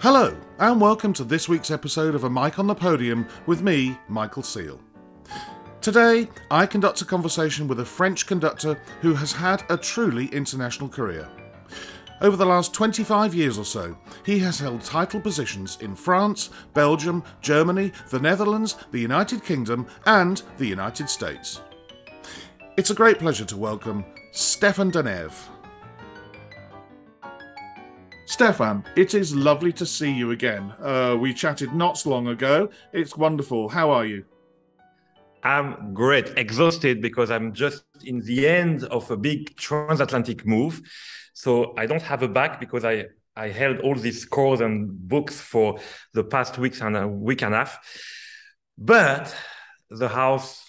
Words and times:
Hello, 0.00 0.32
and 0.60 0.80
welcome 0.80 1.12
to 1.14 1.24
this 1.24 1.48
week's 1.48 1.72
episode 1.72 2.14
of 2.14 2.22
A 2.22 2.30
Mic 2.30 2.60
on 2.60 2.68
the 2.68 2.74
Podium 2.74 3.26
with 3.46 3.62
me, 3.62 3.98
Michael 4.06 4.44
Seal. 4.44 4.78
Today, 5.80 6.28
I 6.52 6.66
conduct 6.66 7.00
a 7.00 7.04
conversation 7.04 7.66
with 7.66 7.80
a 7.80 7.84
French 7.84 8.24
conductor 8.24 8.80
who 9.00 9.14
has 9.14 9.32
had 9.32 9.64
a 9.68 9.76
truly 9.76 10.26
international 10.26 10.88
career. 10.88 11.28
Over 12.20 12.36
the 12.36 12.46
last 12.46 12.72
25 12.74 13.34
years 13.34 13.58
or 13.58 13.64
so, 13.64 13.98
he 14.24 14.38
has 14.38 14.60
held 14.60 14.82
title 14.82 15.20
positions 15.20 15.78
in 15.80 15.96
France, 15.96 16.50
Belgium, 16.74 17.24
Germany, 17.40 17.90
the 18.10 18.20
Netherlands, 18.20 18.76
the 18.92 19.00
United 19.00 19.42
Kingdom, 19.42 19.84
and 20.06 20.40
the 20.58 20.66
United 20.66 21.10
States. 21.10 21.60
It's 22.76 22.90
a 22.90 22.94
great 22.94 23.18
pleasure 23.18 23.46
to 23.46 23.56
welcome 23.56 24.04
Stéphane 24.32 24.92
Denève. 24.92 25.34
Stéphane, 28.28 28.84
it 28.94 29.14
is 29.14 29.34
lovely 29.34 29.72
to 29.72 29.86
see 29.86 30.12
you 30.12 30.32
again. 30.32 30.70
Uh, 30.82 31.16
we 31.18 31.32
chatted 31.32 31.72
not 31.72 31.96
so 31.96 32.10
long 32.10 32.28
ago. 32.28 32.68
It's 32.92 33.16
wonderful. 33.16 33.70
How 33.70 33.90
are 33.90 34.04
you? 34.04 34.26
I'm 35.42 35.94
great, 35.94 36.36
exhausted 36.36 37.00
because 37.00 37.30
I'm 37.30 37.54
just 37.54 37.84
in 38.04 38.20
the 38.20 38.46
end 38.46 38.84
of 38.84 39.10
a 39.10 39.16
big 39.16 39.56
transatlantic 39.56 40.44
move. 40.44 40.82
So 41.32 41.72
I 41.78 41.86
don't 41.86 42.02
have 42.02 42.22
a 42.22 42.28
back 42.28 42.60
because 42.60 42.84
I, 42.84 43.06
I 43.34 43.48
held 43.48 43.78
all 43.78 43.94
these 43.94 44.20
scores 44.20 44.60
and 44.60 44.90
books 45.08 45.40
for 45.40 45.78
the 46.12 46.22
past 46.22 46.58
weeks 46.58 46.82
and 46.82 46.98
a 46.98 47.08
week 47.08 47.40
and 47.40 47.54
a 47.54 47.58
half. 47.58 47.78
But 48.76 49.34
the 49.88 50.08
house, 50.08 50.67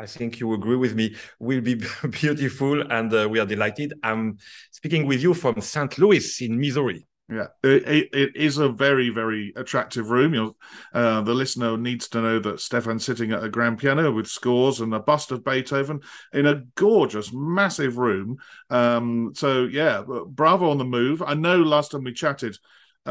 I 0.00 0.06
think 0.06 0.40
you 0.40 0.54
agree 0.54 0.76
with 0.76 0.94
me, 0.94 1.14
will 1.38 1.60
be 1.60 1.74
beautiful 2.10 2.80
and 2.90 3.12
uh, 3.12 3.28
we 3.28 3.38
are 3.38 3.46
delighted. 3.46 3.92
I'm 4.02 4.38
speaking 4.70 5.06
with 5.06 5.22
you 5.22 5.34
from 5.34 5.60
St. 5.60 5.98
Louis 5.98 6.40
in 6.40 6.58
Missouri. 6.58 7.06
Yeah, 7.28 7.46
it, 7.62 8.08
it 8.12 8.34
is 8.34 8.58
a 8.58 8.70
very, 8.70 9.10
very 9.10 9.52
attractive 9.54 10.10
room. 10.10 10.52
uh, 10.92 11.20
the 11.20 11.34
listener 11.34 11.76
needs 11.76 12.08
to 12.08 12.20
know 12.20 12.40
that 12.40 12.56
Stéphane's 12.56 13.04
sitting 13.04 13.30
at 13.30 13.44
a 13.44 13.48
grand 13.48 13.78
piano 13.78 14.10
with 14.10 14.26
scores 14.26 14.80
and 14.80 14.92
a 14.92 14.98
bust 14.98 15.30
of 15.30 15.44
Beethoven 15.44 16.00
in 16.32 16.46
a 16.46 16.62
gorgeous, 16.74 17.30
massive 17.32 17.98
room. 17.98 18.38
Um, 18.68 19.30
so, 19.36 19.66
yeah, 19.66 20.02
bravo 20.26 20.70
on 20.70 20.78
the 20.78 20.84
move. 20.84 21.22
I 21.22 21.34
know 21.34 21.58
last 21.58 21.92
time 21.92 22.02
we 22.02 22.12
chatted, 22.12 22.56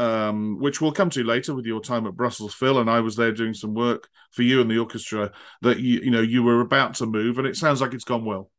um, 0.00 0.58
which 0.58 0.80
we'll 0.80 0.92
come 0.92 1.10
to 1.10 1.24
later 1.24 1.54
with 1.54 1.66
your 1.66 1.80
time 1.80 2.06
at 2.06 2.16
Brussels 2.16 2.54
Phil, 2.54 2.78
and 2.78 2.90
I 2.90 3.00
was 3.00 3.16
there 3.16 3.32
doing 3.32 3.54
some 3.54 3.74
work 3.74 4.08
for 4.32 4.42
you 4.42 4.60
and 4.60 4.70
the 4.70 4.78
orchestra. 4.78 5.32
That 5.62 5.80
you, 5.80 6.00
you 6.00 6.10
know, 6.10 6.22
you 6.22 6.42
were 6.42 6.60
about 6.60 6.94
to 6.94 7.06
move, 7.06 7.38
and 7.38 7.46
it 7.46 7.56
sounds 7.56 7.80
like 7.80 7.94
it's 7.94 8.04
gone 8.04 8.24
well 8.24 8.50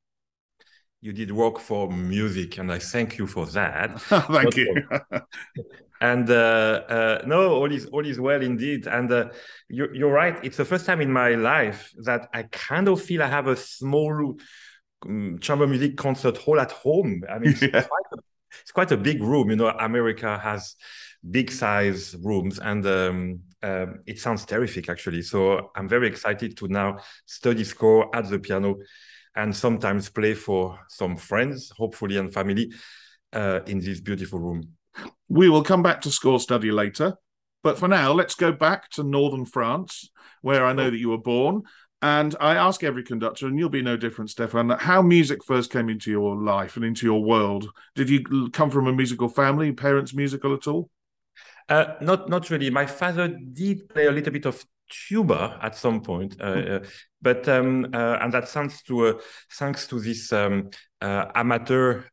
you 1.01 1.11
did 1.11 1.31
work 1.31 1.59
for 1.59 1.91
music, 1.91 2.59
and 2.59 2.71
I 2.71 2.77
thank 2.77 3.17
you 3.17 3.25
for 3.25 3.47
that. 3.47 3.99
thank 4.01 4.55
you. 4.55 4.75
and 5.99 6.29
uh, 6.29 6.83
uh, 6.87 7.21
no, 7.25 7.53
all 7.55 7.71
is 7.71 7.87
all 7.87 8.05
is 8.05 8.19
well 8.19 8.41
indeed. 8.41 8.85
And 8.85 9.11
uh, 9.11 9.29
you're, 9.67 9.93
you're 9.95 10.11
right. 10.11 10.37
It's 10.43 10.57
the 10.57 10.65
first 10.65 10.85
time 10.85 11.01
in 11.01 11.11
my 11.11 11.31
life 11.31 11.91
that 12.03 12.29
I 12.33 12.43
kind 12.43 12.87
of 12.87 13.01
feel 13.01 13.23
I 13.23 13.27
have 13.27 13.47
a 13.47 13.55
small 13.55 14.37
um, 15.07 15.39
chamber 15.41 15.65
music 15.65 15.97
concert 15.97 16.37
hall 16.37 16.59
at 16.59 16.71
home. 16.71 17.23
I 17.27 17.39
mean, 17.39 17.51
it's, 17.51 17.61
yeah. 17.63 17.69
quite 17.69 18.09
a, 18.13 18.17
it's 18.61 18.71
quite 18.71 18.91
a 18.91 18.97
big 18.97 19.23
room. 19.23 19.49
You 19.49 19.55
know, 19.55 19.69
America 19.69 20.37
has 20.37 20.75
big 21.29 21.51
size 21.51 22.15
rooms, 22.21 22.59
and 22.59 22.85
um, 22.85 23.39
um, 23.63 23.99
it 24.05 24.19
sounds 24.19 24.45
terrific 24.45 24.89
actually. 24.89 25.21
So 25.21 25.71
I'm 25.75 25.87
very 25.87 26.07
excited 26.07 26.57
to 26.57 26.67
now 26.67 26.97
study 27.25 27.63
score 27.63 28.13
at 28.15 28.29
the 28.29 28.39
piano 28.39 28.77
and 29.35 29.55
sometimes 29.55 30.09
play 30.09 30.33
for 30.33 30.79
some 30.89 31.15
friends, 31.15 31.71
hopefully, 31.77 32.17
and 32.17 32.33
family 32.33 32.71
uh, 33.33 33.59
in 33.67 33.79
this 33.79 34.01
beautiful 34.01 34.39
room. 34.39 34.63
We 35.29 35.47
will 35.49 35.63
come 35.63 35.83
back 35.83 36.01
to 36.01 36.11
score 36.11 36.39
study 36.39 36.71
later. 36.71 37.15
But 37.63 37.77
for 37.77 37.87
now, 37.87 38.11
let's 38.11 38.35
go 38.35 38.51
back 38.51 38.89
to 38.91 39.03
northern 39.03 39.45
France, 39.45 40.09
where 40.41 40.65
I 40.65 40.73
know 40.73 40.89
that 40.89 40.97
you 40.97 41.09
were 41.09 41.17
born. 41.17 41.61
And 42.01 42.35
I 42.41 42.55
ask 42.55 42.83
every 42.83 43.03
conductor, 43.03 43.45
and 43.45 43.59
you'll 43.59 43.69
be 43.69 43.83
no 43.83 43.95
different, 43.95 44.31
Stéphane, 44.31 44.79
how 44.79 45.03
music 45.03 45.43
first 45.43 45.71
came 45.71 45.87
into 45.87 46.09
your 46.09 46.35
life 46.35 46.75
and 46.75 46.83
into 46.83 47.05
your 47.05 47.23
world. 47.23 47.69
Did 47.93 48.09
you 48.09 48.49
come 48.49 48.71
from 48.71 48.87
a 48.87 48.93
musical 48.93 49.29
family, 49.29 49.71
parents 49.71 50.15
musical 50.15 50.55
at 50.55 50.67
all? 50.67 50.89
Uh, 51.69 51.95
not, 52.01 52.29
not 52.29 52.49
really. 52.49 52.69
My 52.69 52.85
father 52.85 53.27
did 53.27 53.87
play 53.89 54.05
a 54.05 54.11
little 54.11 54.33
bit 54.33 54.45
of 54.45 54.65
tuba 54.91 55.57
at 55.61 55.75
some 55.75 56.01
point, 56.01 56.35
uh, 56.39 56.43
uh, 56.43 56.79
but 57.21 57.47
um, 57.47 57.87
uh, 57.93 58.17
and 58.21 58.33
that 58.33 58.47
thanks 58.49 58.83
to 58.83 59.07
uh, 59.07 59.13
thanks 59.53 59.87
to 59.87 59.99
this 59.99 60.31
um, 60.33 60.69
uh, 61.01 61.25
amateur 61.33 62.03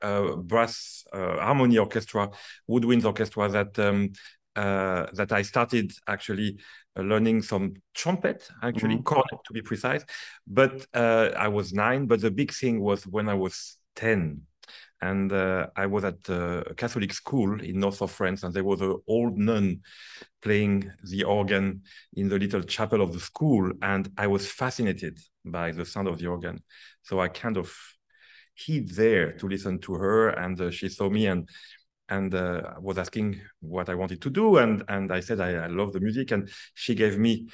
brass 0.43 1.05
harmony 1.13 1.79
orchestra, 1.79 2.31
woodwinds 2.71 3.05
orchestra 3.05 3.49
that 3.49 3.79
um, 3.79 4.13
that 4.55 5.33
I 5.33 5.43
started 5.43 5.93
actually 6.07 6.59
learning 6.97 7.43
some 7.43 7.75
trumpet, 7.95 8.49
actually 8.63 8.97
mm-hmm. 8.97 9.05
cornet 9.05 9.41
to 9.47 9.53
be 9.53 9.63
precise. 9.63 10.05
But 10.47 10.87
I 10.95 11.49
was 11.49 11.73
nine. 11.73 12.07
But 12.07 12.21
the 12.21 12.31
big 12.31 12.53
thing 12.53 12.81
was 12.81 13.07
when 13.07 13.29
I 13.29 13.35
was 13.35 13.77
ten 13.95 14.43
and 15.01 15.33
uh, 15.33 15.69
I 15.77 15.87
was 15.87 16.05
at 16.05 16.29
a 16.29 16.75
Catholic 16.77 17.13
school 17.13 17.61
in 17.61 17.79
north 17.79 18.03
of 18.03 18.11
France, 18.11 18.43
and 18.43 18.53
there 18.53 18.65
was 18.65 18.81
an 18.81 18.97
old 19.07 19.39
nun 19.39 19.81
playing 20.43 20.91
the 21.05 21.25
organ 21.25 21.83
in 22.15 22.29
the 22.29 22.39
little 22.39 22.63
chapel 22.63 23.01
of 23.01 23.13
the 23.13 23.21
school, 23.21 23.71
and 23.83 24.11
I 24.17 24.27
was 24.27 24.51
fascinated 24.51 25.19
by 25.45 25.73
the 25.73 25.85
sound 25.85 26.09
of 26.09 26.19
the 26.19 26.27
organ. 26.27 26.63
So 27.03 27.21
I 27.21 27.29
kind 27.29 27.57
of 27.57 27.73
hid 28.55 28.91
there 28.91 29.33
to 29.33 29.49
listen 29.49 29.79
to 29.81 29.95
her, 29.95 30.31
and 30.31 30.61
uh, 30.61 30.71
she 30.71 30.89
saw 30.89 31.09
me 31.09 31.27
and 31.27 31.49
and 32.11 32.35
uh, 32.35 32.63
was 32.81 32.97
asking 32.97 33.39
what 33.61 33.91
I 33.91 33.95
wanted 33.95 34.23
to 34.23 34.31
do, 34.31 34.57
and 34.57 34.83
and 34.89 35.13
I 35.13 35.21
said 35.21 35.41
I, 35.41 35.51
I 35.53 35.67
love 35.67 35.93
the 35.93 36.01
music, 36.01 36.33
and 36.33 36.49
she 36.75 36.95
gave 36.95 37.19
me 37.19 37.49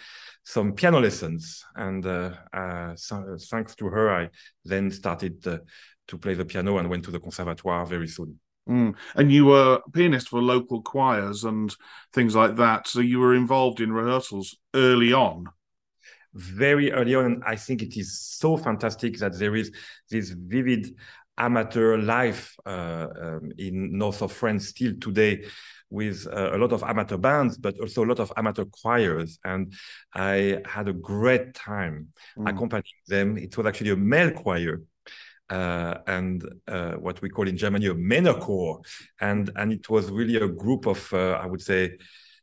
some 0.45 0.73
piano 0.75 1.01
lessons, 1.01 1.65
and 1.75 2.05
uh, 2.07 2.31
uh, 2.53 2.95
thanks 3.51 3.75
to 3.77 3.87
her, 3.87 4.15
I 4.15 4.31
then 4.65 4.91
started 4.91 5.47
uh, 5.47 5.59
to 6.09 6.19
play 6.19 6.35
the 6.35 6.45
piano 6.45 6.79
and 6.79 6.89
went 6.91 7.05
to 7.05 7.11
the 7.11 7.21
conservatoire 7.21 7.87
very 7.87 8.09
soon. 8.09 8.39
Mm. 8.69 8.95
And 9.15 9.31
you 9.31 9.47
were 9.47 9.81
a 9.87 9.91
pianist 9.91 10.29
for 10.29 10.41
local 10.41 10.81
choirs 10.83 11.45
and 11.45 11.75
things 12.13 12.35
like 12.35 12.57
that. 12.57 12.89
So 12.89 13.01
you 13.01 13.19
were 13.19 13.35
involved 13.35 13.81
in 13.81 13.93
rehearsals 13.93 14.57
early 14.75 15.13
on. 15.13 15.47
Very 16.33 16.91
early 16.91 17.15
on. 17.15 17.43
I 17.47 17.57
think 17.57 17.83
it 17.83 17.97
is 17.97 18.19
so 18.19 18.57
fantastic 18.57 19.19
that 19.19 19.39
there 19.39 19.55
is 19.55 19.71
this 20.11 20.31
vivid 20.31 20.97
amateur 21.37 21.99
life 21.99 22.57
uh, 22.65 23.09
um, 23.21 23.53
in 23.59 23.99
north 23.99 24.23
of 24.23 24.33
France 24.33 24.69
still 24.69 24.95
today 25.01 25.45
with 25.91 26.27
uh, 26.27 26.51
a 26.53 26.59
lot 26.59 26.73
of 26.73 26.83
amateur 26.83 27.17
bands, 27.17 27.57
but 27.59 27.79
also 27.79 28.05
a 28.05 28.07
lot 28.07 28.19
of 28.19 28.33
amateur 28.37 28.65
choirs. 28.65 29.39
And 29.45 29.73
I 30.13 30.61
had 30.65 30.89
a 30.89 30.93
great 30.93 31.55
time 31.55 32.09
mm. 32.37 32.49
accompanying 32.49 33.03
them. 33.07 33.37
It 33.37 33.57
was 33.57 33.67
actually 33.67 33.91
a 33.91 33.97
male 33.97 34.33
choir 34.33 34.81
uh, 35.51 35.99
and 36.07 36.45
uh, 36.69 36.93
what 36.93 37.21
we 37.21 37.29
call 37.29 37.49
in 37.49 37.57
Germany 37.57 37.87
a 37.87 37.95
Männerchor, 37.95 38.85
and 39.21 39.51
and 39.57 39.73
it 39.73 39.89
was 39.91 40.11
really 40.11 40.37
a 40.37 40.49
group 40.49 40.87
of 40.87 41.13
uh, 41.13 41.39
I 41.43 41.47
would 41.47 41.63
say 41.63 41.99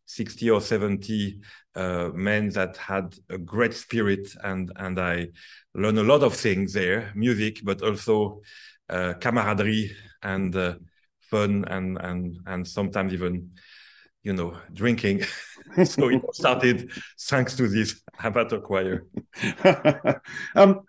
sixty 0.05 0.49
or 0.49 0.61
seventy 0.61 1.41
uh, 1.75 2.09
men 2.13 2.49
that 2.49 2.77
had 2.77 3.15
a 3.29 3.37
great 3.37 3.73
spirit, 3.73 4.29
and 4.43 4.71
and 4.75 4.99
I 4.99 5.29
learned 5.73 5.99
a 5.99 6.03
lot 6.03 6.23
of 6.23 6.35
things 6.35 6.73
there, 6.73 7.11
music, 7.15 7.61
but 7.63 7.81
also 7.81 8.41
uh, 8.89 9.13
camaraderie 9.19 9.95
and 10.21 10.53
fun, 11.21 11.65
and 11.67 11.97
and 11.97 12.37
and 12.45 12.67
sometimes 12.67 13.13
even 13.13 13.51
you 14.23 14.33
know 14.33 14.55
drinking. 14.73 15.23
so 15.85 16.09
it 16.09 16.21
started 16.33 16.91
thanks 17.19 17.55
to 17.55 17.67
this 17.67 18.01
amateur 18.23 18.59
choir. 18.59 19.05
um, 20.55 20.81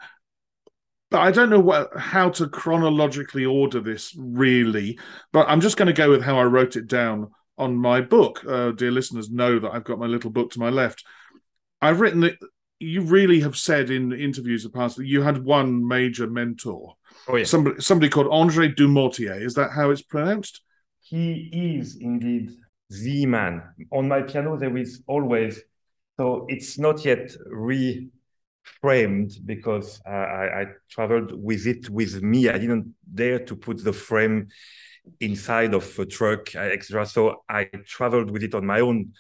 but 1.13 1.21
I 1.21 1.31
don't 1.31 1.51
know 1.51 1.61
what, 1.61 1.97
how 1.97 2.31
to 2.31 2.49
chronologically 2.49 3.45
order 3.45 3.81
this 3.81 4.15
really. 4.17 4.99
But 5.33 5.49
I'm 5.49 5.61
just 5.61 5.77
going 5.77 5.87
to 5.87 5.93
go 5.93 6.11
with 6.11 6.23
how 6.23 6.39
I 6.39 6.45
wrote 6.45 6.75
it 6.77 6.89
down 6.89 7.31
on 7.59 7.77
my 7.77 8.01
book. 8.01 8.45
Uh, 8.49 8.73
dear 8.73 8.91
listeners, 8.91 9.31
know 9.31 9.59
that 9.59 9.71
I've 9.71 9.85
got 9.85 9.99
my 9.99 10.07
little 10.07 10.31
book 10.31 10.51
to 10.53 10.59
my 10.59 10.71
left. 10.71 11.05
I've 11.81 12.01
written 12.01 12.21
that 12.21 12.39
you 12.81 13.03
really 13.03 13.41
have 13.41 13.57
said 13.57 13.91
in 13.91 14.13
interviews 14.13 14.65
in 14.65 14.73
the 14.73 14.79
past 14.79 14.97
that 14.97 15.07
you 15.07 15.23
had 15.23 15.45
one 15.45 15.87
major 15.87 16.27
mentor. 16.27 16.95
Oh 17.29 17.37
yeah, 17.37 17.45
somebody 17.45 17.81
somebody 17.81 18.09
called 18.09 18.29
Andre 18.31 18.69
Dumortier. 18.69 19.41
Is 19.41 19.55
that 19.55 19.71
how 19.71 19.91
it's 19.91 20.03
pronounced? 20.03 20.63
He 21.01 21.51
is 21.77 21.97
indeed 22.01 22.51
the 22.89 23.27
man. 23.27 23.63
On 23.93 24.09
my 24.09 24.23
piano, 24.23 24.57
there 24.57 24.77
is 24.77 25.03
always 25.07 25.61
so 26.19 26.47
it's 26.49 26.79
not 26.79 27.05
yet 27.05 27.31
re 27.47 28.09
framed 28.63 29.33
because 29.45 30.01
uh, 30.07 30.11
I, 30.11 30.61
I, 30.61 30.67
traveled 30.91 31.33
with 31.33 31.67
it 31.67 31.91
with 31.91 32.23
me. 32.23 32.49
I 32.49 32.59
didn't 32.59 32.95
dare 33.13 33.41
to 33.41 33.57
put 33.57 33.83
the 33.83 33.93
frame 33.93 34.49
inside 35.21 35.75
of 35.75 35.99
a 35.99 36.07
truck, 36.07 36.55
uh, 36.55 36.61
etc. 36.61 37.07
So 37.07 37.43
I 37.49 37.65
traveled 37.87 38.31
with 38.31 38.43
it 38.43 38.55
on 38.55 38.67
my 38.67 38.81
own 38.81 39.13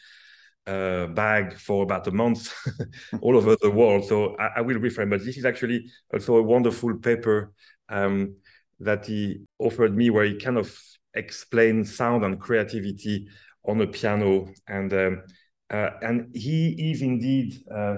uh, 0.67 1.07
bag 1.07 1.55
for 1.59 1.83
about 1.83 2.07
a 2.07 2.13
month 2.13 2.53
all 3.21 3.37
over 3.37 3.57
the 3.61 3.71
world. 3.71 4.05
So 4.05 4.37
I, 4.37 4.59
I, 4.59 4.61
will 4.61 4.77
reframe, 4.77 5.11
but 5.11 5.25
this 5.25 5.37
is 5.37 5.45
actually 5.45 5.91
also 6.13 6.37
a 6.37 6.43
wonderful 6.43 6.97
paper 6.99 7.53
um, 7.89 8.37
that 8.81 9.07
he 9.07 9.43
offered 9.59 9.97
me 9.97 10.11
where 10.11 10.25
he 10.25 10.39
kind 10.39 10.59
of 10.59 10.77
explained 11.15 11.89
sound 11.89 12.25
and 12.25 12.41
creativity 12.41 13.29
on 13.65 13.81
a 13.81 13.87
piano, 13.87 14.49
and 14.67 14.93
um, 14.93 15.23
uh, 15.71 15.91
and 16.03 16.35
he 16.35 16.91
is 16.91 17.03
indeed 17.03 17.63
uh, 17.73 17.97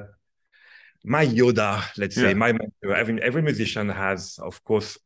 my 1.05 1.27
Yoda, 1.27 1.85
let's 1.99 2.17
yeah. 2.17 2.29
say, 2.29 2.35
my 2.35 2.53
mentor. 2.53 2.95
Every, 2.95 3.23
every 3.23 3.43
musician 3.43 3.89
has, 3.91 4.39
of 4.43 4.63
course, 4.65 4.99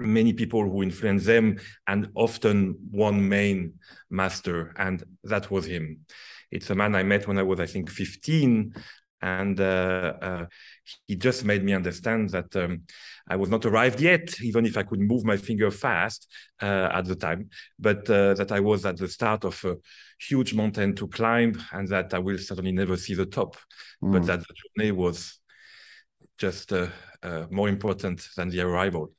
many 0.00 0.32
people 0.32 0.62
who 0.62 0.82
influence 0.82 1.24
them, 1.24 1.58
and 1.86 2.08
often 2.14 2.76
one 2.90 3.28
main 3.28 3.74
master, 4.10 4.74
and 4.78 5.04
that 5.24 5.50
was 5.50 5.66
him. 5.66 6.00
It's 6.50 6.70
a 6.70 6.74
man 6.74 6.94
I 6.94 7.02
met 7.02 7.28
when 7.28 7.38
I 7.38 7.42
was, 7.42 7.60
I 7.60 7.66
think, 7.66 7.90
15, 7.90 8.74
and 9.20 9.60
uh, 9.60 10.14
uh, 10.22 10.46
he 11.06 11.16
just 11.16 11.44
made 11.44 11.64
me 11.64 11.72
understand 11.72 12.30
that 12.30 12.54
um, 12.56 12.82
I 13.28 13.36
was 13.36 13.50
not 13.50 13.66
arrived 13.66 14.00
yet, 14.00 14.40
even 14.40 14.64
if 14.66 14.76
I 14.76 14.82
could 14.82 15.00
move 15.00 15.24
my 15.24 15.36
finger 15.36 15.70
fast 15.70 16.32
uh, 16.62 16.88
at 16.92 17.04
the 17.04 17.16
time, 17.16 17.50
but 17.78 18.08
uh, 18.10 18.34
that 18.34 18.52
I 18.52 18.60
was 18.60 18.86
at 18.86 18.96
the 18.96 19.08
start 19.08 19.44
of 19.44 19.62
a 19.64 19.76
huge 20.20 20.54
mountain 20.54 20.94
to 20.96 21.08
climb, 21.08 21.62
and 21.72 21.88
that 21.88 22.14
I 22.14 22.18
will 22.18 22.38
certainly 22.38 22.72
never 22.72 22.96
see 22.96 23.14
the 23.14 23.26
top, 23.26 23.56
mm. 24.02 24.12
but 24.12 24.26
that 24.26 24.40
the 24.40 24.54
journey 24.76 24.92
was 24.92 25.38
just 26.38 26.72
uh, 26.72 26.88
uh, 27.22 27.46
more 27.50 27.68
important 27.68 28.26
than 28.36 28.48
the 28.48 28.60
arrival. 28.60 29.12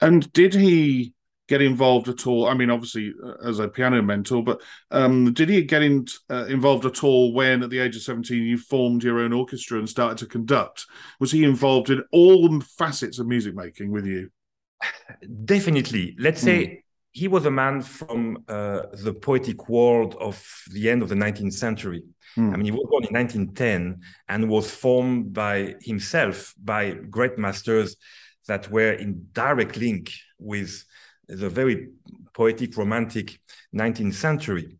And 0.00 0.32
did 0.32 0.54
he 0.54 1.14
get 1.48 1.62
involved 1.62 2.08
at 2.08 2.26
all? 2.26 2.48
I 2.48 2.54
mean, 2.54 2.70
obviously 2.70 3.12
uh, 3.24 3.48
as 3.48 3.58
a 3.58 3.68
piano 3.68 4.02
mentor, 4.02 4.42
but 4.42 4.60
um, 4.90 5.32
did 5.32 5.48
he 5.48 5.62
get 5.62 5.82
in, 5.82 6.06
uh, 6.30 6.46
involved 6.46 6.84
at 6.84 7.02
all 7.04 7.32
when, 7.32 7.62
at 7.62 7.70
the 7.70 7.78
age 7.78 7.96
of 7.96 8.02
seventeen, 8.02 8.42
you 8.42 8.58
formed 8.58 9.02
your 9.02 9.20
own 9.20 9.32
orchestra 9.32 9.78
and 9.78 9.88
started 9.88 10.18
to 10.18 10.26
conduct? 10.26 10.86
Was 11.20 11.32
he 11.32 11.44
involved 11.44 11.90
in 11.90 12.02
all 12.12 12.60
facets 12.60 13.18
of 13.18 13.26
music 13.26 13.54
making 13.54 13.90
with 13.90 14.06
you? 14.06 14.30
Definitely. 15.44 16.16
Let's 16.18 16.40
say 16.40 16.66
mm. 16.66 16.78
he 17.12 17.28
was 17.28 17.46
a 17.46 17.50
man 17.50 17.82
from 17.82 18.44
uh, 18.48 18.82
the 18.92 19.14
poetic 19.14 19.68
world 19.68 20.16
of 20.20 20.44
the 20.72 20.90
end 20.90 21.02
of 21.02 21.08
the 21.08 21.14
19th 21.14 21.54
century. 21.54 22.02
Mm. 22.36 22.52
I 22.52 22.56
mean, 22.56 22.64
he 22.64 22.70
was 22.70 22.86
born 22.90 23.04
in 23.04 23.14
1910 23.14 24.00
and 24.28 24.48
was 24.48 24.70
formed 24.70 25.32
by 25.32 25.76
himself 25.80 26.54
by 26.62 26.92
great 26.92 27.38
masters 27.38 27.96
that 28.48 28.70
were 28.70 28.92
in 28.92 29.26
direct 29.32 29.76
link 29.76 30.12
with 30.38 30.84
the 31.36 31.48
very 31.48 31.90
poetic, 32.34 32.76
romantic 32.76 33.40
19th 33.74 34.14
century. 34.14 34.78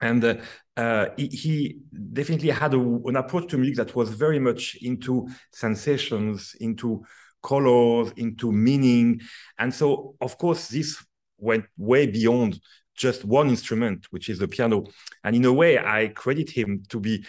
And 0.00 0.22
uh, 0.24 0.36
uh, 0.76 1.06
he, 1.16 1.26
he, 1.28 1.78
definitely 2.12 2.50
had 2.50 2.74
a, 2.74 2.78
an 2.78 3.16
approach 3.16 3.48
to 3.50 3.56
music 3.58 3.76
that 3.76 3.96
was 3.96 4.10
very 4.10 4.38
much 4.38 4.76
into 4.82 5.26
sensations, 5.52 6.54
into 6.60 7.04
colors, 7.42 8.12
into 8.16 8.52
meaning. 8.52 9.20
And 9.58 9.72
so, 9.72 10.14
of 10.20 10.36
course, 10.36 10.68
this 10.68 11.02
went 11.38 11.64
way 11.78 12.06
beyond 12.06 12.60
just 12.94 13.24
one 13.24 13.48
instrument, 13.48 14.06
which 14.10 14.28
is 14.28 14.38
the 14.38 14.48
piano. 14.48 14.84
And 15.24 15.36
in 15.36 15.44
a 15.44 15.52
way, 15.52 15.78
I 15.78 16.08
credit 16.08 16.50
him 16.50 16.82
to 16.88 17.00
be 17.00 17.24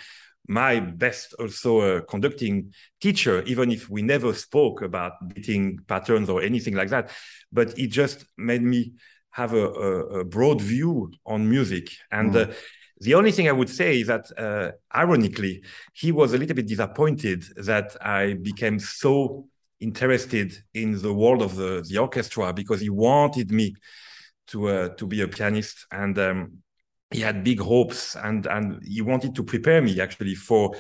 my 0.48 0.80
best 0.80 1.34
also 1.40 1.80
uh, 1.80 2.02
conducting 2.02 2.74
teacher, 3.02 3.44
even 3.44 3.70
if 3.72 3.90
we 3.90 4.02
never 4.02 4.34
spoke 4.34 4.82
about 4.82 5.14
beating 5.34 5.80
patterns 5.88 6.30
or 6.30 6.42
anything 6.42 6.74
like 6.76 6.90
that. 6.90 7.12
But 7.52 7.78
it 7.78 7.88
just 7.88 8.26
made 8.38 8.62
me 8.62 8.94
have 9.32 9.54
a, 9.54 9.68
a, 9.68 10.20
a 10.20 10.24
broad 10.24 10.62
view 10.62 11.12
on 11.26 11.50
music. 11.50 11.90
And 12.12 12.34
mm. 12.34 12.50
uh, 12.50 12.54
the 13.00 13.14
only 13.14 13.32
thing 13.32 13.48
I 13.48 13.52
would 13.52 13.70
say 13.70 14.00
is 14.00 14.08
that, 14.08 14.26
uh, 14.38 14.72
ironically, 14.96 15.64
he 15.94 16.12
was 16.12 16.34
a 16.34 16.38
little 16.38 16.56
bit 16.56 16.68
disappointed 16.68 17.44
that 17.58 17.96
I 18.02 18.34
became 18.34 18.80
so 18.80 19.48
interested 19.80 20.54
in 20.74 21.00
the 21.02 21.14
world 21.14 21.42
of 21.42 21.56
the, 21.56 21.86
the 21.88 22.00
orchestra 22.00 22.52
because 22.54 22.82
he 22.82 22.90
wanted 22.90 23.52
me 23.52 23.76
to 24.48 24.68
uh, 24.70 24.90
to 24.96 25.06
be 25.06 25.22
a 25.22 25.28
pianist 25.28 25.86
and 25.92 26.18
um, 26.18 26.58
he 27.12 27.22
had 27.22 27.44
big 27.44 27.60
hopes 27.60 28.16
and 28.16 28.46
and 28.48 28.84
he 28.84 29.02
wanted 29.02 29.34
to 29.36 29.44
prepare 29.44 29.82
me 29.82 30.00
actually 30.02 30.36
for 30.36 30.76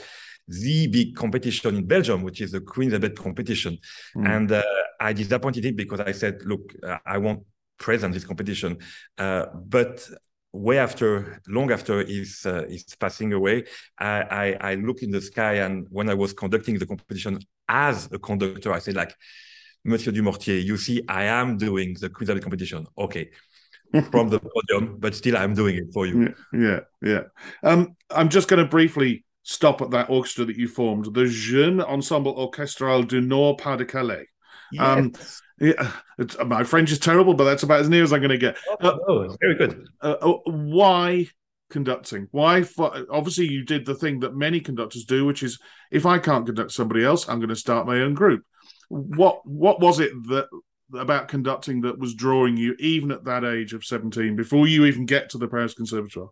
the 0.47 0.87
big 0.87 1.15
competition 1.15 1.75
in 1.75 1.85
Belgium, 1.85 2.23
which 2.23 2.41
is 2.41 2.51
the 2.51 2.61
Queen's 2.61 2.93
Elizabeth 2.93 3.19
competition. 3.19 3.77
Mm. 4.15 4.35
And 4.35 4.51
uh, 4.51 4.63
I 4.99 5.13
disappointed 5.13 5.65
him 5.65 5.75
because 5.75 5.99
I 5.99 6.13
said, 6.13 6.41
look, 6.45 6.73
uh, 6.83 6.97
I 7.05 7.17
won't 7.17 7.43
present 7.77 8.13
this 8.13 8.23
competition. 8.23 8.77
Uh, 9.17 9.47
but 9.53 10.07
way 10.53 10.77
after, 10.77 11.41
long 11.47 11.71
after 11.71 12.03
he's, 12.05 12.45
uh, 12.45 12.63
he's 12.69 12.95
passing 12.95 13.33
away, 13.33 13.65
I, 13.99 14.21
I, 14.21 14.71
I 14.71 14.75
look 14.75 15.03
in 15.03 15.11
the 15.11 15.21
sky 15.21 15.55
and 15.55 15.85
when 15.89 16.09
I 16.09 16.13
was 16.13 16.31
conducting 16.31 16.79
the 16.79 16.85
competition 16.85 17.39
as 17.67 18.09
a 18.13 18.17
conductor, 18.17 18.71
I 18.71 18.79
said 18.79 18.95
like, 18.95 19.13
Monsieur 19.83 20.13
Dumortier, 20.13 20.63
you 20.63 20.77
see, 20.77 21.01
I 21.09 21.25
am 21.25 21.57
doing 21.57 21.95
the 21.99 22.09
Queen's 22.09 22.29
Elizabeth 22.29 22.43
competition. 22.43 22.87
Okay 22.97 23.31
from 24.11 24.29
the 24.29 24.39
podium, 24.39 24.97
but 24.99 25.15
still 25.15 25.37
I'm 25.37 25.53
doing 25.53 25.77
it 25.77 25.93
for 25.93 26.05
you. 26.05 26.33
Yeah, 26.53 26.59
yeah. 26.59 26.79
yeah. 27.01 27.21
Um, 27.63 27.95
I'm 28.09 28.29
just 28.29 28.47
going 28.47 28.63
to 28.63 28.69
briefly 28.69 29.23
stop 29.43 29.81
at 29.81 29.91
that 29.91 30.09
orchestra 30.09 30.45
that 30.45 30.57
you 30.57 30.67
formed, 30.67 31.13
the 31.13 31.25
Jeune 31.25 31.81
Ensemble 31.81 32.33
Orchestral 32.33 33.03
du 33.03 33.21
Nord 33.21 33.57
Pas 33.59 33.77
de 33.77 33.85
Calais. 33.85 34.27
Um, 34.77 35.13
yes. 35.17 35.41
Um, 35.61 35.93
yeah, 36.29 36.45
my 36.45 36.63
French 36.63 36.91
is 36.91 36.99
terrible, 36.99 37.33
but 37.33 37.45
that's 37.45 37.63
about 37.63 37.79
as 37.79 37.89
near 37.89 38.03
as 38.03 38.13
I'm 38.13 38.19
going 38.19 38.29
to 38.29 38.37
get. 38.37 38.57
Oh, 38.81 38.89
uh, 38.89 38.97
oh 39.07 39.37
very 39.41 39.55
good. 39.55 39.87
Uh, 40.01 40.15
uh, 40.21 40.37
why 40.45 41.27
conducting? 41.69 42.27
Why? 42.31 42.63
For, 42.63 43.05
obviously, 43.09 43.47
you 43.47 43.63
did 43.65 43.85
the 43.85 43.95
thing 43.95 44.19
that 44.19 44.35
many 44.35 44.59
conductors 44.59 45.05
do, 45.05 45.25
which 45.25 45.43
is 45.43 45.59
if 45.91 46.05
I 46.05 46.19
can't 46.19 46.45
conduct 46.45 46.71
somebody 46.71 47.03
else, 47.03 47.27
I'm 47.27 47.39
going 47.39 47.49
to 47.49 47.55
start 47.55 47.87
my 47.87 48.01
own 48.01 48.13
group. 48.13 48.43
What 48.89 49.41
What 49.45 49.79
was 49.79 49.99
it 49.99 50.11
that 50.27 50.47
about 50.93 51.27
conducting 51.27 51.81
that 51.81 51.99
was 51.99 52.13
drawing 52.13 52.57
you 52.57 52.75
even 52.79 53.11
at 53.11 53.25
that 53.25 53.43
age 53.43 53.73
of 53.73 53.83
17 53.83 54.35
before 54.35 54.67
you 54.67 54.85
even 54.85 55.05
get 55.05 55.29
to 55.29 55.37
the 55.37 55.47
Paris 55.47 55.73
Conservatoire? 55.73 56.29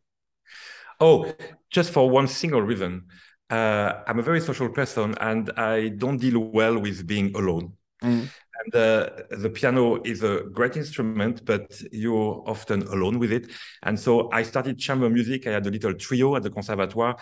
Oh, 0.99 1.33
just 1.69 1.91
for 1.91 2.09
one 2.09 2.27
single 2.27 2.61
reason. 2.61 3.05
Uh, 3.49 4.01
I'm 4.07 4.19
a 4.19 4.23
very 4.23 4.41
social 4.41 4.69
person 4.69 5.15
and 5.19 5.51
I 5.57 5.89
don't 5.89 6.17
deal 6.17 6.39
well 6.39 6.79
with 6.79 7.05
being 7.05 7.35
alone. 7.35 7.73
Mm. 8.03 8.29
And 8.63 8.75
uh, 8.75 9.09
the 9.31 9.49
piano 9.49 10.01
is 10.03 10.23
a 10.23 10.43
great 10.51 10.77
instrument, 10.77 11.45
but 11.45 11.79
you're 11.91 12.41
often 12.47 12.83
alone 12.83 13.19
with 13.19 13.31
it. 13.31 13.51
And 13.83 13.99
so 13.99 14.31
I 14.31 14.43
started 14.43 14.79
chamber 14.79 15.09
music. 15.09 15.45
I 15.45 15.51
had 15.51 15.67
a 15.67 15.69
little 15.69 15.93
trio 15.93 16.35
at 16.35 16.43
the 16.43 16.49
Conservatoire 16.49 17.17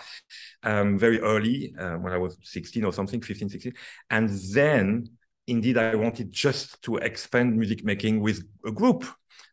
um, 0.62 0.98
very 0.98 1.20
early, 1.20 1.74
uh, 1.78 1.96
when 1.96 2.12
I 2.12 2.18
was 2.18 2.38
16 2.42 2.84
or 2.84 2.92
something, 2.92 3.20
15, 3.20 3.48
16. 3.48 3.72
And 4.10 4.30
then 4.52 5.08
indeed 5.46 5.78
I 5.78 5.94
wanted 5.94 6.32
just 6.32 6.82
to 6.82 6.96
expand 6.96 7.56
music 7.56 7.84
making 7.84 8.20
with 8.20 8.42
a 8.66 8.70
group. 8.70 9.04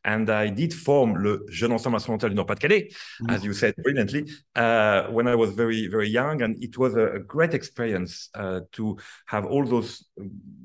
And 0.03 0.31
I 0.31 0.49
did 0.49 0.73
form 0.73 1.13
le 1.13 1.37
Jeune 1.51 1.73
Ensemble 1.73 1.97
Instrumental 1.97 2.29
du 2.29 2.35
Nord-Pas-de-Calais, 2.35 2.89
mm. 3.21 3.31
as 3.31 3.43
you 3.43 3.53
said 3.53 3.75
brilliantly, 3.83 4.25
uh, 4.55 5.03
when 5.09 5.27
I 5.27 5.35
was 5.35 5.51
very, 5.51 5.87
very 5.87 6.09
young. 6.09 6.41
And 6.41 6.55
it 6.63 6.75
was 6.75 6.95
a, 6.95 7.05
a 7.13 7.19
great 7.19 7.53
experience 7.53 8.29
uh, 8.33 8.61
to 8.71 8.97
have 9.27 9.45
all 9.45 9.63
those 9.63 10.03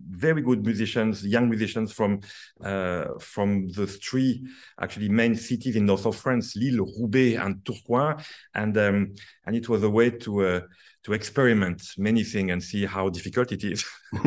very 0.09 0.41
good 0.41 0.65
musicians, 0.65 1.23
young 1.27 1.51
musicians 1.51 1.93
from 1.93 2.21
uh, 2.65 3.09
from 3.21 3.69
the 3.69 3.87
three 3.87 4.43
actually 4.81 5.11
main 5.11 5.35
cities 5.35 5.77
in 5.77 5.85
north 5.85 6.07
of 6.07 6.17
France, 6.17 6.57
Lille, 6.57 6.87
Roubaix, 6.99 7.37
and 7.37 7.57
Tourcoing. 7.57 8.25
And 8.55 8.77
um, 8.79 9.15
and 9.45 9.55
it 9.55 9.69
was 9.69 9.83
a 9.83 9.91
way 9.91 10.11
to 10.11 10.47
uh, 10.47 10.61
to 11.07 11.13
experiment 11.13 11.81
many 11.97 12.25
things 12.25 12.51
and 12.51 12.61
see 12.61 12.85
how 12.85 13.09
difficult 13.09 13.53
it 13.53 13.63
is. 13.63 13.85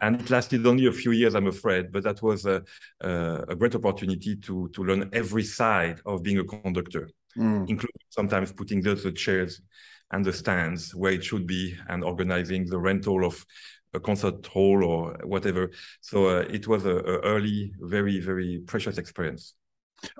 and 0.00 0.20
it 0.20 0.30
lasted 0.30 0.64
only 0.64 0.86
a 0.86 0.92
few 0.92 1.10
years, 1.10 1.34
I'm 1.34 1.48
afraid, 1.48 1.90
but 1.90 2.04
that 2.04 2.22
was 2.22 2.46
a, 2.46 2.62
a, 3.00 3.44
a 3.48 3.56
great 3.56 3.74
opportunity 3.74 4.36
to, 4.36 4.70
to 4.72 4.84
learn 4.84 5.10
every 5.12 5.42
side 5.42 6.00
of 6.06 6.22
being 6.22 6.38
a 6.38 6.44
conductor, 6.44 7.10
mm. 7.36 7.68
including 7.68 8.06
sometimes 8.08 8.52
putting 8.52 8.80
the, 8.80 8.94
the 8.94 9.10
chairs 9.10 9.60
and 10.12 10.24
the 10.24 10.32
stands 10.32 10.94
where 10.94 11.10
it 11.10 11.24
should 11.24 11.44
be 11.44 11.74
and 11.88 12.04
organizing 12.04 12.64
the 12.64 12.78
rental 12.78 13.24
of 13.24 13.44
a 13.94 13.98
concert 13.98 14.46
hall 14.46 14.84
or 14.84 15.18
whatever. 15.24 15.72
So 16.02 16.26
uh, 16.26 16.44
it 16.48 16.68
was 16.68 16.84
a, 16.84 16.98
a 16.98 17.18
early, 17.22 17.72
very, 17.80 18.20
very 18.20 18.62
precious 18.64 18.96
experience. 18.96 19.54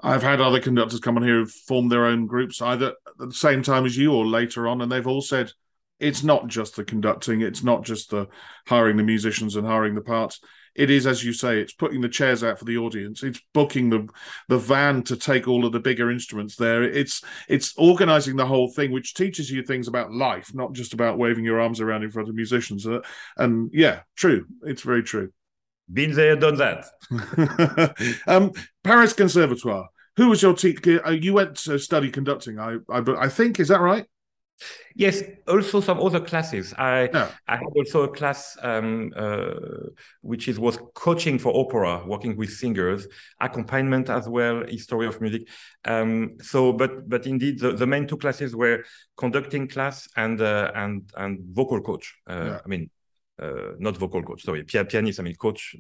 I've 0.03 0.23
had 0.23 0.41
other 0.41 0.61
conductors 0.61 1.01
come 1.01 1.17
on 1.17 1.23
here 1.23 1.37
who've 1.37 1.51
formed 1.51 1.93
their 1.93 2.07
own 2.07 2.27
groups 2.27 2.63
either 2.63 2.89
at 2.89 2.95
the 3.19 3.33
same 3.33 3.63
time 3.63 3.85
as 3.85 3.97
you 3.97 4.13
or 4.13 4.27
later 4.27 4.69
on, 4.69 4.81
and 4.81 4.91
they've 4.91 5.07
all 5.07 5.23
said 5.23 5.53
it's 5.99 6.23
not 6.23 6.47
just 6.49 6.77
the 6.77 6.85
conducting, 6.85 7.41
it's 7.41 7.63
not 7.63 7.85
just 7.85 8.11
the 8.11 8.27
hiring 8.67 8.97
the 8.97 9.03
musicians 9.03 9.57
and 9.57 9.67
hiring 9.67 9.95
the 9.95 10.01
parts. 10.01 10.41
It 10.75 10.91
is, 10.91 11.07
as 11.07 11.25
you 11.25 11.33
say, 11.33 11.59
it's 11.59 11.73
putting 11.73 12.03
the 12.03 12.09
chairs 12.09 12.45
out 12.45 12.59
for 12.59 12.67
the 12.67 12.77
audience. 12.77 13.23
It's 13.23 13.41
booking 13.55 13.89
the 13.89 14.09
the 14.49 14.59
van 14.59 15.03
to 15.05 15.17
take 15.17 15.49
all 15.49 15.65
of 15.65 15.73
the 15.73 15.81
bigger 15.81 16.11
instruments 16.11 16.57
there. 16.57 16.83
It's 16.83 17.25
it's 17.49 17.73
organizing 17.79 18.37
the 18.37 18.47
whole 18.47 18.71
thing, 18.71 18.93
which 18.93 19.15
teaches 19.15 19.51
you 19.51 19.63
things 19.63 19.89
about 19.89 20.13
life, 20.13 20.55
not 20.55 20.75
just 20.75 20.93
about 20.93 21.17
waving 21.17 21.45
your 21.45 21.61
arms 21.61 21.81
around 21.81 22.03
in 22.03 22.11
front 22.11 22.29
of 22.29 22.35
musicians. 22.35 22.87
Uh, 22.87 23.01
and 23.39 23.71
yeah, 23.73 24.01
true. 24.17 24.47
It's 24.65 24.83
very 24.83 25.03
true. 25.03 25.33
Been 25.93 26.13
there, 26.13 26.37
done 26.37 26.57
that. 26.57 26.87
um, 28.27 28.53
Paris 28.83 29.13
Conservatoire. 29.13 29.89
Who 30.17 30.29
was 30.31 30.43
your 30.43 30.55
teacher? 30.55 31.07
Uh, 31.07 31.11
you 31.11 31.35
went 31.35 31.57
to 31.59 31.79
study 31.79 32.11
conducting. 32.11 32.59
I, 32.59 32.79
I, 32.89 33.03
I 33.19 33.29
think 33.29 33.61
is 33.61 33.69
that 33.69 33.81
right? 33.81 34.07
Yes, 34.95 35.23
also 35.47 35.83
some 35.83 36.01
other 36.01 36.21
classes. 36.21 36.73
I 36.79 37.11
Yeah. 37.13 37.31
I 37.47 37.57
had 37.57 37.67
also 37.77 38.05
a 38.05 38.09
class 38.09 38.57
um, 38.63 39.13
uh, 39.15 39.53
which 40.23 40.49
is 40.49 40.59
was 40.59 40.79
coaching 40.95 41.39
for 41.39 41.55
opera, 41.55 42.03
working 42.07 42.37
with 42.37 42.51
singers, 42.51 43.07
accompaniment 43.39 44.09
as 44.09 44.27
well, 44.29 44.65
history 44.67 45.07
of 45.07 45.21
music. 45.21 45.49
Um, 45.85 46.39
so, 46.41 46.73
but 46.73 47.07
but 47.09 47.27
indeed, 47.27 47.59
the, 47.59 47.73
the 47.73 47.87
main 47.87 48.07
two 48.07 48.17
classes 48.17 48.57
were 48.57 48.85
conducting 49.19 49.69
class 49.69 50.09
and 50.17 50.41
uh, 50.41 50.73
and 50.75 51.11
and 51.17 51.41
vocal 51.53 51.83
coach. 51.83 52.15
Uh, 52.27 52.45
Yeah. 52.45 52.59
I 52.65 52.69
mean, 52.69 52.91
not 53.39 53.97
vocal 53.97 54.23
coach. 54.23 54.43
Sorry, 54.43 54.65
pia- 54.65 54.85
pianist. 54.85 55.21
I 55.21 55.23
mean, 55.23 55.35
coach 55.37 55.77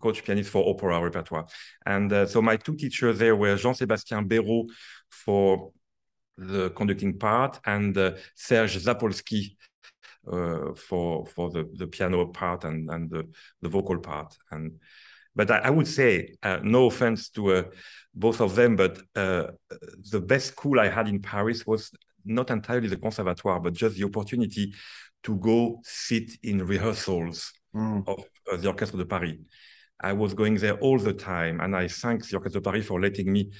coach 0.00 0.24
pianist 0.24 0.50
for 0.50 0.68
opera 0.68 1.00
repertoire. 1.02 1.46
And 1.84 2.12
uh, 2.12 2.26
so 2.26 2.40
my 2.40 2.56
two 2.56 2.74
teachers 2.74 3.18
there 3.18 3.36
were 3.36 3.56
Jean-Sébastien 3.56 4.26
Béraud 4.26 4.66
for 5.10 5.72
the 6.36 6.70
conducting 6.70 7.18
part 7.18 7.60
and 7.64 7.96
uh, 7.96 8.12
Serge 8.34 8.78
Zapolsky 8.78 9.56
uh, 10.30 10.74
for 10.74 11.26
for 11.26 11.50
the, 11.50 11.68
the 11.74 11.86
piano 11.86 12.26
part 12.26 12.64
and, 12.64 12.90
and 12.90 13.10
the, 13.10 13.28
the 13.62 13.68
vocal 13.68 13.98
part. 13.98 14.34
And 14.50 14.80
but 15.36 15.50
I, 15.50 15.58
I 15.58 15.70
would 15.70 15.88
say, 15.88 16.36
uh, 16.42 16.60
no 16.62 16.86
offense 16.86 17.28
to 17.30 17.52
uh, 17.52 17.62
both 18.14 18.40
of 18.40 18.54
them, 18.54 18.76
but 18.76 19.00
uh, 19.16 19.48
the 20.10 20.20
best 20.20 20.48
school 20.48 20.78
I 20.78 20.88
had 20.88 21.08
in 21.08 21.20
Paris 21.20 21.66
was 21.66 21.90
not 22.24 22.50
entirely 22.50 22.88
the 22.88 22.96
conservatoire, 22.96 23.60
but 23.60 23.74
just 23.74 23.96
the 23.96 24.04
opportunity 24.04 24.72
to 25.24 25.36
go 25.36 25.80
sit 25.84 26.30
in 26.42 26.64
rehearsals 26.66 27.52
Mm. 27.74 28.06
of 28.06 28.24
uh, 28.52 28.56
the 28.56 28.68
Orchestre 28.68 28.96
de 28.96 29.04
Paris. 29.04 29.36
I 30.00 30.12
was 30.12 30.32
going 30.32 30.54
there 30.56 30.78
all 30.78 30.98
the 30.98 31.12
time, 31.12 31.60
and 31.60 31.74
I 31.74 31.88
thank 31.88 32.24
the 32.26 32.36
Orchestre 32.36 32.60
de 32.60 32.62
Paris 32.62 32.86
for 32.86 33.00
letting 33.00 33.32
me 33.32 33.50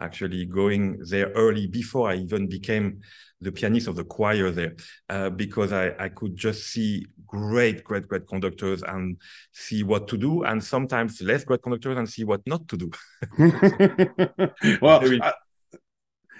actually 0.00 0.46
going 0.46 0.98
there 1.08 1.30
early 1.36 1.66
before 1.66 2.10
I 2.10 2.16
even 2.16 2.48
became 2.48 3.00
the 3.40 3.52
pianist 3.52 3.86
of 3.86 3.96
the 3.96 4.04
choir 4.04 4.50
there, 4.50 4.74
uh, 5.08 5.30
because 5.30 5.72
I, 5.72 5.94
I 5.98 6.08
could 6.08 6.36
just 6.36 6.68
see 6.68 7.06
great, 7.26 7.84
great, 7.84 8.08
great 8.08 8.26
conductors 8.26 8.82
and 8.82 9.16
see 9.52 9.82
what 9.82 10.08
to 10.08 10.16
do, 10.16 10.42
and 10.42 10.62
sometimes 10.62 11.20
less 11.22 11.44
great 11.44 11.62
conductors 11.62 11.96
and 11.96 12.08
see 12.08 12.24
what 12.24 12.40
not 12.46 12.66
to 12.68 12.76
do. 12.76 12.90
well, 14.82 15.00
uh, 15.22 15.32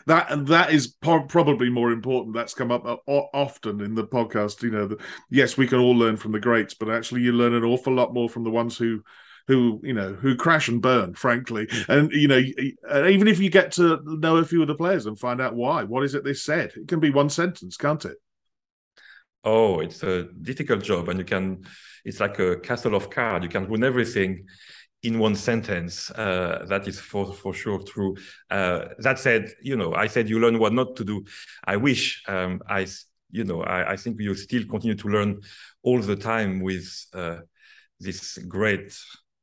that 0.07 0.47
that 0.47 0.73
is 0.73 0.88
po- 0.88 1.25
probably 1.25 1.71
more 1.71 1.90
important. 1.90 2.35
That's 2.35 2.54
come 2.54 2.71
up 2.71 2.85
o- 2.85 3.28
often 3.33 3.80
in 3.80 3.95
the 3.95 4.07
podcast. 4.07 4.62
You 4.62 4.71
know, 4.71 4.87
the, 4.88 4.99
yes, 5.30 5.57
we 5.57 5.66
can 5.66 5.78
all 5.78 5.97
learn 5.97 6.16
from 6.16 6.33
the 6.33 6.40
greats, 6.40 6.75
but 6.75 6.90
actually, 6.90 7.23
you 7.23 7.33
learn 7.33 7.54
an 7.54 7.64
awful 7.64 7.92
lot 7.92 8.14
more 8.14 8.28
from 8.28 8.45
the 8.45 8.50
ones 8.50 8.76
who, 8.76 9.02
who 9.49 9.80
you 9.83 9.95
know, 9.95 10.14
who 10.14 10.37
crash 10.37 10.69
and 10.69 10.83
burn. 10.83 11.14
Frankly, 11.14 11.69
and 11.88 12.11
you 12.12 12.28
know, 12.28 12.42
uh, 12.92 13.07
even 13.07 13.28
if 13.28 13.38
you 13.38 13.50
get 13.50 13.73
to 13.73 14.00
know 14.04 14.37
a 14.37 14.45
few 14.45 14.62
of 14.62 14.69
the 14.69 14.75
players 14.75 15.07
and 15.07 15.19
find 15.19 15.40
out 15.40 15.54
why, 15.54 15.85
what 15.85 16.04
is 16.04 16.14
it 16.14 16.25
they 16.25 16.35
said? 16.35 16.73
It 16.76 16.88
can 16.88 17.00
be 17.00 17.11
one 17.11 17.30
sentence, 17.30 17.76
can't 17.76 18.04
it? 18.04 18.16
Oh, 19.42 19.80
it's 19.80 20.02
a 20.02 20.25
difficult 20.25 20.83
job, 20.83 21.09
and 21.09 21.19
you 21.19 21.25
can. 21.25 21.64
It's 22.04 22.21
like 22.21 22.38
a 22.38 22.57
castle 22.57 22.95
of 22.95 23.11
cards. 23.11 23.42
You 23.42 23.50
can 23.50 23.66
ruin 23.66 23.85
everything 23.85 24.47
in 25.02 25.19
one 25.19 25.35
sentence. 25.35 26.11
Uh, 26.11 26.64
that 26.69 26.87
is 26.87 27.00
for 27.00 27.33
for 27.33 27.54
sure 27.54 27.80
true. 27.83 28.16
Uh, 28.50 28.87
that 28.99 29.19
said, 29.19 29.52
you 29.62 29.76
know, 29.76 29.95
I 29.95 30.07
said 30.07 30.28
you 30.28 30.38
learn 30.40 30.59
what 30.59 30.73
not 30.73 30.97
to 30.97 31.04
do. 31.04 31.25
I 31.64 31.76
wish 31.76 32.23
um, 32.28 32.61
I, 32.69 32.87
you 33.30 33.45
know, 33.45 33.62
I, 33.62 33.92
I 33.92 33.97
think 33.97 34.21
you 34.21 34.35
still 34.35 34.64
continue 34.66 34.97
to 34.97 35.09
learn 35.09 35.40
all 35.83 36.00
the 36.00 36.16
time 36.16 36.61
with 36.61 37.07
uh, 37.14 37.38
this 37.99 38.38
great, 38.38 38.97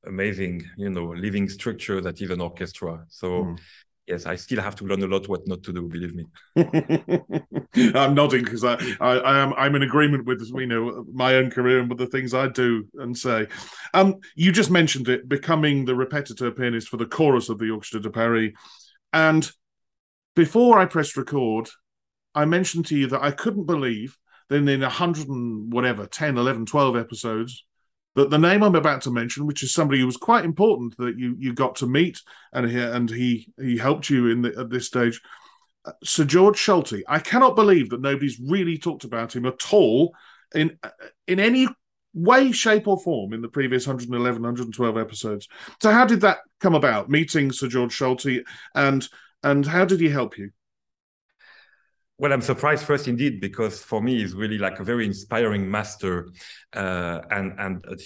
amazing, 0.06 0.64
you 0.78 0.90
know, 0.90 1.08
living 1.08 1.50
structure 1.50 2.02
that 2.02 2.22
is 2.22 2.30
an 2.30 2.42
orchestra. 2.42 3.06
So. 3.10 3.28
Mm. 3.28 3.60
Yes, 4.08 4.26
I 4.26 4.38
still 4.38 4.62
have 4.62 4.76
to 4.78 4.86
learn 4.86 5.04
a 5.04 5.08
lot 5.08 5.28
what 5.28 5.46
not 5.48 5.64
to 5.64 5.74
do. 5.74 5.82
Believe 5.90 6.16
me. 6.16 6.26
I'm 7.94 8.16
nodding 8.16 8.46
because 8.46 8.64
I, 8.64 8.76
I, 9.02 9.18
I 9.18 9.40
am 9.40 9.54
I'm 9.56 9.76
in 9.76 9.84
agreement 9.84 10.26
with 10.26 10.50
you 10.56 10.66
know 10.66 11.06
my 11.12 11.36
own 11.36 11.52
career 11.52 11.80
and 11.80 11.90
with 11.90 11.98
the 11.98 12.08
things 12.08 12.34
I 12.34 12.48
do 12.48 12.88
and 12.96 13.18
say. 13.18 13.48
Um, 13.94 14.16
you 14.36 14.54
just 14.54 14.72
mentioned 14.72 15.10
it, 15.10 15.28
becoming 15.28 15.84
the 15.84 15.94
repetiteur 15.94 16.56
pianist 16.56 16.88
for 16.88 16.96
the 16.96 17.06
chorus 17.06 17.50
of 17.50 17.60
the 17.60 17.70
Orchestre 17.70 18.00
de 18.00 18.10
Paris, 18.10 18.54
and 19.12 19.52
before 20.38 20.80
I 20.80 20.86
pressed 20.86 21.18
record, 21.18 21.68
I 22.34 22.46
mentioned 22.46 22.86
to 22.88 22.98
you 22.98 23.08
that 23.08 23.24
I 23.24 23.32
couldn't 23.32 23.66
believe 23.66 24.18
then 24.50 24.68
in 24.68 24.84
a 24.84 24.90
hundred 24.90 25.28
and 25.28 25.72
whatever 25.72 26.06
10, 26.06 26.38
11, 26.38 26.66
12 26.66 26.96
episodes. 26.96 27.66
The 28.26 28.38
name 28.40 28.64
I'm 28.64 28.74
about 28.74 29.04
to 29.04 29.12
mention, 29.12 29.46
which 29.46 29.62
is 29.62 29.72
somebody 29.72 30.00
who 30.00 30.08
was 30.08 30.18
quite 30.18 30.44
important 30.44 30.98
that 30.98 31.20
you 31.20 31.36
you 31.38 31.54
got 31.54 31.76
to 31.78 31.86
meet, 31.86 32.20
and 32.52 32.68
he 32.68 32.80
and 32.80 33.08
he 33.12 33.54
he 33.62 33.78
helped 33.78 34.10
you 34.10 34.30
in 34.30 34.42
the, 34.42 34.58
at 34.58 34.72
this 34.72 34.88
stage, 34.88 35.22
uh, 35.86 35.92
Sir 36.04 36.24
George 36.24 36.58
Solti. 36.58 37.04
I 37.08 37.20
cannot 37.20 37.56
believe 37.56 37.92
that 37.92 38.02
nobody's 38.02 38.40
really 38.40 38.80
talked 38.80 39.04
about 39.04 39.36
him 39.36 39.46
at 39.46 39.72
all 39.72 40.16
in 40.56 40.80
uh, 40.82 40.90
in 41.28 41.40
any 41.40 41.68
way, 42.16 42.52
shape, 42.52 42.88
or 42.88 43.00
form 43.00 43.34
in 43.34 43.44
the 43.44 43.50
previous 43.50 43.86
111, 43.86 44.42
112 44.42 44.98
episodes. 44.98 45.48
So, 45.80 45.92
how 45.92 46.06
did 46.06 46.22
that 46.22 46.40
come 46.60 46.74
about? 46.74 47.12
Meeting 47.12 47.52
Sir 47.52 47.68
George 47.68 47.96
Solti, 47.96 48.42
and 48.74 49.08
and 49.44 49.64
how 49.64 49.86
did 49.86 50.00
he 50.00 50.10
help 50.10 50.40
you? 50.40 50.50
Well, 52.20 52.34
I'm 52.34 52.42
surprised 52.42 52.84
first 52.84 53.08
indeed 53.08 53.40
because 53.40 53.84
for 53.84 54.02
me 54.02 54.18
he's 54.18 54.34
really 54.34 54.58
like 54.58 54.80
a 54.80 54.84
very 54.84 55.06
inspiring 55.06 55.70
master 55.70 56.30
uh, 56.74 57.22
and 57.30 57.54
and 57.60 57.86
an 57.86 57.98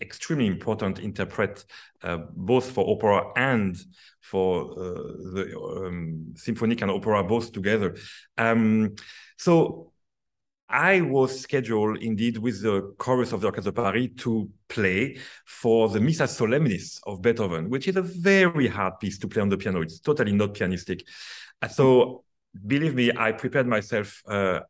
extremely 0.00 0.46
important 0.46 1.00
interpret 1.00 1.66
uh, 2.02 2.18
both 2.34 2.70
for 2.70 2.88
opera 2.88 3.30
and 3.36 3.76
for 4.22 4.70
uh, 4.72 5.02
the 5.34 5.84
um, 5.86 6.32
symphonic 6.34 6.80
and 6.80 6.90
opera 6.90 7.22
both 7.22 7.52
together. 7.52 7.94
Um, 8.38 8.94
so 9.36 9.92
I 10.70 11.02
was 11.02 11.38
scheduled 11.38 11.98
indeed 11.98 12.38
with 12.38 12.62
the 12.62 12.94
chorus 12.96 13.32
of 13.32 13.42
the 13.42 13.48
Orchestra 13.48 13.72
Paris 13.72 14.08
to 14.18 14.48
play 14.68 15.18
for 15.44 15.90
the 15.90 16.00
Missa 16.00 16.24
Solemnis 16.24 17.00
of 17.06 17.20
Beethoven, 17.20 17.68
which 17.68 17.86
is 17.86 17.96
a 17.96 18.02
very 18.02 18.68
hard 18.68 18.98
piece 18.98 19.18
to 19.18 19.28
play 19.28 19.42
on 19.42 19.50
the 19.50 19.58
piano. 19.58 19.82
It's 19.82 20.00
totally 20.00 20.32
not 20.32 20.54
pianistic. 20.54 21.02
So 21.70 22.24
believe 22.66 22.94
me, 22.94 23.10
I 23.16 23.32
prepared 23.32 23.66
myself 23.66 24.22
uh, 24.26 24.60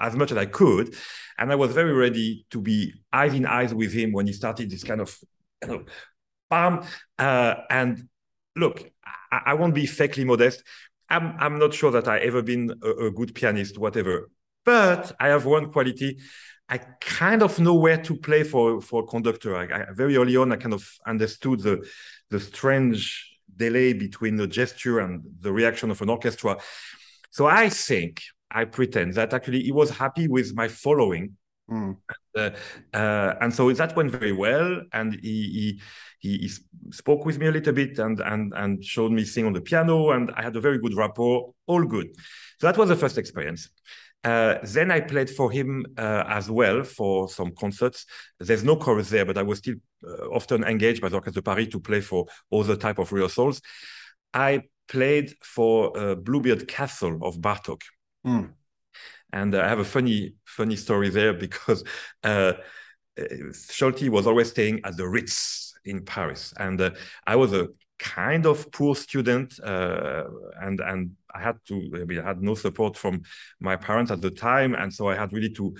as 0.00 0.16
much 0.16 0.32
as 0.32 0.38
I 0.38 0.46
could, 0.46 0.94
and 1.38 1.52
I 1.52 1.54
was 1.54 1.72
very 1.72 1.92
ready 1.92 2.46
to 2.50 2.60
be 2.60 2.92
eyes 3.12 3.34
in 3.34 3.46
eyes 3.46 3.72
with 3.74 3.92
him 3.92 4.12
when 4.12 4.26
he 4.26 4.32
started 4.32 4.70
this 4.70 4.84
kind 4.84 5.00
of, 5.00 5.16
you 5.62 5.68
know, 5.68 5.84
bam. 6.50 6.82
Uh, 7.18 7.54
and 7.70 8.08
look, 8.56 8.84
I, 9.32 9.40
I 9.46 9.54
won't 9.54 9.74
be 9.74 9.86
fakely 9.86 10.24
modest. 10.24 10.62
I'm 11.08 11.36
I'm 11.38 11.58
not 11.58 11.74
sure 11.74 11.90
that 11.92 12.08
I 12.08 12.18
ever 12.18 12.42
been 12.42 12.74
a, 12.82 13.06
a 13.06 13.10
good 13.10 13.34
pianist, 13.34 13.78
whatever. 13.78 14.30
But 14.64 15.12
I 15.20 15.28
have 15.28 15.44
one 15.44 15.70
quality. 15.70 16.18
I 16.68 16.78
kind 16.78 17.42
of 17.42 17.60
know 17.60 17.74
where 17.74 17.98
to 17.98 18.16
play 18.16 18.42
for 18.42 18.80
for 18.80 19.02
a 19.02 19.06
conductor. 19.06 19.56
I, 19.56 19.64
I, 19.64 19.92
very 19.92 20.16
early 20.16 20.36
on, 20.36 20.52
I 20.52 20.56
kind 20.56 20.74
of 20.74 20.88
understood 21.06 21.60
the 21.60 21.86
the 22.30 22.40
strange 22.40 23.30
delay 23.56 23.92
between 23.92 24.36
the 24.36 24.46
gesture 24.46 25.00
and 25.00 25.22
the 25.40 25.52
reaction 25.52 25.90
of 25.90 26.00
an 26.02 26.08
orchestra. 26.08 26.56
So 27.34 27.46
I 27.46 27.68
think 27.68 28.22
I 28.48 28.64
pretend 28.64 29.14
that 29.14 29.34
actually 29.34 29.60
he 29.60 29.72
was 29.72 29.90
happy 29.90 30.28
with 30.28 30.54
my 30.54 30.68
following. 30.68 31.36
Mm. 31.68 31.96
Uh, 32.38 32.50
uh, 32.92 33.34
and 33.40 33.52
so 33.52 33.72
that 33.72 33.96
went 33.96 34.12
very 34.12 34.30
well, 34.30 34.82
and 34.92 35.14
he, 35.20 35.80
he 36.20 36.38
he 36.38 36.48
spoke 36.92 37.24
with 37.24 37.40
me 37.40 37.46
a 37.46 37.50
little 37.50 37.72
bit 37.72 37.98
and 37.98 38.20
and 38.20 38.52
and 38.54 38.84
showed 38.84 39.10
me 39.10 39.24
sing 39.24 39.46
on 39.46 39.52
the 39.52 39.60
piano, 39.60 40.12
and 40.12 40.30
I 40.36 40.42
had 40.44 40.54
a 40.54 40.60
very 40.60 40.78
good 40.78 40.94
rapport, 40.94 41.52
all 41.66 41.84
good. 41.84 42.06
So 42.60 42.68
that 42.68 42.78
was 42.78 42.88
the 42.88 42.96
first 42.96 43.18
experience. 43.18 43.68
Uh, 44.22 44.58
then 44.62 44.92
I 44.92 45.00
played 45.00 45.28
for 45.28 45.50
him 45.50 45.86
uh, 45.98 46.24
as 46.28 46.48
well 46.48 46.84
for 46.84 47.28
some 47.28 47.50
concerts. 47.58 48.06
There's 48.38 48.62
no 48.62 48.76
chorus 48.76 49.10
there, 49.10 49.24
but 49.24 49.38
I 49.38 49.42
was 49.42 49.58
still 49.58 49.74
uh, 50.06 50.28
often 50.28 50.62
engaged 50.62 51.02
by 51.02 51.08
the 51.08 51.16
Orchestre 51.16 51.40
de 51.40 51.42
Paris 51.42 51.68
to 51.72 51.80
play 51.80 52.00
for 52.00 52.26
other 52.52 52.76
type 52.76 53.00
of 53.00 53.10
rehearsals. 53.10 53.60
I 54.32 54.62
played 54.88 55.34
for 55.42 55.96
uh, 55.98 56.14
Bluebeard 56.14 56.68
Castle 56.68 57.18
of 57.22 57.38
Bartok. 57.38 57.82
Mm. 58.26 58.52
And 59.32 59.54
uh, 59.54 59.62
I 59.62 59.68
have 59.68 59.80
a 59.80 59.84
funny, 59.84 60.34
funny 60.44 60.76
story 60.76 61.10
there 61.10 61.32
because 61.32 61.84
uh, 62.22 62.52
Solti 63.18 64.08
was 64.08 64.26
always 64.26 64.50
staying 64.50 64.80
at 64.84 64.96
the 64.96 65.08
Ritz 65.08 65.74
in 65.84 66.04
Paris, 66.04 66.54
and 66.58 66.80
uh, 66.80 66.90
I 67.26 67.36
was 67.36 67.52
a 67.52 67.68
kind 67.98 68.46
of 68.46 68.70
poor 68.72 68.94
student, 68.94 69.58
uh, 69.60 70.24
and 70.60 70.80
and 70.80 71.12
I 71.34 71.40
had 71.40 71.56
to, 71.68 72.18
I 72.20 72.26
had 72.26 72.42
no 72.42 72.54
support 72.54 72.96
from 72.96 73.22
my 73.60 73.76
parents 73.76 74.10
at 74.10 74.20
the 74.20 74.30
time, 74.30 74.74
and 74.74 74.92
so 74.92 75.08
I 75.08 75.14
had 75.14 75.32
really 75.32 75.50
to 75.50 75.76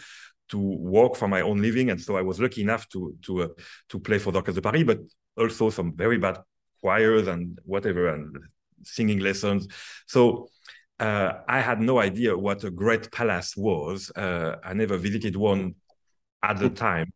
to 0.51 0.59
work 0.59 1.17
for 1.17 1.27
my 1.27 1.41
own 1.41 1.61
living, 1.63 1.91
and 1.91 2.01
so 2.01 2.17
I 2.17 2.23
was 2.23 2.41
lucky 2.41 2.63
enough 2.63 2.89
to 2.91 3.15
to 3.23 3.43
uh, 3.45 3.49
to 3.89 3.99
play 3.99 4.19
for 4.19 4.31
the 4.33 4.39
Orchestre 4.39 4.61
de 4.61 4.63
Paris, 4.63 4.85
but 4.85 5.01
also 5.37 5.71
some 5.71 5.97
very 5.97 6.19
bad 6.19 6.39
choirs 6.81 7.27
and 7.29 7.59
whatever, 7.65 8.09
and 8.09 8.37
singing 8.87 9.21
lessons. 9.21 9.69
So 10.07 10.49
uh, 11.01 11.33
I 11.49 11.61
had 11.61 11.81
no 11.81 11.99
idea 11.99 12.37
what 12.37 12.65
a 12.65 12.71
great 12.71 13.11
palace 13.11 13.57
was. 13.57 14.11
Uh, 14.15 14.57
I 14.65 14.75
never 14.75 14.97
visited 14.97 15.37
one 15.37 15.75
at 16.43 16.59
the 16.59 16.69
time, 16.69 17.11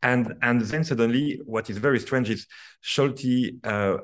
and 0.00 0.34
and 0.42 0.60
then 0.60 0.84
suddenly, 0.84 1.40
what 1.44 1.68
is 1.70 1.78
very 1.78 1.98
strange 1.98 2.30
is 2.30 2.46
Solti 2.84 3.58
uh, 3.64 3.98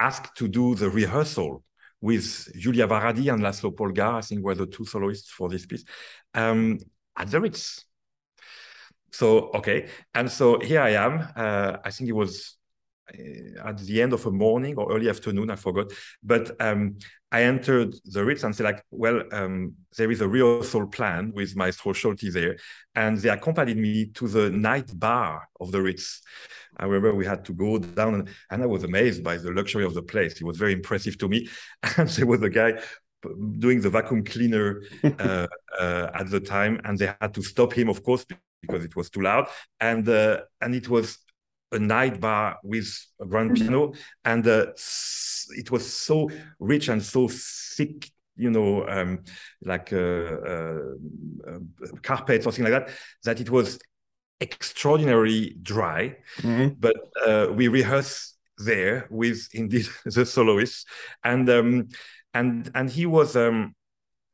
asked 0.00 0.36
to 0.38 0.48
do 0.48 0.74
the 0.74 0.88
rehearsal 0.88 1.62
with 2.00 2.48
Julia 2.56 2.86
Várady 2.86 3.32
and 3.32 3.42
Laszlo 3.42 3.74
Polgár, 3.74 4.14
I 4.14 4.20
think 4.20 4.44
were 4.44 4.54
the 4.54 4.66
two 4.66 4.84
soloists 4.84 5.30
for 5.30 5.48
this 5.48 5.66
piece, 5.66 5.84
um, 6.34 6.78
at 7.16 7.30
the 7.30 7.40
Ritz. 7.40 7.84
So, 9.12 9.50
okay. 9.54 9.88
And 10.14 10.30
so 10.30 10.58
here 10.60 10.82
I 10.82 10.90
am. 10.90 11.28
Uh, 11.34 11.78
I 11.84 11.90
think 11.90 12.10
it 12.10 12.12
was 12.12 12.55
at 13.64 13.78
the 13.78 14.02
end 14.02 14.12
of 14.12 14.26
a 14.26 14.30
morning 14.30 14.76
or 14.76 14.92
early 14.92 15.08
afternoon, 15.08 15.50
I 15.50 15.56
forgot. 15.56 15.92
But 16.22 16.60
um, 16.60 16.98
I 17.30 17.42
entered 17.42 17.94
the 18.04 18.24
Ritz 18.24 18.44
and 18.44 18.54
said, 18.54 18.64
like, 18.64 18.82
well, 18.90 19.22
um, 19.32 19.74
there 19.96 20.10
is 20.10 20.20
a 20.20 20.28
rehearsal 20.28 20.86
plan 20.86 21.32
with 21.34 21.56
Maestro 21.56 21.92
Solti 21.92 22.32
there. 22.32 22.56
And 22.94 23.18
they 23.18 23.28
accompanied 23.28 23.76
me 23.76 24.06
to 24.14 24.28
the 24.28 24.50
night 24.50 24.90
bar 24.98 25.48
of 25.60 25.72
the 25.72 25.82
Ritz. 25.82 26.22
I 26.76 26.84
remember 26.84 27.14
we 27.14 27.26
had 27.26 27.44
to 27.46 27.52
go 27.52 27.78
down, 27.78 28.14
and, 28.14 28.28
and 28.50 28.62
I 28.62 28.66
was 28.66 28.84
amazed 28.84 29.24
by 29.24 29.38
the 29.38 29.50
luxury 29.50 29.84
of 29.84 29.94
the 29.94 30.02
place. 30.02 30.40
It 30.40 30.44
was 30.44 30.58
very 30.58 30.72
impressive 30.72 31.18
to 31.18 31.28
me. 31.28 31.48
And 31.96 32.08
there 32.08 32.26
was 32.26 32.42
a 32.42 32.50
guy 32.50 32.80
doing 33.58 33.80
the 33.80 33.90
vacuum 33.90 34.24
cleaner 34.24 34.82
uh, 35.04 35.46
uh, 35.78 36.10
at 36.14 36.30
the 36.30 36.40
time, 36.40 36.80
and 36.84 36.98
they 36.98 37.12
had 37.20 37.34
to 37.34 37.42
stop 37.42 37.72
him, 37.72 37.88
of 37.88 38.02
course, 38.02 38.26
because 38.60 38.84
it 38.84 38.94
was 38.94 39.10
too 39.10 39.22
loud. 39.22 39.48
And 39.80 40.08
uh, 40.08 40.42
and 40.60 40.74
it 40.74 40.88
was 40.88 41.18
a 41.72 41.78
night 41.78 42.20
bar 42.20 42.58
with 42.62 42.88
a 43.20 43.26
grand 43.26 43.52
mm-hmm. 43.52 43.62
piano, 43.62 43.92
and 44.24 44.46
uh, 44.46 44.66
it 45.50 45.70
was 45.70 45.92
so 45.92 46.30
rich 46.58 46.88
and 46.88 47.02
so 47.02 47.28
thick 47.28 48.10
you 48.36 48.50
know, 48.50 48.86
um, 48.86 49.20
like 49.64 49.92
uh, 49.92 49.96
uh, 49.96 50.78
uh, 51.48 51.58
carpet, 52.02 52.42
something 52.42 52.64
like 52.64 52.72
that, 52.72 52.90
that 53.24 53.40
it 53.40 53.50
was 53.50 53.78
extraordinarily 54.40 55.56
dry. 55.62 56.16
Mm-hmm. 56.38 56.74
But 56.78 56.96
uh, 57.26 57.48
we 57.52 57.68
rehearsed 57.68 58.36
there 58.58 59.06
with 59.10 59.48
indeed 59.52 59.88
the 60.04 60.26
soloists, 60.26 60.84
and 61.24 61.48
um, 61.48 61.88
and 62.34 62.70
and 62.74 62.90
he 62.90 63.06
was 63.06 63.36
um, 63.36 63.74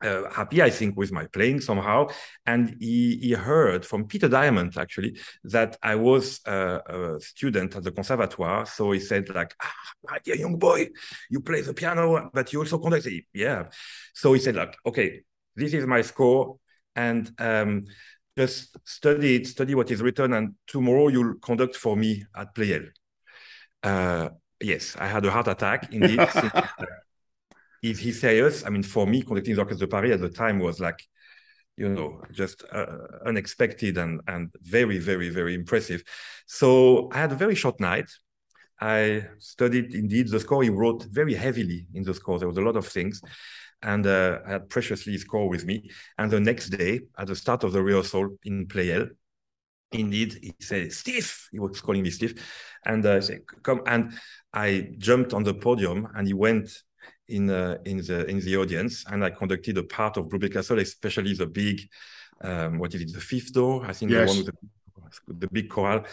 uh, 0.03 0.29
happy, 0.29 0.61
I 0.61 0.69
think, 0.69 0.97
with 0.97 1.11
my 1.11 1.25
playing 1.27 1.61
somehow. 1.61 2.07
And 2.45 2.75
he, 2.79 3.17
he 3.21 3.31
heard 3.31 3.85
from 3.85 4.05
Peter 4.05 4.27
Diamond, 4.27 4.77
actually, 4.77 5.17
that 5.45 5.77
I 5.81 5.95
was 5.95 6.41
uh, 6.45 6.79
a 6.85 7.19
student 7.19 7.75
at 7.75 7.83
the 7.83 7.91
conservatoire. 7.91 8.65
So 8.65 8.91
he 8.91 8.99
said, 8.99 9.29
like, 9.29 9.53
ah, 9.61 9.73
my 10.09 10.19
dear 10.23 10.35
young 10.35 10.57
boy, 10.57 10.89
you 11.29 11.39
play 11.39 11.61
the 11.61 11.73
piano, 11.73 12.29
but 12.33 12.51
you 12.53 12.59
also 12.59 12.77
conduct. 12.77 13.07
Yeah. 13.33 13.69
So 14.13 14.33
he 14.33 14.39
said, 14.39 14.55
like, 14.55 14.75
okay, 14.85 15.21
this 15.55 15.73
is 15.73 15.85
my 15.85 16.01
score. 16.01 16.57
And 16.95 17.31
um, 17.39 17.83
just 18.37 18.77
study 18.85 19.35
it, 19.35 19.47
study 19.47 19.75
what 19.75 19.91
is 19.91 20.01
written, 20.01 20.33
and 20.33 20.55
tomorrow 20.67 21.07
you'll 21.07 21.35
conduct 21.35 21.75
for 21.75 21.95
me 21.95 22.23
at 22.35 22.53
Pleyel. 22.53 22.87
Uh, 23.81 24.29
yes, 24.61 24.95
I 24.99 25.07
had 25.07 25.25
a 25.25 25.31
heart 25.31 25.47
attack 25.47 25.93
indeed. 25.93 26.19
is 27.83 27.99
he 27.99 28.13
serious? 28.13 28.65
I 28.65 28.69
mean, 28.69 28.81
for 28.81 29.05
me, 29.05 29.21
conducting 29.21 29.55
the 29.55 29.61
Orchestre 29.61 29.85
de 29.85 29.91
Paris 29.91 30.13
at 30.13 30.21
the 30.21 30.29
time 30.29 30.57
was 30.59 30.79
like, 30.79 31.05
you 31.75 31.89
know, 31.89 32.21
just 32.31 32.63
uh, 32.71 32.97
unexpected 33.25 33.97
and 33.97 34.21
and 34.27 34.49
very, 34.61 34.97
very, 34.97 35.29
very 35.29 35.53
impressive. 35.53 36.01
So 36.45 37.09
I 37.11 37.17
had 37.17 37.31
a 37.31 37.35
very 37.35 37.55
short 37.55 37.79
night. 37.79 38.09
I 38.79 39.25
studied 39.39 39.93
indeed 39.93 40.29
the 40.29 40.39
score. 40.39 40.63
He 40.63 40.69
wrote 40.69 41.05
very 41.11 41.33
heavily 41.33 41.87
in 41.93 42.03
the 42.03 42.13
score. 42.13 42.39
There 42.39 42.47
was 42.47 42.57
a 42.57 42.61
lot 42.61 42.77
of 42.77 42.87
things, 42.87 43.21
and 43.81 44.07
uh, 44.07 44.39
I 44.45 44.51
had 44.51 44.69
preciously 44.69 45.17
score 45.17 45.49
with 45.49 45.65
me. 45.65 45.89
And 46.17 46.31
the 46.31 46.39
next 46.39 46.69
day, 46.69 47.01
at 47.17 47.27
the 47.27 47.35
start 47.35 47.63
of 47.63 47.73
the 47.73 47.83
rehearsal 47.83 48.37
in 48.43 48.67
Pleyel, 48.67 49.09
indeed, 49.91 50.37
he 50.41 50.53
said, 50.59 50.93
"Steve," 50.93 51.49
he 51.51 51.59
was 51.59 51.81
calling 51.81 52.03
me 52.03 52.11
Steve, 52.11 52.41
and 52.85 53.05
uh, 53.05 53.19
said, 53.19 53.41
"Come." 53.61 53.81
And 53.87 54.13
I 54.53 54.89
jumped 54.97 55.33
on 55.33 55.43
the 55.43 55.53
podium, 55.53 56.07
and 56.15 56.27
he 56.27 56.33
went 56.33 56.83
in 57.27 57.49
uh, 57.49 57.77
in 57.85 57.97
the 57.97 58.25
in 58.25 58.39
the 58.39 58.57
audience, 58.57 59.05
and 59.07 59.23
I 59.23 59.29
conducted 59.29 59.77
a 59.77 59.83
part 59.83 60.17
of 60.17 60.29
Blue 60.29 60.49
Castle, 60.49 60.79
especially 60.79 61.33
the 61.33 61.47
big, 61.47 61.81
um, 62.41 62.79
what 62.79 62.93
is 62.93 63.01
it, 63.01 63.13
the 63.13 63.21
fifth 63.21 63.53
door? 63.53 63.85
I 63.85 63.93
think 63.93 64.11
yes. 64.11 64.29
the 64.29 64.35
one 64.35 64.45
with 64.45 64.55
the, 65.27 65.33
the 65.33 65.47
big 65.47 65.69
choral. 65.69 66.05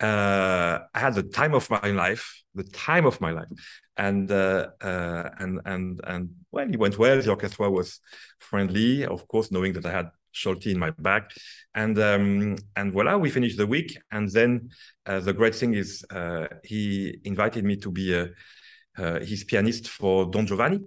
Uh, 0.00 0.78
I 0.94 0.98
had 0.98 1.14
the 1.14 1.22
time 1.22 1.54
of 1.54 1.68
my 1.70 1.90
life, 1.90 2.42
the 2.54 2.64
time 2.64 3.06
of 3.06 3.20
my 3.20 3.32
life, 3.32 3.48
and 3.96 4.30
uh, 4.30 4.68
uh, 4.80 5.30
and 5.38 5.60
and 5.64 6.00
and 6.04 6.30
well, 6.50 6.68
it 6.68 6.78
went 6.78 6.98
well. 6.98 7.20
The 7.20 7.30
orchestra 7.30 7.70
was 7.70 8.00
friendly, 8.38 9.04
of 9.04 9.26
course, 9.28 9.50
knowing 9.50 9.74
that 9.74 9.86
I 9.86 9.92
had 9.92 10.10
Solti 10.34 10.72
in 10.72 10.78
my 10.78 10.90
back, 10.90 11.32
and 11.74 11.98
um, 11.98 12.56
and 12.76 12.92
voila, 12.92 13.18
we 13.18 13.30
finished 13.30 13.58
the 13.58 13.66
week. 13.66 13.96
And 14.10 14.30
then 14.30 14.70
uh, 15.04 15.20
the 15.20 15.32
great 15.32 15.54
thing 15.54 15.74
is, 15.74 16.04
uh, 16.10 16.46
he 16.64 17.18
invited 17.24 17.64
me 17.64 17.76
to 17.76 17.90
be 17.90 18.14
a 18.14 18.30
uh, 19.00 19.20
he's 19.20 19.44
pianist 19.44 19.88
for 19.88 20.26
Don 20.26 20.46
Giovanni 20.46 20.80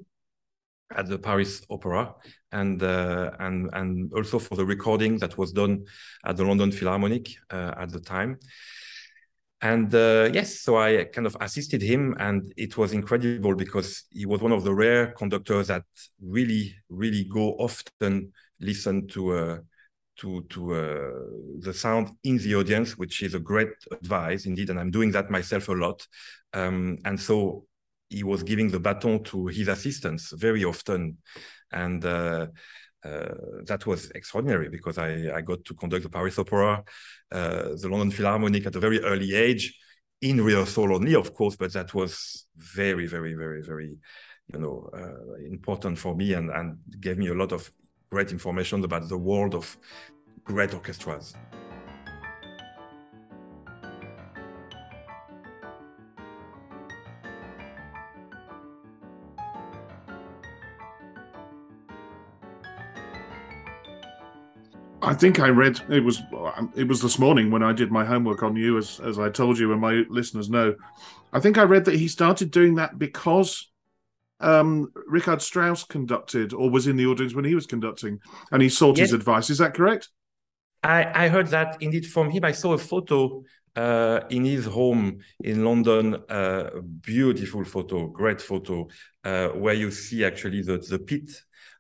at 0.96 1.08
the 1.08 1.18
Paris 1.18 1.66
Opera, 1.70 2.14
and 2.52 2.82
uh, 2.84 3.32
and 3.40 3.70
and 3.74 4.14
also 4.14 4.40
for 4.40 4.56
the 4.56 4.66
recording 4.66 5.18
that 5.18 5.38
was 5.38 5.52
done 5.52 5.86
at 6.26 6.38
the 6.38 6.46
London 6.46 6.72
Philharmonic 6.72 7.30
uh, 7.50 7.74
at 7.78 7.92
the 7.92 8.00
time. 8.00 8.38
And 9.62 9.96
uh, 9.96 10.30
yes, 10.34 10.60
so 10.60 10.78
I 10.78 11.06
kind 11.06 11.26
of 11.26 11.38
assisted 11.40 11.82
him, 11.82 12.16
and 12.20 12.54
it 12.58 12.78
was 12.78 12.92
incredible 12.92 13.56
because 13.56 14.04
he 14.12 14.26
was 14.26 14.42
one 14.42 14.52
of 14.52 14.64
the 14.64 14.74
rare 14.74 15.14
conductors 15.14 15.68
that 15.68 15.84
really, 16.22 16.76
really 16.90 17.24
go 17.24 17.54
often 17.54 18.34
listen 18.60 19.08
to 19.08 19.32
uh, 19.32 19.58
to 20.18 20.44
to 20.50 20.74
uh, 20.74 21.12
the 21.60 21.74
sound 21.74 22.12
in 22.24 22.38
the 22.38 22.56
audience, 22.56 22.98
which 22.98 23.24
is 23.24 23.34
a 23.34 23.40
great 23.40 23.70
advice 23.92 24.46
indeed. 24.46 24.70
And 24.70 24.80
I'm 24.80 24.92
doing 24.92 25.12
that 25.12 25.32
myself 25.32 25.70
a 25.70 25.74
lot. 25.74 26.06
Um, 26.54 26.98
and 27.06 27.20
so 27.20 27.66
he 28.14 28.24
was 28.24 28.44
giving 28.44 28.70
the 28.70 28.80
baton 28.80 29.24
to 29.24 29.48
his 29.48 29.68
assistants 29.68 30.32
very 30.48 30.64
often, 30.64 31.18
and 31.72 32.06
uh, 32.06 32.48
uh, 33.04 33.36
that 33.66 33.86
was 33.86 34.12
extraordinary 34.12 34.70
because 34.70 34.98
I, 34.98 35.10
I 35.38 35.42
got 35.42 35.66
to 35.66 35.74
conduct 35.74 36.04
the 36.04 36.10
Paris 36.10 36.38
Opera, 36.40 36.84
uh, 37.32 37.70
the 37.82 37.90
London 37.90 38.12
Philharmonic 38.12 38.66
at 38.66 38.76
a 38.76 38.80
very 38.80 39.00
early 39.04 39.34
age, 39.34 39.78
in 40.22 40.42
rehearsal 40.42 40.94
only, 40.94 41.16
of 41.16 41.34
course, 41.34 41.56
but 41.56 41.74
that 41.74 41.94
was 41.94 42.46
very, 42.56 43.08
very, 43.08 43.34
very, 43.34 43.62
very, 43.62 43.98
you 44.54 44.60
know, 44.60 44.90
uh, 44.94 45.34
important 45.52 45.98
for 45.98 46.16
me 46.16 46.34
and, 46.34 46.50
and 46.50 46.78
gave 47.00 47.18
me 47.18 47.28
a 47.28 47.34
lot 47.34 47.52
of 47.52 47.70
great 48.10 48.32
information 48.32 48.84
about 48.84 49.10
the 49.10 49.18
world 49.18 49.54
of 49.54 49.78
great 50.46 50.74
orchestras. 50.74 51.34
I 65.04 65.14
think 65.14 65.40
I 65.40 65.50
read 65.50 65.82
it 65.90 66.04
was 66.04 66.22
it 66.76 66.88
was 66.88 67.02
this 67.02 67.20
morning 67.20 67.52
when 67.52 67.62
I 67.62 67.74
did 67.74 67.92
my 67.92 68.06
homework 68.06 68.42
on 68.42 68.56
you, 68.56 68.78
as 68.78 69.00
as 69.02 69.20
I 69.20 69.30
told 69.30 69.60
you, 69.60 69.72
and 69.72 69.82
my 69.82 70.04
listeners 70.10 70.50
know. 70.50 70.76
I 71.34 71.40
think 71.40 71.58
I 71.58 71.64
read 71.64 71.86
that 71.86 71.96
he 71.96 72.08
started 72.08 72.52
doing 72.52 72.76
that 72.76 72.98
because 72.98 73.72
um, 74.40 74.92
Richard 75.08 75.42
Strauss 75.42 75.84
conducted 75.84 76.54
or 76.54 76.70
was 76.70 76.88
in 76.88 76.96
the 76.96 77.06
audience 77.06 77.34
when 77.34 77.46
he 77.46 77.56
was 77.56 77.66
conducting, 77.66 78.20
and 78.52 78.62
he 78.62 78.70
sought 78.70 78.98
yes. 78.98 79.10
his 79.10 79.14
advice. 79.14 79.50
Is 79.50 79.58
that 79.58 79.74
correct? 79.74 80.10
I, 80.84 81.26
I 81.26 81.28
heard 81.30 81.48
that 81.48 81.82
indeed 81.82 82.06
from 82.06 82.30
him. 82.30 82.44
I 82.44 82.52
saw 82.52 82.74
a 82.74 82.78
photo 82.78 83.44
uh, 83.76 84.22
in 84.30 84.46
his 84.46 84.66
home 84.66 85.20
in 85.44 85.64
London, 85.64 86.16
uh, 86.30 86.70
beautiful 87.02 87.64
photo, 87.64 88.08
great 88.08 88.42
photo, 88.42 88.88
uh, 89.24 89.48
where 89.50 89.74
you 89.74 89.92
see 89.92 90.24
actually 90.24 90.62
the, 90.62 90.78
the 90.78 91.00
pit 91.00 91.32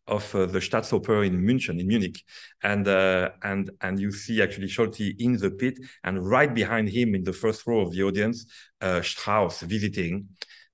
of 0.07 0.35
uh, 0.35 0.45
the 0.45 0.59
Staatsoper 0.59 1.25
in 1.25 1.41
München, 1.41 1.79
in 1.79 1.87
Munich, 1.87 2.21
and 2.61 2.87
uh, 2.87 3.29
and 3.43 3.71
and 3.81 3.99
you 3.99 4.11
see 4.11 4.41
actually 4.41 4.67
Solti 4.67 5.15
in 5.19 5.37
the 5.37 5.51
pit, 5.51 5.79
and 6.03 6.27
right 6.27 6.53
behind 6.53 6.89
him 6.89 7.15
in 7.15 7.23
the 7.23 7.33
first 7.33 7.65
row 7.65 7.81
of 7.81 7.91
the 7.93 8.03
audience, 8.03 8.45
uh, 8.81 9.01
Strauss 9.01 9.61
visiting, 9.61 10.27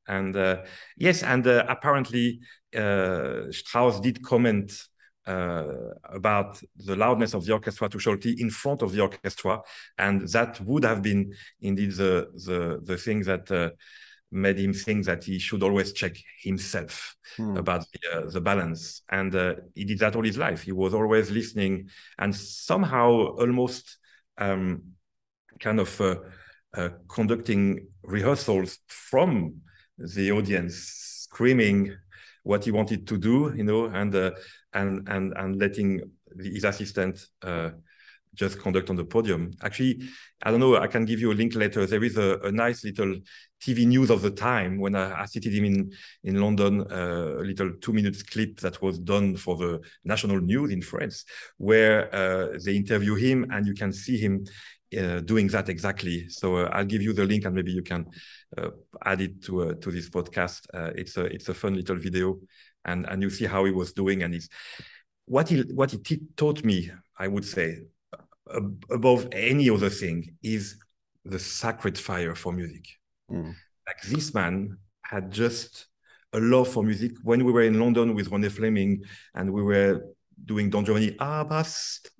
and 0.08 0.36
uh, 0.36 0.64
yes, 0.98 1.24
and 1.24 1.46
uh, 1.46 1.66
apparently 1.68 2.40
uh, 2.76 3.52
Strauss 3.52 4.00
did 4.00 4.24
comment. 4.24 4.72
about 6.22 6.52
the 6.88 6.96
loudness 6.96 7.36
of 7.36 7.46
the 7.46 7.54
orchestra 7.54 7.88
to 7.88 8.00
Solti 8.00 8.32
in 8.40 8.50
front 8.50 8.82
of 8.82 8.92
the 8.92 9.02
orchestra, 9.02 9.62
and 10.06 10.28
that 10.36 10.60
would 10.62 10.84
have 10.84 11.02
been 11.02 11.22
indeed 11.62 11.92
the 12.02 12.14
the 12.48 12.60
the 12.90 12.98
thing 12.98 13.20
that 13.30 13.46
made 14.32 14.60
him 14.60 14.74
think 14.74 15.06
that 15.06 15.24
he 15.24 15.40
should 15.40 15.64
always 15.64 15.92
check 15.94 16.16
himself 16.42 17.16
hmm. 17.36 17.58
about 17.58 17.86
the, 17.92 18.18
uh, 18.18 18.30
the, 18.30 18.42
balance. 18.42 19.02
And 19.10 19.34
uh, 19.36 19.56
he 19.74 19.86
did 19.86 20.00
that 20.00 20.16
all 20.16 20.24
his 20.24 20.38
life. 20.38 20.62
He 20.64 20.72
was 20.72 20.94
always 20.94 21.32
listening 21.32 21.90
and 22.18 22.36
somehow 22.36 23.36
almost 23.38 23.98
um, 24.38 24.84
kind 25.60 25.80
of 25.80 26.00
uh, 26.02 26.16
uh 26.76 26.90
conducting 27.08 27.88
rehearsals 28.04 28.80
from 28.88 29.62
the 29.98 30.32
audience, 30.32 30.76
screaming 30.76 31.96
what 32.44 32.64
he 32.64 32.72
wanted 32.72 33.08
to 33.08 33.18
do, 33.18 33.54
you 33.56 33.64
know, 33.64 33.86
and 33.86 34.16
uh, 34.16 34.32
and 34.74 35.08
and 35.10 35.34
and 35.36 35.58
letting 35.58 36.02
his 36.40 36.64
assistant 36.64 37.26
uh, 37.42 37.72
just 38.36 38.60
conduct 38.60 38.90
on 38.90 38.96
the 38.96 39.06
podium. 39.06 39.52
Actually, 39.64 40.02
I 40.44 40.52
don't 40.52 40.60
know, 40.60 40.78
I 40.78 40.88
can 40.88 41.06
give 41.06 41.20
you 41.20 41.32
a 41.32 41.34
link 41.34 41.56
later. 41.56 41.86
There 41.86 42.04
is 42.04 42.18
a, 42.18 42.40
a 42.44 42.52
nice 42.52 42.84
little 42.84 43.16
TV 43.62 43.86
news 43.86 44.10
of 44.10 44.22
the 44.22 44.32
time 44.32 44.80
when 44.80 44.96
I 44.96 45.24
assisted 45.24 45.54
him 45.54 45.66
in, 45.66 45.92
in 46.24 46.42
London, 46.42 46.82
uh, 46.92 47.36
a 47.40 47.44
little 47.44 47.72
two 47.82 47.94
minutes 47.94 48.24
clip 48.24 48.60
that 48.62 48.82
was 48.82 49.00
done 49.00 49.36
for 49.36 49.58
the 49.58 49.82
national 50.04 50.40
news 50.40 50.72
in 50.72 50.82
France, 50.82 51.26
where 51.58 52.14
uh, 52.14 52.58
they 52.64 52.76
interview 52.76 53.16
him 53.16 53.48
and 53.52 53.66
you 53.68 53.74
can 53.74 53.92
see 53.92 54.18
him 54.18 54.46
uh, 54.98 55.20
doing 55.20 55.48
that 55.48 55.70
exactly. 55.70 56.28
So 56.30 56.58
uh, 56.58 56.70
I'll 56.72 56.86
give 56.86 57.02
you 57.02 57.14
the 57.14 57.26
link 57.26 57.46
and 57.46 57.54
maybe 57.54 57.72
you 57.72 57.84
can 57.84 58.08
uh, 58.58 58.70
add 59.06 59.22
it 59.22 59.44
to 59.44 59.62
uh, 59.62 59.74
to 59.76 59.92
this 59.92 60.10
podcast. 60.10 60.66
it's 60.96 61.18
a 61.18 61.26
it's 61.26 61.50
a 61.50 61.54
fun 61.54 61.76
little 61.76 61.98
video, 61.98 62.40
and 62.86 63.06
and 63.06 63.22
you 63.22 63.30
see 63.30 63.46
how 63.46 63.66
he 63.66 63.72
was 63.72 63.94
doing 63.94 64.24
and 64.24 64.34
he's 64.34 64.50
what 65.26 65.50
he 65.50 65.62
what 65.76 65.92
he 65.92 66.22
taught 66.36 66.64
me. 66.64 66.92
I 67.20 67.28
would 67.28 67.46
say 67.46 67.82
above 68.90 69.28
any 69.32 69.70
other 69.70 69.90
thing 69.90 70.36
is 70.44 70.78
the 71.26 71.40
sacred 71.40 71.98
fire 71.98 72.36
for 72.36 72.52
music. 72.52 72.86
Mm. 73.32 73.54
Like 73.88 74.02
this 74.04 74.34
man 74.34 74.78
had 75.04 75.32
just 75.32 75.88
a 76.34 76.40
love 76.40 76.68
for 76.68 76.84
music. 76.84 77.14
When 77.24 77.44
we 77.44 77.52
were 77.52 77.64
in 77.64 77.80
London 77.80 78.16
with 78.16 78.30
Renée 78.30 78.52
Fleming 78.52 79.04
and 79.34 79.52
we 79.52 79.64
were 79.64 80.02
doing 80.46 80.70
Don 80.70 80.86
Giovanni, 80.86 81.12
Abastarda, 81.12 82.16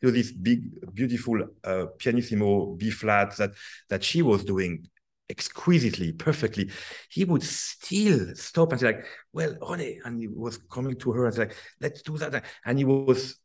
you 0.00 0.08
know, 0.08 0.10
this 0.10 0.32
big, 0.32 0.94
beautiful 0.94 1.46
uh, 1.62 1.86
pianissimo 1.98 2.74
B 2.74 2.90
flat 2.90 3.36
that, 3.36 3.52
that 3.88 4.02
she 4.02 4.22
was 4.22 4.44
doing 4.44 4.86
exquisitely, 5.28 6.12
perfectly, 6.12 6.70
he 7.08 7.24
would 7.24 7.42
still 7.42 8.34
stop 8.34 8.72
and 8.72 8.80
say 8.80 8.86
like, 8.86 9.06
well, 9.32 9.54
Renée, 9.56 9.98
and 10.04 10.20
he 10.20 10.28
was 10.28 10.58
coming 10.58 10.96
to 10.96 11.12
her 11.12 11.26
and 11.26 11.34
say 11.34 11.42
like, 11.42 11.56
let's 11.80 12.02
do 12.02 12.16
that. 12.18 12.44
And 12.64 12.78
he 12.78 12.84
was 12.84 13.38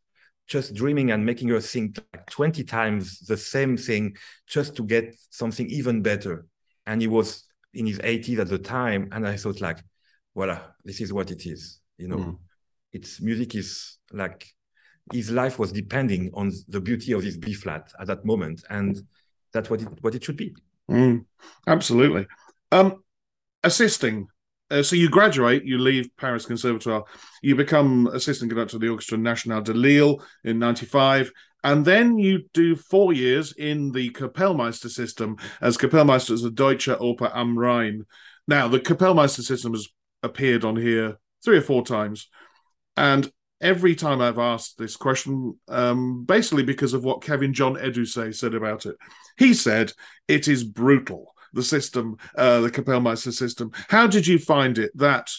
just 0.50 0.74
dreaming 0.74 1.12
and 1.12 1.26
making 1.26 1.48
her 1.50 1.62
sing 1.62 1.96
like 2.14 2.26
20 2.30 2.64
times 2.64 3.20
the 3.20 3.38
same 3.38 3.78
thing 3.78 4.16
just 4.48 4.76
to 4.76 4.84
get 4.84 5.16
something 5.30 5.70
even 5.70 6.02
better. 6.02 6.48
And 6.88 7.00
he 7.00 7.08
was 7.08 7.46
in 7.74 7.86
his 7.86 8.00
80s 8.00 8.40
at 8.40 8.50
the 8.50 8.58
time. 8.58 9.10
And 9.12 9.28
I 9.28 9.38
thought 9.38 9.62
like, 9.62 9.78
voila, 10.36 10.60
this 10.84 11.02
is 11.02 11.14
what 11.14 11.30
it 11.30 11.46
is. 11.46 11.80
You 11.98 12.08
know, 12.08 12.18
mm. 12.18 12.38
it's 12.92 13.22
music 13.22 13.54
is 13.56 14.00
like 14.12 14.48
his 15.14 15.30
life 15.30 15.60
was 15.60 15.72
depending 15.72 16.32
on 16.34 16.52
the 16.68 16.82
beauty 16.82 17.12
of 17.14 17.22
this 17.22 17.38
B 17.38 17.54
flat 17.54 17.92
at 18.00 18.08
that 18.08 18.26
moment. 18.26 18.64
And 18.70 19.00
that's 19.54 19.70
what 19.70 19.82
it 19.84 19.88
what 20.02 20.16
it 20.16 20.24
should 20.24 20.38
be. 20.38 20.56
Mm. 20.90 21.26
Absolutely. 21.68 22.26
Um 22.72 23.04
assisting 23.64 24.28
uh, 24.72 24.84
so 24.84 24.96
you 24.96 25.10
graduate, 25.10 25.64
you 25.66 25.78
leave 25.78 26.10
Paris 26.18 26.46
Conservatoire, 26.46 27.04
you 27.42 27.56
become 27.56 28.08
assistant 28.08 28.52
conductor 28.52 28.78
of 28.78 28.82
the 28.82 28.90
Orchestra 28.90 29.18
Nationale 29.18 29.62
de 29.62 29.74
Lille 29.74 30.24
in 30.44 30.60
'95, 30.60 31.32
and 31.64 31.84
then 31.84 32.18
you 32.18 32.44
do 32.54 32.76
four 32.76 33.14
years 33.14 33.54
in 33.54 33.92
the 33.92 34.10
Kapellmeister 34.12 34.90
system 34.90 35.38
as 35.62 35.78
Kapellmeister 35.78 36.32
as 36.32 36.42
the 36.42 36.52
Deutsche 36.52 36.88
Oper 36.88 37.32
am 37.36 37.58
Rhein. 37.58 38.06
Now, 38.48 38.68
the 38.68 38.80
Kapellmeister 38.80 39.42
system 39.42 39.74
has 39.74 39.88
appeared 40.24 40.64
on 40.64 40.76
here 40.76 41.18
three 41.44 41.58
or 41.58 41.62
four 41.62 41.84
times, 41.84 42.30
and 42.96 43.32
every 43.62 43.96
time 43.96 44.22
I've 44.22 44.40
asked 44.40 44.78
this 44.78 44.96
question, 44.96 45.60
um, 45.68 46.26
basically 46.26 46.64
because 46.64 46.94
of 46.94 47.04
what 47.04 47.24
Kevin 47.24 47.54
John 47.54 47.76
Edusei 47.76 48.34
said 48.36 48.54
about 48.54 48.86
it, 48.86 48.96
he 49.38 49.54
said 49.54 49.94
it 50.28 50.48
is 50.48 50.64
brutal 50.64 51.34
the 51.54 51.64
system, 51.64 52.18
uh, 52.36 52.62
the 52.62 52.72
Kapellmeister 52.72 53.34
system. 53.34 53.72
How 53.90 54.08
did 54.08 54.28
you 54.28 54.40
find 54.40 54.78
it 54.78 54.92
that 54.96 55.30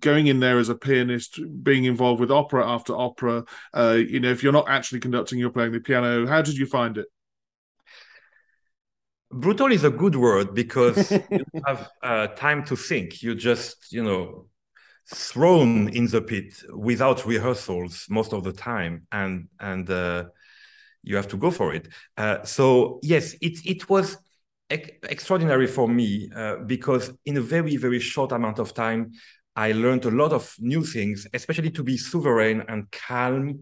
going 0.00 0.26
in 0.26 0.40
there 0.40 0.58
as 0.58 0.68
a 0.68 0.74
pianist, 0.74 1.40
being 1.62 1.84
involved 1.84 2.20
with 2.20 2.30
opera 2.30 2.66
after 2.66 2.96
opera, 2.96 3.44
uh, 3.74 3.96
you 3.96 4.20
know, 4.20 4.30
if 4.30 4.42
you're 4.42 4.52
not 4.52 4.68
actually 4.68 5.00
conducting, 5.00 5.38
you're 5.38 5.50
playing 5.50 5.72
the 5.72 5.80
piano. 5.80 6.26
How 6.26 6.42
did 6.42 6.56
you 6.56 6.66
find 6.66 6.98
it? 6.98 7.06
Brutal 9.30 9.72
is 9.72 9.84
a 9.84 9.90
good 9.90 10.16
word 10.16 10.54
because 10.54 11.10
you 11.30 11.44
have 11.66 11.90
uh, 12.02 12.28
time 12.28 12.64
to 12.64 12.76
think. 12.76 13.22
You 13.22 13.34
just, 13.34 13.92
you 13.92 14.02
know, 14.02 14.46
thrown 15.12 15.88
in 15.90 16.06
the 16.06 16.22
pit 16.22 16.54
without 16.74 17.26
rehearsals 17.26 18.06
most 18.08 18.32
of 18.32 18.44
the 18.44 18.52
time, 18.52 19.06
and 19.12 19.48
and 19.60 19.88
uh, 19.90 20.24
you 21.02 21.16
have 21.16 21.28
to 21.28 21.36
go 21.36 21.50
for 21.50 21.74
it. 21.74 21.88
Uh, 22.16 22.44
so 22.44 23.00
yes, 23.02 23.34
it 23.40 23.58
it 23.64 23.88
was 23.88 24.16
extraordinary 24.70 25.66
for 25.66 25.88
me 25.88 26.28
uh, 26.34 26.56
because 26.66 27.12
in 27.24 27.36
a 27.36 27.40
very 27.40 27.76
very 27.76 28.00
short 28.00 28.32
amount 28.32 28.58
of 28.58 28.74
time 28.74 29.12
i 29.54 29.70
learned 29.70 30.04
a 30.04 30.10
lot 30.10 30.32
of 30.32 30.54
new 30.58 30.82
things 30.84 31.26
especially 31.34 31.70
to 31.70 31.84
be 31.84 31.96
sovereign 31.96 32.64
and 32.68 32.90
calm 32.90 33.60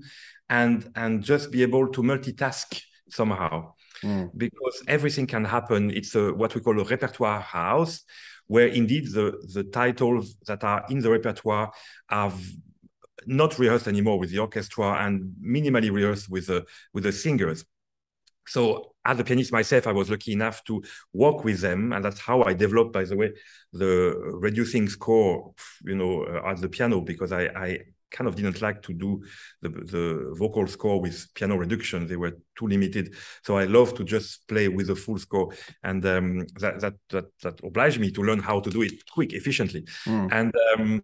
and 0.48 0.90
and 0.94 1.22
just 1.22 1.50
be 1.50 1.62
able 1.62 1.88
to 1.88 2.02
multitask 2.02 2.80
somehow. 3.08 3.72
Mm. 4.02 4.30
because 4.36 4.82
everything 4.86 5.26
can 5.26 5.44
happen. 5.44 5.90
It's 5.90 6.14
a, 6.14 6.34
what 6.34 6.54
we 6.54 6.60
call 6.60 6.78
a 6.78 6.84
repertoire 6.84 7.40
house 7.40 8.02
where 8.48 8.66
indeed 8.66 9.06
the 9.12 9.26
the 9.54 9.64
titles 9.64 10.36
that 10.46 10.62
are 10.62 10.84
in 10.90 10.98
the 10.98 11.10
repertoire 11.10 11.72
are 12.10 12.32
not 13.26 13.58
rehearsed 13.58 13.88
anymore 13.88 14.18
with 14.18 14.30
the 14.30 14.40
orchestra 14.40 15.06
and 15.06 15.34
minimally 15.42 15.90
rehearsed 15.90 16.28
with 16.28 16.48
the 16.48 16.66
with 16.92 17.04
the 17.04 17.12
singers 17.12 17.64
so 18.46 18.94
as 19.04 19.18
a 19.18 19.24
pianist 19.24 19.52
myself, 19.52 19.86
I 19.86 19.92
was 19.92 20.10
lucky 20.10 20.32
enough 20.32 20.64
to 20.64 20.82
work 21.12 21.44
with 21.44 21.60
them, 21.60 21.92
and 21.92 22.04
that's 22.04 22.20
how 22.20 22.42
I 22.42 22.54
developed, 22.54 22.92
by 22.92 23.04
the 23.04 23.16
way, 23.16 23.32
the 23.72 24.14
reducing 24.40 24.88
score, 24.88 25.54
you 25.84 25.94
know, 25.94 26.24
uh, 26.24 26.50
at 26.50 26.60
the 26.60 26.68
piano 26.68 27.00
because 27.00 27.32
I, 27.32 27.44
I 27.46 27.78
kind 28.14 28.28
of 28.28 28.36
didn't 28.36 28.62
like 28.62 28.80
to 28.82 28.92
do 28.94 29.22
the, 29.60 29.68
the 29.68 30.34
vocal 30.38 30.66
score 30.66 31.00
with 31.00 31.26
piano 31.34 31.56
reduction. 31.56 32.06
They 32.06 32.16
were 32.16 32.38
too 32.56 32.68
limited. 32.68 33.14
So 33.42 33.58
I 33.58 33.64
love 33.64 33.94
to 33.96 34.04
just 34.04 34.46
play 34.46 34.68
with 34.68 34.86
the 34.86 34.94
full 34.94 35.18
score. 35.18 35.52
And 35.82 36.04
um, 36.06 36.46
that, 36.60 36.80
that, 36.80 36.94
that, 37.10 37.24
that 37.42 37.60
obliged 37.64 38.00
me 38.00 38.12
to 38.12 38.22
learn 38.22 38.38
how 38.38 38.60
to 38.60 38.70
do 38.70 38.82
it 38.82 38.92
quick, 39.10 39.32
efficiently. 39.32 39.84
Mm. 40.06 40.28
And, 40.32 40.54
um, 40.74 41.02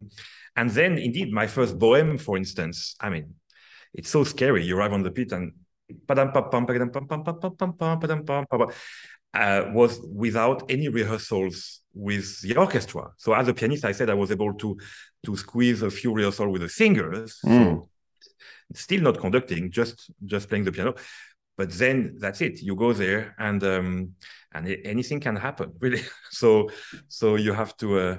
and 0.56 0.70
then 0.70 0.98
indeed, 0.98 1.32
my 1.32 1.48
first 1.48 1.78
Bohème, 1.78 2.20
for 2.20 2.36
instance, 2.36 2.94
I 3.00 3.10
mean, 3.10 3.34
it's 3.92 4.08
so 4.08 4.22
scary. 4.22 4.64
You 4.64 4.78
arrive 4.78 4.92
on 4.92 5.02
the 5.02 5.10
pit 5.10 5.32
and 5.32 5.52
uh, 9.34 9.64
was 9.72 10.00
without 10.12 10.70
any 10.70 10.88
rehearsals 10.88 11.82
with 11.94 12.40
the 12.42 12.56
orchestra. 12.56 13.10
So 13.16 13.32
as 13.32 13.48
a 13.48 13.54
pianist, 13.54 13.84
I 13.84 13.92
said 13.92 14.10
I 14.10 14.14
was 14.14 14.30
able 14.30 14.54
to 14.54 14.76
to 15.26 15.36
squeeze 15.36 15.82
a 15.82 15.90
few 15.90 16.12
rehearsals 16.12 16.50
with 16.50 16.62
the 16.62 16.68
singers. 16.68 17.38
Mm. 17.44 17.64
So 17.64 17.88
still 18.74 19.02
not 19.02 19.18
conducting, 19.18 19.70
just 19.70 20.10
just 20.24 20.48
playing 20.48 20.64
the 20.64 20.72
piano. 20.72 20.94
But 21.56 21.70
then 21.72 22.16
that's 22.18 22.40
it. 22.40 22.62
You 22.62 22.74
go 22.74 22.92
there, 22.92 23.34
and 23.38 23.62
um, 23.62 24.14
and 24.52 24.66
anything 24.84 25.20
can 25.20 25.36
happen, 25.36 25.72
really. 25.80 26.02
so 26.30 26.70
so 27.08 27.36
you 27.36 27.52
have 27.52 27.76
to. 27.78 27.98
Uh, 27.98 28.16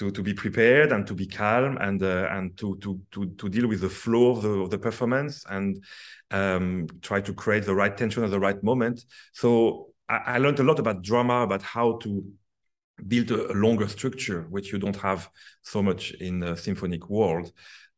to, 0.00 0.10
to 0.10 0.22
be 0.22 0.32
prepared 0.32 0.92
and 0.92 1.06
to 1.06 1.14
be 1.14 1.26
calm 1.26 1.76
and 1.78 2.02
uh, 2.02 2.26
and 2.30 2.56
to, 2.56 2.76
to 2.78 2.98
to 3.12 3.26
to 3.26 3.48
deal 3.50 3.68
with 3.68 3.82
the 3.82 3.88
flow 3.88 4.30
of 4.30 4.40
the, 4.42 4.48
of 4.48 4.70
the 4.70 4.78
performance 4.78 5.44
and 5.50 5.84
um, 6.30 6.86
try 7.02 7.20
to 7.20 7.34
create 7.34 7.64
the 7.66 7.74
right 7.74 7.96
tension 7.96 8.24
at 8.24 8.30
the 8.30 8.40
right 8.40 8.62
moment. 8.64 9.04
So 9.34 9.88
I, 10.08 10.16
I 10.34 10.38
learned 10.38 10.58
a 10.58 10.62
lot 10.62 10.78
about 10.78 11.02
drama, 11.02 11.42
about 11.42 11.62
how 11.62 11.98
to 11.98 12.24
build 13.06 13.30
a, 13.30 13.52
a, 13.52 13.54
longer 13.54 13.88
structure, 13.88 14.46
which 14.48 14.72
you 14.72 14.78
don't 14.78 14.96
have 14.96 15.28
so 15.62 15.82
much 15.82 16.12
in 16.12 16.40
the 16.40 16.56
symphonic 16.56 17.10
world. 17.10 17.52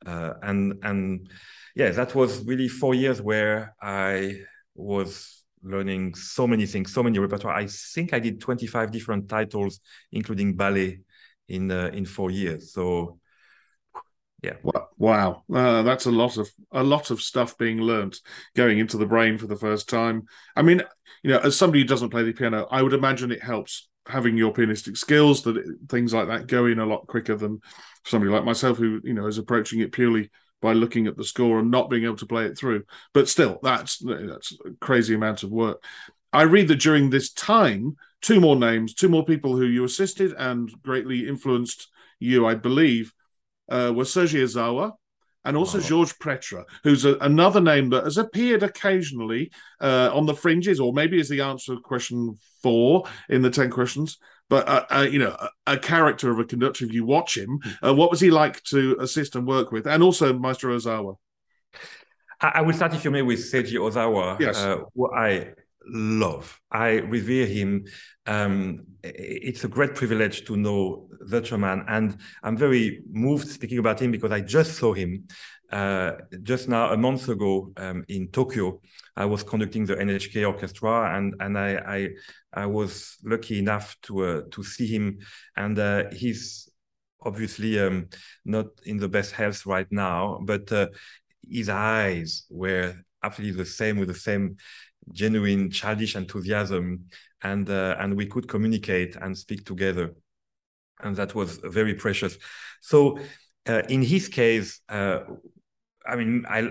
Uh, 0.04 0.32
and 0.42 0.80
and 0.82 1.28
yeah, 1.76 1.90
that 1.90 2.16
was 2.16 2.44
really 2.44 2.66
four 2.66 2.96
years 2.96 3.22
where 3.22 3.76
I 3.80 4.40
was 4.74 5.44
learning 5.62 6.16
so 6.16 6.48
many 6.48 6.66
things, 6.66 6.92
so 6.92 7.04
many 7.04 7.20
repertoire. 7.20 7.54
I 7.54 7.68
think 7.68 8.12
I 8.12 8.18
did 8.18 8.40
25 8.40 8.90
different 8.90 9.28
titles, 9.28 9.78
including 10.10 10.56
ballet 10.56 10.98
in 11.48 11.70
uh, 11.70 11.90
in 11.92 12.04
four 12.04 12.30
years. 12.30 12.72
So 12.72 13.18
yeah. 14.42 14.54
Wow, 14.98 15.44
uh, 15.54 15.82
that's 15.82 16.06
a 16.06 16.10
lot 16.10 16.36
of 16.36 16.50
a 16.72 16.82
lot 16.82 17.10
of 17.10 17.22
stuff 17.22 17.56
being 17.56 17.80
learnt 17.80 18.20
going 18.56 18.80
into 18.80 18.96
the 18.96 19.06
brain 19.06 19.38
for 19.38 19.46
the 19.46 19.56
first 19.56 19.88
time. 19.88 20.24
I 20.56 20.62
mean, 20.62 20.82
you 21.22 21.30
know, 21.30 21.38
as 21.38 21.56
somebody 21.56 21.80
who 21.80 21.86
doesn't 21.86 22.10
play 22.10 22.24
the 22.24 22.32
piano, 22.32 22.66
I 22.70 22.82
would 22.82 22.92
imagine 22.92 23.30
it 23.30 23.42
helps 23.42 23.88
having 24.06 24.36
your 24.36 24.52
pianistic 24.52 24.96
skills 24.96 25.42
that 25.42 25.56
it, 25.56 25.66
things 25.88 26.12
like 26.12 26.26
that 26.26 26.48
go 26.48 26.66
in 26.66 26.80
a 26.80 26.86
lot 26.86 27.06
quicker 27.06 27.36
than 27.36 27.60
somebody 28.04 28.32
like 28.32 28.44
myself 28.44 28.78
who 28.78 29.00
you 29.04 29.14
know 29.14 29.26
is 29.26 29.38
approaching 29.38 29.80
it 29.80 29.92
purely 29.92 30.28
by 30.60 30.72
looking 30.72 31.06
at 31.06 31.16
the 31.16 31.24
score 31.24 31.60
and 31.60 31.70
not 31.70 31.88
being 31.90 32.04
able 32.04 32.16
to 32.16 32.26
play 32.26 32.46
it 32.46 32.58
through. 32.58 32.82
But 33.14 33.28
still, 33.28 33.60
that's 33.62 33.98
that's 33.98 34.56
a 34.64 34.70
crazy 34.80 35.14
amount 35.14 35.44
of 35.44 35.50
work. 35.50 35.82
I 36.32 36.42
read 36.42 36.66
that 36.68 36.80
during 36.80 37.10
this 37.10 37.32
time, 37.32 37.96
two 38.22 38.40
more 38.40 38.56
names, 38.56 38.94
two 38.94 39.08
more 39.08 39.24
people 39.24 39.56
who 39.56 39.66
you 39.66 39.84
assisted 39.84 40.32
and 40.38 40.70
greatly 40.82 41.28
influenced 41.28 41.88
you, 42.18 42.46
I 42.46 42.54
believe, 42.54 43.12
uh, 43.68 43.92
were 43.94 44.04
Seiji 44.04 44.42
Ozawa 44.42 44.92
and 45.44 45.56
also 45.56 45.78
oh. 45.78 45.80
Georges 45.80 46.14
Prêtre, 46.14 46.64
who's 46.84 47.04
a, 47.04 47.16
another 47.18 47.60
name 47.60 47.90
that 47.90 48.04
has 48.04 48.16
appeared 48.16 48.62
occasionally 48.62 49.50
uh, 49.80 50.10
on 50.12 50.26
the 50.26 50.34
fringes, 50.34 50.78
or 50.78 50.92
maybe 50.92 51.18
is 51.18 51.28
the 51.28 51.40
answer 51.40 51.74
to 51.74 51.80
question 51.80 52.36
four 52.62 53.04
in 53.28 53.42
the 53.42 53.50
10 53.50 53.70
questions. 53.70 54.18
But, 54.48 54.68
uh, 54.68 54.84
uh, 54.90 55.08
you 55.10 55.18
know, 55.18 55.36
a, 55.38 55.72
a, 55.74 55.78
character 55.78 56.30
of 56.30 56.38
a 56.38 56.44
conductor, 56.44 56.84
if 56.84 56.92
you 56.92 57.04
watch 57.04 57.36
him, 57.36 57.58
uh, 57.82 57.94
what 57.94 58.10
was 58.10 58.20
he 58.20 58.30
like 58.30 58.62
to 58.64 58.96
assist 59.00 59.34
and 59.34 59.46
work 59.46 59.72
with? 59.72 59.86
And 59.86 60.02
also 60.02 60.32
Maestro 60.32 60.76
Ozawa. 60.76 61.16
I, 62.40 62.52
I 62.56 62.60
will 62.60 62.74
start, 62.74 62.94
if 62.94 63.04
you 63.04 63.10
may, 63.10 63.22
with 63.22 63.38
Seiji 63.38 63.74
Ozawa, 63.74 64.38
Yes. 64.38 64.58
uh, 64.58 64.82
who 64.94 65.10
I 65.12 65.54
love. 65.86 66.60
I 66.70 66.98
revere 66.98 67.46
him. 67.46 67.84
Um, 68.26 68.86
it's 69.02 69.64
a 69.64 69.68
great 69.68 69.94
privilege 69.94 70.44
to 70.46 70.56
know 70.56 71.08
the 71.20 71.58
man, 71.58 71.84
and 71.88 72.16
I'm 72.42 72.56
very 72.56 73.02
moved 73.10 73.48
speaking 73.48 73.78
about 73.78 74.00
him 74.00 74.10
because 74.10 74.32
I 74.32 74.40
just 74.40 74.76
saw 74.76 74.92
him 74.92 75.26
uh, 75.72 76.12
just 76.42 76.68
now 76.68 76.92
a 76.92 76.96
month 76.96 77.28
ago 77.28 77.72
um, 77.76 78.04
in 78.08 78.28
Tokyo. 78.28 78.80
I 79.16 79.24
was 79.24 79.42
conducting 79.42 79.86
the 79.86 79.96
NHK 79.96 80.46
orchestra, 80.46 81.16
and 81.16 81.34
and 81.40 81.58
I 81.58 81.76
I, 81.76 82.08
I 82.52 82.66
was 82.66 83.16
lucky 83.24 83.58
enough 83.58 83.96
to 84.02 84.24
uh, 84.24 84.42
to 84.50 84.62
see 84.62 84.86
him, 84.86 85.18
and 85.56 85.78
uh, 85.78 86.04
he's 86.12 86.68
obviously 87.24 87.78
um, 87.78 88.08
not 88.44 88.66
in 88.84 88.98
the 88.98 89.08
best 89.08 89.32
health 89.32 89.64
right 89.66 89.90
now, 89.90 90.40
but 90.42 90.70
uh, 90.72 90.88
his 91.48 91.68
eyes 91.68 92.44
were 92.50 92.94
absolutely 93.22 93.56
the 93.56 93.68
same 93.68 93.98
with 93.98 94.08
the 94.08 94.14
same 94.14 94.56
genuine 95.12 95.70
childish 95.70 96.16
enthusiasm 96.16 97.06
and 97.42 97.68
uh, 97.68 97.96
and 97.98 98.16
we 98.16 98.26
could 98.26 98.48
communicate 98.48 99.16
and 99.16 99.36
speak 99.36 99.64
together. 99.64 100.14
And 101.00 101.16
that 101.16 101.34
was 101.34 101.58
very 101.64 101.94
precious. 101.94 102.38
So 102.80 103.18
uh, 103.68 103.82
in 103.88 104.02
his 104.02 104.28
case 104.28 104.80
uh, 104.88 105.20
i 106.06 106.16
mean 106.16 106.44
i 106.48 106.62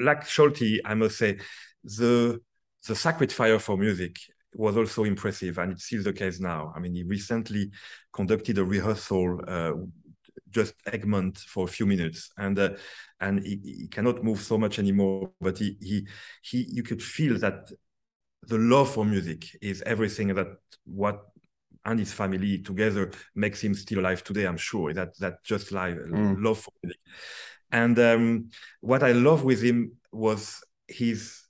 like 0.00 0.24
Solti 0.24 0.78
i 0.84 0.94
must 0.94 1.16
say 1.16 1.38
the 1.84 2.40
the 2.86 2.96
sacred 2.96 3.32
fire 3.32 3.58
for 3.58 3.76
music 3.76 4.16
was 4.54 4.76
also 4.76 5.04
impressive 5.04 5.58
and 5.58 5.72
it's 5.72 5.84
still 5.84 6.02
the 6.02 6.12
case 6.12 6.40
now. 6.40 6.72
I 6.74 6.80
mean 6.80 6.94
he 6.94 7.04
recently 7.04 7.70
conducted 8.12 8.58
a 8.58 8.64
rehearsal 8.64 9.40
uh, 9.46 9.72
just 10.48 10.74
Egmont 10.86 11.38
for 11.38 11.64
a 11.64 11.68
few 11.68 11.86
minutes, 11.86 12.30
and 12.36 12.58
uh, 12.58 12.70
and 13.20 13.44
he, 13.44 13.60
he, 13.62 13.88
cannot 13.88 14.24
move 14.24 14.40
so 14.40 14.56
much 14.58 14.78
anymore. 14.78 15.30
But 15.40 15.58
he 15.58 15.76
he 15.80 16.06
he, 16.42 16.66
you 16.68 16.82
could 16.82 17.02
feel 17.02 17.38
that 17.38 17.70
the 18.42 18.58
love 18.58 18.90
for 18.90 19.04
music 19.04 19.44
is 19.60 19.82
everything 19.82 20.34
that 20.34 20.48
what 20.84 21.22
and 21.84 21.98
his 21.98 22.12
family 22.12 22.58
together 22.58 23.10
makes 23.34 23.60
him 23.62 23.74
still 23.74 24.00
alive 24.00 24.22
today. 24.22 24.46
I'm 24.46 24.56
sure 24.56 24.92
that 24.92 25.18
that 25.18 25.42
just 25.44 25.72
live 25.72 25.96
mm. 25.96 26.42
love 26.42 26.60
for 26.60 26.72
music. 26.82 27.00
And 27.72 27.98
um, 27.98 28.50
what 28.80 29.02
I 29.02 29.12
love 29.12 29.44
with 29.44 29.62
him 29.62 29.92
was 30.12 30.62
his 30.88 31.40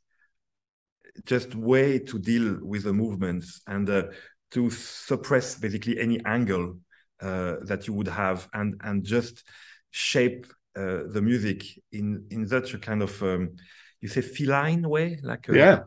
just 1.24 1.54
way 1.54 1.98
to 1.98 2.18
deal 2.18 2.58
with 2.62 2.84
the 2.84 2.92
movements 2.92 3.62
and 3.66 3.88
uh, 3.88 4.04
to 4.52 4.70
suppress 4.70 5.56
basically 5.56 5.98
any 5.98 6.24
angle 6.24 6.76
uh, 7.22 7.56
that 7.62 7.86
you 7.86 7.94
would 7.94 8.08
have 8.08 8.48
and 8.52 8.80
and 8.82 9.04
just 9.04 9.44
shape 9.90 10.46
uh, 10.76 11.00
the 11.08 11.20
music 11.22 11.64
in 11.92 12.26
in 12.30 12.46
such 12.46 12.74
a 12.74 12.78
kind 12.78 13.02
of 13.02 13.22
um, 13.22 13.56
you 14.00 14.08
say 14.08 14.20
feline 14.20 14.88
way 14.88 15.18
like 15.22 15.48
a, 15.48 15.56
yeah. 15.56 15.80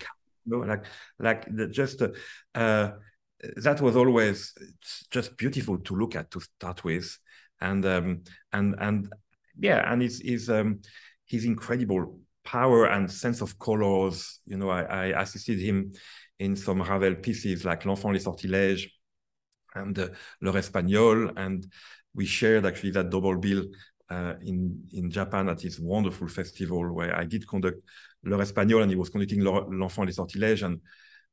you 0.45 0.57
know, 0.57 0.65
like 0.65 0.85
like 1.19 1.45
the, 1.55 1.67
just 1.67 2.01
uh, 2.01 2.09
uh, 2.53 2.91
that 3.57 3.81
was 3.81 3.95
always 3.95 4.53
just 5.09 5.37
beautiful 5.37 5.77
to 5.79 5.95
look 5.95 6.15
at 6.15 6.31
to 6.31 6.39
start 6.39 6.83
with. 6.83 7.17
And 7.61 7.85
um, 7.85 8.23
and 8.51 8.75
and 8.79 9.13
yeah 9.57 9.89
and 9.91 10.01
his 10.01 10.21
his 10.21 10.49
um, 10.49 10.81
his 11.25 11.45
incredible 11.45 12.19
power 12.43 12.87
and 12.87 13.09
sense 13.09 13.41
of 13.41 13.57
colors. 13.57 14.41
You 14.45 14.57
know 14.57 14.69
I, 14.69 14.83
I 14.83 15.21
assisted 15.21 15.59
him 15.59 15.93
in 16.39 16.55
some 16.55 16.81
Ravel 16.81 17.15
pieces 17.15 17.63
like 17.63 17.85
L'Enfant 17.85 18.11
les 18.11 18.19
Sortilèges 18.19 18.89
and 19.75 19.97
uh, 19.99 20.07
L'Heure 20.41 20.57
Espagnole. 20.59 21.31
And 21.37 21.65
we 22.13 22.25
shared 22.25 22.65
actually 22.65 22.91
that 22.91 23.09
double 23.09 23.37
bill 23.37 23.65
uh, 24.09 24.33
in, 24.41 24.83
in 24.91 25.09
Japan 25.09 25.49
at 25.49 25.59
this 25.59 25.79
wonderful 25.79 26.27
festival 26.27 26.93
where 26.93 27.15
I 27.15 27.25
did 27.25 27.47
conduct 27.47 27.81
L'Heure 28.23 28.41
Espagnole 28.41 28.83
and 28.83 28.91
he 28.91 28.97
was 28.97 29.09
conducting 29.09 29.43
L'Enfant 29.43 30.05
les 30.05 30.13
Sortilèges. 30.13 30.63
And 30.63 30.81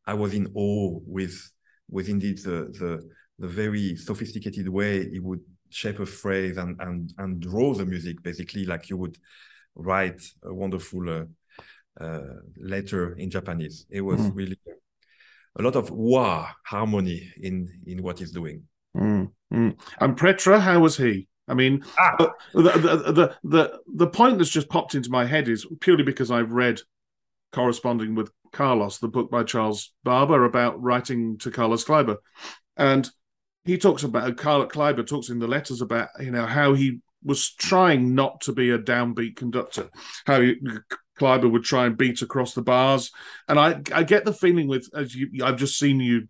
I 0.07 0.15
was 0.15 0.35
in 0.35 0.49
awe 0.55 1.01
with, 1.07 1.51
with 1.91 2.09
indeed 2.09 2.39
the, 2.39 2.73
the, 2.79 3.09
the 3.39 3.49
very 3.49 3.97
sophisticated 3.97 4.69
way 4.69 5.09
he 5.11 5.21
would 5.21 5.41
shape 5.71 6.01
a 6.01 6.07
phrase 6.07 6.57
and, 6.57 6.81
and, 6.81 7.13
and 7.19 7.41
draw 7.41 7.75
the 7.75 7.87
music, 7.87 8.23
basically, 8.23 8.65
like 8.65 8.91
you 8.91 8.97
would 8.97 9.17
write 9.77 10.23
a 10.43 10.53
wonderful 10.53 11.09
uh, 11.09 11.25
uh, 12.01 12.21
letter 12.59 13.15
in 13.17 13.31
Japanese. 13.31 13.87
It 13.91 14.01
was 14.01 14.21
mm. 14.21 14.33
really 14.35 14.59
a 15.59 15.63
lot 15.63 15.77
of 15.77 15.91
wah 15.91 16.49
harmony 16.65 17.33
in 17.41 17.69
in 17.87 18.03
what 18.03 18.19
he's 18.19 18.33
doing. 18.33 18.63
Mm, 18.97 19.31
mm. 19.53 19.81
And 20.01 20.17
Prêtre, 20.17 20.61
how 20.61 20.81
was 20.81 20.97
he? 20.97 21.29
I 21.49 21.55
mean, 21.55 21.85
ah. 21.99 22.17
the, 22.53 22.63
the, 22.63 23.13
the 23.13 23.37
the 23.43 23.81
the 23.87 24.07
point 24.07 24.39
that's 24.39 24.51
just 24.51 24.69
popped 24.69 24.95
into 24.95 25.11
my 25.11 25.25
head 25.25 25.49
is 25.49 25.67
purely 25.81 26.05
because 26.05 26.31
I've 26.31 26.53
read 26.53 26.81
corresponding 27.53 28.15
with 28.15 28.31
Carlos, 28.53 28.99
the 28.99 29.09
book 29.09 29.31
by 29.31 29.43
Charles 29.43 29.93
Barber 30.05 30.45
about 30.45 30.81
writing 30.81 31.39
to 31.39 31.51
Carlos 31.51 31.85
Kleiber, 31.85 32.17
and 32.77 33.09
he 33.65 33.79
talks 33.79 34.05
about 34.05 34.37
Carlos 34.37 34.69
Kleiber 34.69 35.07
talks 35.07 35.29
in 35.29 35.41
the 35.41 35.49
letters 35.49 35.81
about 35.81 36.09
you 36.21 36.31
know 36.31 36.47
how 36.47 36.75
he 36.75 37.01
was 37.23 37.53
trying 37.53 38.15
not 38.15 38.41
to 38.43 38.53
be 38.53 38.71
a 38.71 38.79
downbeat 38.79 39.37
conductor, 39.37 39.91
how 40.27 40.41
he, 40.41 40.57
Kleiber 41.21 41.51
would 41.51 41.65
try 41.65 41.87
and 41.87 41.97
beat 41.97 42.23
across 42.23 42.55
the 42.55 42.63
bars. 42.63 43.13
And 43.49 43.59
I, 43.59 43.81
I 43.95 44.03
get 44.03 44.25
the 44.25 44.33
feeling 44.33 44.69
with 44.69 44.89
as 44.95 45.15
you, 45.15 45.45
I've 45.45 45.57
just 45.57 45.79
seen 45.79 46.01
you 46.01 46.29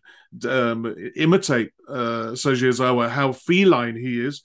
um, 0.48 0.94
imitate 1.16 1.70
uh, 1.88 2.32
Seiji 2.32 2.68
Ozawa, 2.68 3.08
how 3.08 3.32
feline 3.32 3.96
he 3.96 4.20
is. 4.20 4.42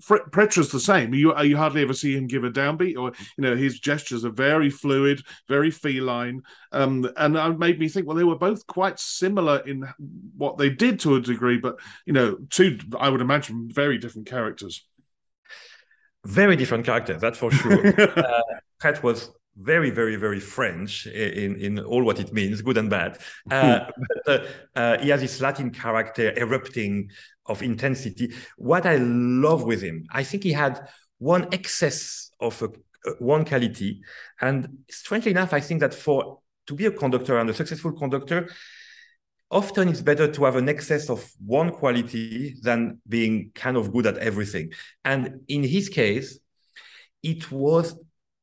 Prêtre's 0.00 0.70
the 0.70 0.78
same. 0.78 1.12
You 1.12 1.36
you 1.42 1.56
hardly 1.56 1.82
ever 1.82 1.92
see 1.92 2.16
him 2.16 2.28
give 2.28 2.44
a 2.44 2.50
downbeat, 2.50 2.96
or 2.96 3.10
you 3.36 3.42
know 3.42 3.56
his 3.56 3.80
gestures 3.80 4.24
are 4.24 4.30
very 4.30 4.70
fluid, 4.70 5.22
very 5.48 5.72
feline, 5.72 6.42
um, 6.70 7.10
and 7.16 7.36
it 7.36 7.58
made 7.58 7.80
me 7.80 7.88
think. 7.88 8.06
Well, 8.06 8.16
they 8.16 8.22
were 8.22 8.38
both 8.38 8.64
quite 8.68 9.00
similar 9.00 9.58
in 9.66 9.88
what 10.36 10.56
they 10.56 10.70
did 10.70 11.00
to 11.00 11.16
a 11.16 11.20
degree, 11.20 11.58
but 11.58 11.80
you 12.06 12.12
know, 12.12 12.38
two 12.48 12.78
I 12.96 13.08
would 13.08 13.20
imagine 13.20 13.70
very 13.72 13.98
different 13.98 14.28
characters. 14.28 14.86
Very 16.24 16.54
different 16.54 16.84
characters, 16.84 17.20
that's 17.20 17.38
for 17.38 17.50
sure. 17.50 18.00
uh, 18.18 18.42
Pret 18.78 19.02
was 19.02 19.32
very, 19.60 19.90
very, 19.90 20.16
very 20.16 20.40
French 20.40 21.06
in, 21.06 21.56
in 21.56 21.78
all 21.80 22.04
what 22.04 22.20
it 22.20 22.32
means, 22.32 22.62
good 22.62 22.78
and 22.78 22.90
bad. 22.90 23.18
Uh, 23.50 23.90
but, 24.26 24.28
uh, 24.28 24.46
uh, 24.76 24.98
he 24.98 25.08
has 25.08 25.20
this 25.20 25.40
Latin 25.40 25.70
character 25.70 26.32
erupting 26.36 27.10
of 27.46 27.62
intensity. 27.62 28.32
What 28.56 28.86
I 28.86 28.96
love 28.96 29.64
with 29.64 29.82
him, 29.82 30.06
I 30.10 30.22
think 30.22 30.42
he 30.44 30.52
had 30.52 30.88
one 31.18 31.48
excess 31.52 32.30
of 32.40 32.60
a, 32.62 32.66
uh, 32.66 33.14
one 33.18 33.44
quality. 33.44 34.02
And 34.40 34.78
strangely 34.90 35.30
enough, 35.30 35.52
I 35.52 35.60
think 35.60 35.80
that 35.80 35.94
for 35.94 36.40
to 36.66 36.74
be 36.74 36.86
a 36.86 36.90
conductor 36.90 37.38
and 37.38 37.48
a 37.48 37.54
successful 37.54 37.92
conductor, 37.92 38.48
often 39.50 39.88
it's 39.88 40.02
better 40.02 40.30
to 40.30 40.44
have 40.44 40.56
an 40.56 40.68
excess 40.68 41.08
of 41.08 41.28
one 41.44 41.70
quality 41.70 42.54
than 42.62 43.00
being 43.08 43.50
kind 43.54 43.76
of 43.76 43.92
good 43.92 44.06
at 44.06 44.18
everything. 44.18 44.72
And 45.04 45.40
in 45.48 45.62
his 45.62 45.88
case, 45.88 46.38
it 47.22 47.50
was 47.50 47.98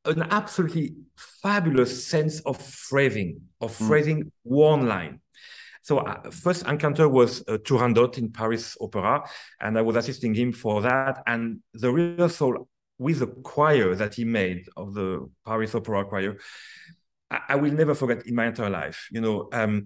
an 0.06 0.24
absolutely 0.32 0.96
fabulous 1.42 2.06
sense 2.06 2.40
of 2.42 2.62
phrasing, 2.62 3.42
of 3.62 3.74
phrasing 3.74 4.24
mm. 4.24 4.32
one 4.44 4.88
line. 4.88 5.20
So 5.82 6.00
uh, 6.00 6.32
first 6.32 6.66
encounter 6.66 7.08
was 7.08 7.44
uh, 7.48 7.58
Turandot 7.58 8.18
in 8.18 8.32
Paris 8.32 8.76
Opera, 8.82 9.24
and 9.62 9.78
I 9.78 9.82
was 9.82 9.96
assisting 9.96 10.34
him 10.34 10.52
for 10.52 10.82
that. 10.82 11.22
And 11.28 11.60
the 11.74 11.92
rehearsal 11.92 12.68
with 12.98 13.20
the 13.20 13.28
choir 13.28 13.94
that 13.94 14.16
he 14.16 14.26
made 14.26 14.68
of 14.76 14.96
the 14.96 15.30
Paris 15.46 15.76
Opera 15.76 16.06
choir, 16.06 16.38
I, 17.30 17.40
I 17.50 17.56
will 17.58 17.72
never 17.72 17.94
forget 17.94 18.26
in 18.26 18.34
my 18.34 18.48
entire 18.48 18.72
life. 18.72 19.08
You 19.12 19.22
know, 19.22 19.50
um, 19.54 19.86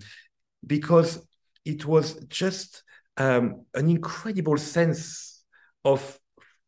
because 0.65 1.25
it 1.65 1.85
was 1.85 2.13
just 2.27 2.83
um, 3.17 3.65
an 3.73 3.89
incredible 3.89 4.57
sense 4.57 5.43
of 5.83 6.17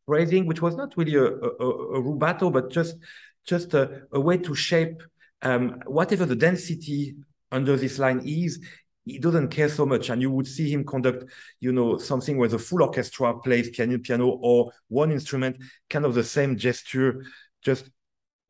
phrasing, 0.05 0.45
which 0.45 0.61
was 0.61 0.75
not 0.75 0.97
really 0.97 1.15
a, 1.15 1.23
a, 1.23 1.69
a 1.97 2.01
rubato, 2.01 2.51
but 2.51 2.69
just 2.69 2.97
just 3.45 3.73
a, 3.73 4.03
a 4.11 4.19
way 4.19 4.37
to 4.37 4.55
shape 4.55 5.01
um, 5.41 5.81
whatever 5.85 6.25
the 6.25 6.35
density 6.35 7.15
under 7.51 7.75
this 7.75 7.99
line 7.99 8.21
is, 8.25 8.59
he 9.05 9.17
doesn't 9.17 9.49
care 9.49 9.69
so 9.69 9.85
much. 9.85 10.09
And 10.09 10.21
you 10.21 10.31
would 10.31 10.47
see 10.47 10.71
him 10.71 10.85
conduct, 10.85 11.25
you 11.59 11.71
know, 11.71 11.97
something 11.97 12.37
where 12.37 12.49
the 12.49 12.59
full 12.59 12.83
orchestra 12.83 13.37
plays 13.39 13.69
piano, 13.71 13.97
piano, 13.97 14.27
or 14.27 14.71
one 14.87 15.11
instrument, 15.11 15.57
kind 15.89 16.05
of 16.05 16.13
the 16.13 16.23
same 16.23 16.57
gesture, 16.57 17.23
just 17.63 17.89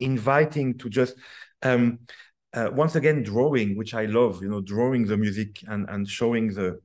inviting 0.00 0.76
to 0.78 0.90
just 0.90 1.14
um, 1.62 2.00
uh, 2.52 2.68
once 2.72 2.96
again 2.96 3.22
drawing, 3.22 3.76
which 3.76 3.94
I 3.94 4.04
love, 4.04 4.42
you 4.42 4.48
know, 4.48 4.60
drawing 4.60 5.06
the 5.06 5.16
music 5.16 5.60
and 5.66 5.88
and 5.88 6.06
showing 6.06 6.48
the 6.48 6.80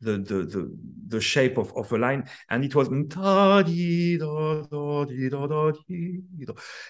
the 0.00 0.12
the 0.18 0.44
the, 0.44 0.78
the 1.08 1.20
shape 1.20 1.58
of, 1.58 1.72
of 1.76 1.92
a 1.92 1.98
line. 1.98 2.28
And 2.50 2.64
it 2.64 2.74
was 2.74 2.88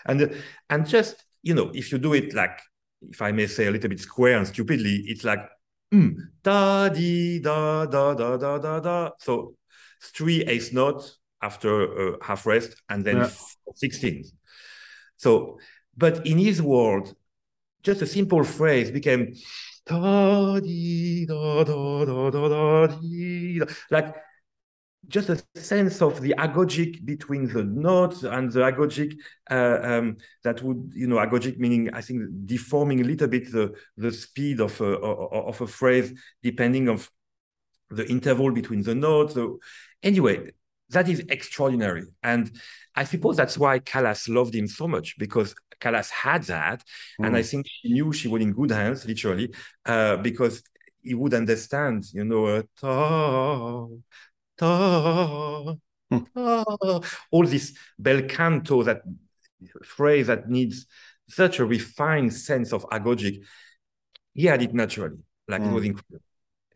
and 0.06 0.36
and 0.70 0.86
just 0.86 1.24
you 1.42 1.54
know 1.54 1.70
if 1.74 1.92
you 1.92 1.98
do 1.98 2.14
it 2.14 2.34
like 2.34 2.60
if 3.10 3.20
i 3.20 3.30
may 3.32 3.46
say 3.46 3.66
a 3.66 3.70
little 3.70 3.90
bit 3.90 4.00
square 4.00 4.38
and 4.38 4.46
stupidly 4.48 5.04
it's 5.06 5.24
like 5.24 5.40
mm, 5.92 6.14
da 6.42 6.88
di 6.88 7.38
da 7.40 7.84
da 7.84 8.14
da 8.14 8.36
da 8.36 8.58
da 8.58 8.80
da. 8.80 9.10
So 9.18 9.56
three 10.02 10.42
eighth 10.44 10.72
notes 10.72 11.18
after 11.42 12.14
a 12.14 12.24
half 12.24 12.46
rest 12.46 12.82
and 12.88 13.04
then 13.04 13.16
yeah. 13.16 13.30
16 13.76 14.24
so 15.16 15.58
but 15.96 16.26
in 16.26 16.38
his 16.38 16.60
world, 16.60 17.14
just 17.82 18.02
a 18.02 18.06
simple 18.06 18.44
phrase 18.44 18.90
became 18.90 19.34
like 23.90 24.14
just 25.08 25.28
a 25.28 25.42
sense 25.54 26.00
of 26.00 26.20
the 26.22 26.34
agogic 26.38 27.04
between 27.04 27.46
the 27.48 27.62
notes 27.64 28.22
and 28.22 28.50
the 28.50 28.60
agogic 28.60 29.14
uh, 29.50 29.78
um, 29.82 30.16
that 30.42 30.62
would 30.62 30.90
you 30.94 31.06
know 31.06 31.16
agogic 31.16 31.58
meaning 31.58 31.90
i 31.92 32.00
think 32.00 32.22
deforming 32.46 33.00
a 33.00 33.04
little 33.04 33.28
bit 33.28 33.50
the 33.52 33.74
the 33.96 34.10
speed 34.10 34.60
of 34.60 34.80
a, 34.80 34.84
of 34.94 35.60
a 35.60 35.66
phrase 35.66 36.12
depending 36.42 36.88
of 36.88 37.10
the 37.90 38.08
interval 38.08 38.50
between 38.50 38.82
the 38.82 38.94
notes 38.94 39.34
so 39.34 39.58
anyway 40.02 40.50
that 40.94 41.08
is 41.08 41.20
extraordinary 41.28 42.04
and 42.22 42.50
i 42.94 43.04
suppose 43.04 43.36
that's 43.36 43.58
why 43.58 43.78
callas 43.78 44.28
loved 44.28 44.54
him 44.54 44.66
so 44.66 44.88
much 44.88 45.16
because 45.18 45.54
callas 45.80 46.10
had 46.10 46.42
that 46.44 46.82
mm. 47.20 47.26
and 47.26 47.36
i 47.36 47.42
think 47.42 47.66
she 47.68 47.92
knew 47.92 48.12
she 48.12 48.28
was 48.28 48.42
in 48.42 48.52
good 48.52 48.70
hands 48.70 49.04
literally 49.06 49.52
uh, 49.86 50.16
because 50.16 50.62
he 51.02 51.14
would 51.14 51.34
understand 51.34 52.04
you 52.12 52.24
know 52.24 52.46
uh, 52.46 52.62
ta, 52.80 53.86
ta, 54.56 55.76
all 57.30 57.46
this 57.46 57.76
bel 57.98 58.22
canto, 58.22 58.82
that 58.82 59.02
phrase 59.84 60.26
that 60.26 60.48
needs 60.48 60.86
such 61.28 61.58
a 61.58 61.64
refined 61.64 62.32
sense 62.32 62.72
of 62.72 62.84
agogic. 62.90 63.42
He 64.32 64.46
had 64.46 64.62
it 64.62 64.74
naturally, 64.74 65.18
like 65.48 65.62
mm. 65.62 65.70
it 65.70 65.72
was 65.72 65.84
mm. 65.84 65.86
incredible. 65.86 66.24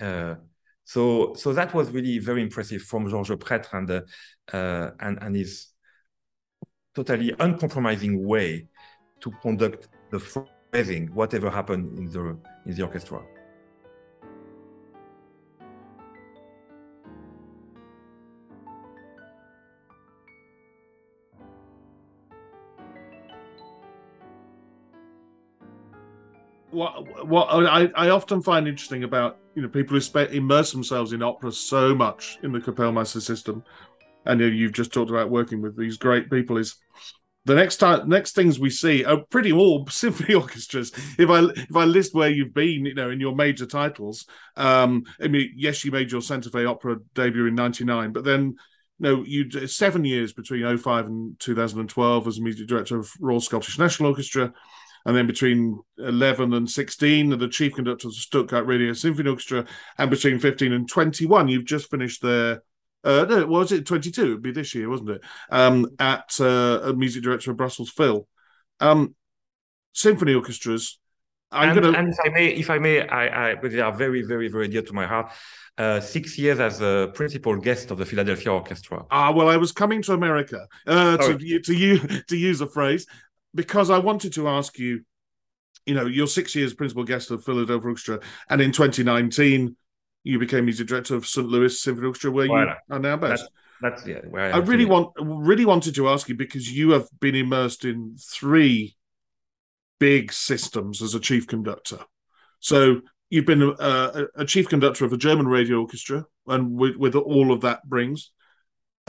Uh, 0.00 0.34
so, 0.88 1.34
so 1.34 1.52
that 1.52 1.74
was 1.74 1.90
really 1.90 2.18
very 2.18 2.40
impressive 2.40 2.80
from 2.80 3.10
Georges 3.10 3.36
Prêtre 3.36 3.74
and, 3.74 3.90
uh, 4.54 4.90
and, 4.98 5.18
and 5.20 5.36
his 5.36 5.66
totally 6.94 7.34
uncompromising 7.38 8.26
way 8.26 8.66
to 9.20 9.30
conduct 9.42 9.88
the 10.10 10.18
phrasing, 10.18 11.08
whatever 11.08 11.50
happened 11.50 11.98
in 11.98 12.06
the, 12.06 12.38
in 12.64 12.74
the 12.74 12.82
orchestra. 12.82 13.20
What 26.78 27.26
what 27.28 27.66
I, 27.66 27.90
I 27.96 28.10
often 28.10 28.42
find 28.42 28.68
interesting 28.68 29.04
about 29.04 29.38
you 29.54 29.62
know 29.62 29.68
people 29.68 29.94
who 29.94 30.00
spe- 30.00 30.32
immerse 30.32 30.72
themselves 30.72 31.12
in 31.12 31.22
opera 31.22 31.52
so 31.52 31.94
much 31.94 32.38
in 32.42 32.52
the 32.52 32.60
Kapellmeister 32.60 33.20
system, 33.20 33.64
and 34.24 34.40
you've 34.40 34.72
just 34.72 34.92
talked 34.92 35.10
about 35.10 35.30
working 35.30 35.60
with 35.60 35.76
these 35.76 35.96
great 35.96 36.30
people 36.30 36.56
is 36.56 36.76
the 37.44 37.54
next 37.54 37.78
time 37.78 38.08
next 38.08 38.34
things 38.34 38.60
we 38.60 38.70
see 38.70 39.04
are 39.04 39.24
pretty 39.30 39.52
all 39.52 39.86
symphony 39.90 40.34
orchestras. 40.34 40.92
If 41.18 41.28
I 41.28 41.40
if 41.40 41.74
I 41.74 41.84
list 41.84 42.14
where 42.14 42.30
you've 42.30 42.54
been, 42.54 42.86
you 42.86 42.94
know, 42.94 43.10
in 43.10 43.20
your 43.20 43.34
major 43.34 43.66
titles, 43.66 44.26
um, 44.56 45.04
I 45.20 45.28
mean, 45.28 45.52
yes, 45.56 45.84
you 45.84 45.90
made 45.90 46.12
your 46.12 46.22
Santa 46.22 46.50
Fe 46.50 46.64
opera 46.64 46.96
debut 47.14 47.46
in 47.46 47.54
'99, 47.54 48.12
but 48.12 48.24
then. 48.24 48.56
No, 49.00 49.22
you 49.22 49.48
seven 49.68 50.04
years 50.04 50.32
between 50.32 50.76
05 50.76 51.06
and 51.06 51.38
2012 51.38 52.26
as 52.26 52.40
music 52.40 52.66
director 52.66 52.98
of 52.98 53.08
Royal 53.20 53.38
Scottish 53.38 53.78
National 53.78 54.08
Orchestra, 54.08 54.52
and 55.08 55.16
then 55.16 55.26
between 55.26 55.80
11 55.96 56.52
and 56.52 56.70
16, 56.70 57.30
the 57.38 57.48
chief 57.48 57.74
conductor 57.74 58.08
of 58.08 58.12
the 58.12 58.20
Stuttgart 58.20 58.66
Radio 58.66 58.92
Symphony 58.92 59.30
Orchestra, 59.30 59.64
and 59.96 60.10
between 60.10 60.38
15 60.38 60.70
and 60.70 60.86
21, 60.86 61.48
you've 61.48 61.64
just 61.64 61.90
finished 61.90 62.20
there. 62.20 62.62
Uh, 63.02 63.24
no, 63.26 63.46
was 63.46 63.72
it 63.72 63.86
22? 63.86 64.22
It'd 64.22 64.42
be 64.42 64.52
this 64.52 64.74
year, 64.74 64.90
wasn't 64.90 65.08
it? 65.08 65.22
Um, 65.50 65.88
at 65.98 66.38
uh, 66.40 66.80
a 66.82 66.92
music 66.92 67.22
director 67.22 67.50
of 67.50 67.56
Brussels 67.56 67.88
Phil. 67.88 68.28
Um, 68.80 69.14
symphony 69.94 70.34
orchestras. 70.34 70.98
I'm 71.50 71.70
and, 71.70 71.80
gonna... 71.80 71.98
and 71.98 72.08
if 72.10 72.18
I 72.22 72.28
may, 72.28 72.46
if 72.48 72.68
I 72.68 72.78
may, 72.78 73.08
I, 73.08 73.52
I, 73.52 73.54
but 73.54 73.72
they 73.72 73.80
are 73.80 73.94
very, 73.96 74.20
very, 74.20 74.48
very 74.48 74.68
dear 74.68 74.82
to 74.82 74.92
my 74.92 75.06
heart. 75.06 75.32
Uh, 75.78 76.00
six 76.00 76.36
years 76.36 76.60
as 76.60 76.82
a 76.82 77.10
principal 77.14 77.56
guest 77.56 77.90
of 77.90 77.96
the 77.96 78.04
Philadelphia 78.04 78.52
Orchestra. 78.52 79.06
Ah, 79.10 79.30
well, 79.30 79.48
I 79.48 79.56
was 79.56 79.72
coming 79.72 80.02
to 80.02 80.12
America 80.12 80.66
uh, 80.86 81.16
to, 81.16 81.60
to, 81.60 81.72
you, 81.72 81.98
to 82.28 82.36
use 82.36 82.60
a 82.60 82.66
phrase 82.66 83.06
because 83.54 83.90
I 83.90 83.98
wanted 83.98 84.34
to 84.34 84.48
ask 84.48 84.78
you, 84.78 85.04
you 85.86 85.94
know, 85.94 86.06
you're 86.06 86.26
six 86.26 86.54
years 86.54 86.74
principal 86.74 87.04
guest 87.04 87.30
of 87.30 87.44
Philadelphia 87.44 87.88
Orchestra, 87.88 88.20
and 88.50 88.60
in 88.60 88.72
2019 88.72 89.76
you 90.24 90.38
became 90.38 90.64
music 90.64 90.88
director 90.88 91.14
of 91.14 91.26
St. 91.26 91.46
Louis 91.46 91.80
Symphony 91.80 92.06
Orchestra, 92.06 92.30
where 92.30 92.46
you 92.46 92.52
are 92.52 92.98
now 92.98 93.16
based. 93.16 93.48
That's, 93.80 94.02
that's 94.02 94.06
yeah. 94.06 94.20
Where 94.28 94.52
I, 94.52 94.58
I 94.58 94.58
really 94.58 94.84
want, 94.84 95.12
really 95.18 95.64
wanted 95.64 95.94
to 95.94 96.08
ask 96.08 96.28
you 96.28 96.34
because 96.34 96.70
you 96.70 96.90
have 96.90 97.08
been 97.20 97.34
immersed 97.34 97.84
in 97.84 98.16
three 98.20 98.96
big 99.98 100.32
systems 100.32 101.02
as 101.02 101.14
a 101.14 101.20
chief 101.20 101.46
conductor. 101.46 101.98
So 102.60 103.00
you've 103.30 103.46
been 103.46 103.62
a, 103.62 104.26
a, 104.36 104.44
chief 104.44 104.68
conductor 104.68 105.04
of 105.04 105.12
a 105.12 105.16
German 105.16 105.46
radio 105.46 105.80
orchestra, 105.80 106.26
and 106.46 106.72
with, 106.72 106.96
with 106.96 107.14
all 107.14 107.52
of 107.52 107.62
that 107.62 107.88
brings 107.88 108.30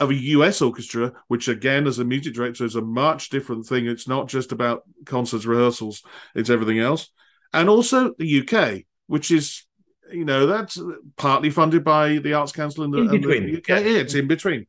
of 0.00 0.10
a 0.10 0.14
US 0.14 0.62
orchestra, 0.62 1.12
which 1.28 1.46
again, 1.46 1.86
as 1.86 1.98
a 1.98 2.04
music 2.04 2.34
director, 2.34 2.64
is 2.64 2.74
a 2.74 2.82
much 2.82 3.28
different 3.28 3.66
thing. 3.66 3.86
It's 3.86 4.08
not 4.08 4.28
just 4.28 4.50
about 4.50 4.82
concerts, 5.04 5.44
rehearsals, 5.44 6.02
it's 6.34 6.50
everything 6.50 6.78
else. 6.78 7.10
And 7.52 7.68
also 7.68 8.14
the 8.18 8.40
UK, 8.40 8.84
which 9.06 9.30
is, 9.30 9.66
you 10.10 10.24
know, 10.24 10.46
that's 10.46 10.80
partly 11.16 11.50
funded 11.50 11.84
by 11.84 12.18
the 12.18 12.32
Arts 12.32 12.52
Council 12.52 12.84
in 12.84 12.90
the, 12.90 12.98
in 13.02 13.20
between. 13.20 13.46
the 13.46 13.58
UK. 13.58 13.68
Yeah, 13.68 13.98
it's 13.98 14.14
in 14.14 14.26
between. 14.26 14.66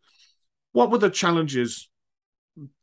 What 0.73 0.91
were 0.91 0.97
the 0.97 1.09
challenges 1.09 1.89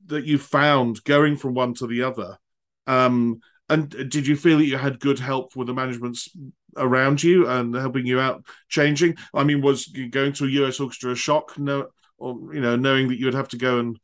that 0.06 0.24
you 0.24 0.38
found 0.38 1.04
going 1.04 1.37
from 1.37 1.54
one 1.54 1.74
to 1.74 1.87
the 1.87 2.02
other? 2.02 2.38
Um, 2.87 3.40
and 3.68 3.90
did 3.90 4.26
you 4.26 4.37
feel 4.37 4.58
that 4.58 4.64
you 4.64 4.78
had 4.78 5.00
good 5.00 5.18
help 5.18 5.54
with 5.54 5.66
the 5.66 5.74
managements 5.74 6.30
around 6.76 7.22
you 7.22 7.46
and 7.46 7.74
helping 7.74 8.06
you 8.06 8.18
out 8.18 8.44
changing? 8.70 9.16
I 9.34 9.44
mean, 9.44 9.61
was 9.61 9.87
going 9.87 10.32
to 10.34 10.44
a 10.46 10.48
US 10.64 10.80
orchestra 10.80 11.12
a 11.12 11.16
shock? 11.16 11.58
No, 11.58 11.88
or 12.18 12.54
you 12.54 12.61
know, 12.61 12.76
knowing 12.76 13.09
that 13.09 13.18
you 13.18 13.26
would 13.26 13.35
have 13.35 13.48
to 13.48 13.57
go 13.57 13.78
and 13.78 13.98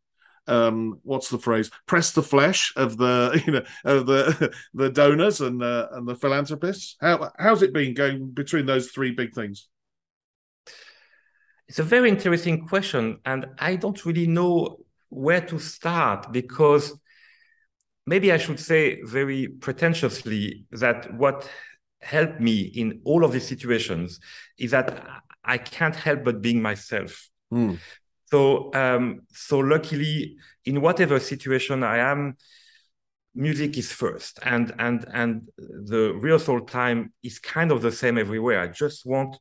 um, 0.46 1.00
what's 1.02 1.30
the 1.30 1.38
phrase? 1.38 1.70
Press 1.86 2.12
the 2.12 2.22
flesh 2.22 2.72
of 2.76 2.96
the 2.96 3.42
you 3.46 3.52
know 3.52 3.64
of 3.84 4.06
the 4.06 4.52
the 4.74 4.90
donors 4.90 5.40
and 5.40 5.60
the 5.60 5.88
and 5.92 6.06
the 6.06 6.16
philanthropists. 6.16 6.96
How 7.00 7.32
how's 7.38 7.62
it 7.62 7.72
been 7.72 7.94
going 7.94 8.30
between 8.30 8.66
those 8.66 8.90
three 8.90 9.12
big 9.12 9.34
things? 9.34 9.68
It's 11.68 11.78
a 11.78 11.84
very 11.84 12.10
interesting 12.10 12.66
question, 12.66 13.20
and 13.24 13.46
I 13.58 13.76
don't 13.76 14.04
really 14.04 14.26
know 14.26 14.80
where 15.08 15.40
to 15.40 15.58
start 15.58 16.32
because 16.32 16.92
maybe 18.06 18.32
I 18.32 18.36
should 18.36 18.60
say 18.60 19.00
very 19.02 19.48
pretentiously 19.48 20.66
that 20.72 21.14
what 21.14 21.48
helped 22.02 22.38
me 22.38 22.60
in 22.60 23.00
all 23.04 23.24
of 23.24 23.32
these 23.32 23.48
situations 23.48 24.20
is 24.58 24.72
that 24.72 25.22
I 25.42 25.56
can't 25.56 25.96
help 25.96 26.24
but 26.24 26.42
being 26.42 26.60
myself. 26.60 27.30
Mm. 27.52 27.78
So, 28.34 28.74
um, 28.74 29.20
so 29.30 29.60
luckily, 29.60 30.36
in 30.64 30.80
whatever 30.80 31.20
situation 31.20 31.84
I 31.84 31.98
am, 31.98 32.36
music 33.32 33.78
is 33.78 33.92
first, 33.92 34.40
and 34.42 34.74
and 34.80 35.04
and 35.12 35.48
the 35.58 36.12
rehearsal 36.20 36.62
time 36.62 37.12
is 37.22 37.38
kind 37.38 37.70
of 37.70 37.80
the 37.80 37.92
same 37.92 38.18
everywhere. 38.18 38.58
I 38.60 38.66
just 38.66 39.06
want 39.06 39.36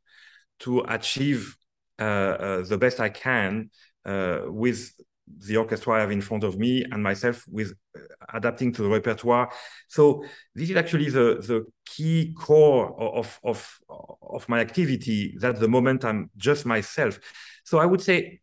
to 0.60 0.82
achieve 0.88 1.58
uh, 1.98 2.04
uh, 2.04 2.66
the 2.66 2.78
best 2.78 3.00
I 3.00 3.10
can 3.10 3.72
uh, 4.06 4.42
with 4.46 4.94
the 5.40 5.58
orchestra 5.58 5.96
I 5.96 6.02
have 6.02 6.12
in 6.12 6.22
front 6.22 6.44
of 6.44 6.60
me 6.60 6.86
and 6.92 7.02
myself 7.02 7.46
with 7.48 7.74
uh, 7.98 8.02
adapting 8.32 8.74
to 8.74 8.84
the 8.84 8.90
repertoire. 8.90 9.52
So 9.88 10.24
this 10.54 10.70
is 10.70 10.76
actually 10.76 11.10
the, 11.10 11.42
the 11.42 11.66
key 11.84 12.36
core 12.38 12.94
of, 13.02 13.40
of, 13.44 13.80
of 14.22 14.48
my 14.50 14.60
activity, 14.60 15.36
that 15.40 15.60
the 15.60 15.68
moment 15.68 16.06
I'm 16.06 16.30
just 16.38 16.68
myself. 16.68 17.18
So 17.64 17.80
I 17.80 17.88
would 17.88 18.02
say 18.02 18.42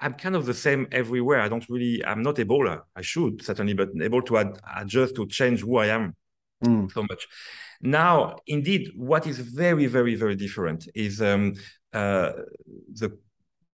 I'm 0.00 0.14
kind 0.14 0.34
of 0.34 0.46
the 0.46 0.54
same 0.54 0.88
everywhere. 0.92 1.40
I 1.40 1.48
don't 1.48 1.68
really, 1.68 2.04
I'm 2.04 2.22
not 2.22 2.38
able, 2.38 2.66
I 2.96 3.02
should 3.02 3.44
certainly, 3.44 3.74
but 3.74 3.90
able 4.00 4.22
to 4.22 4.38
ad, 4.38 4.58
adjust 4.76 5.14
to 5.16 5.26
change 5.26 5.60
who 5.60 5.76
I 5.76 5.86
am 5.86 6.14
mm. 6.64 6.90
so 6.92 7.02
much. 7.02 7.26
Now, 7.82 8.36
indeed, 8.46 8.92
what 8.96 9.26
is 9.26 9.38
very, 9.38 9.86
very, 9.86 10.14
very 10.14 10.36
different 10.36 10.88
is 10.94 11.20
um, 11.22 11.54
uh, 11.92 12.32
the 12.92 13.18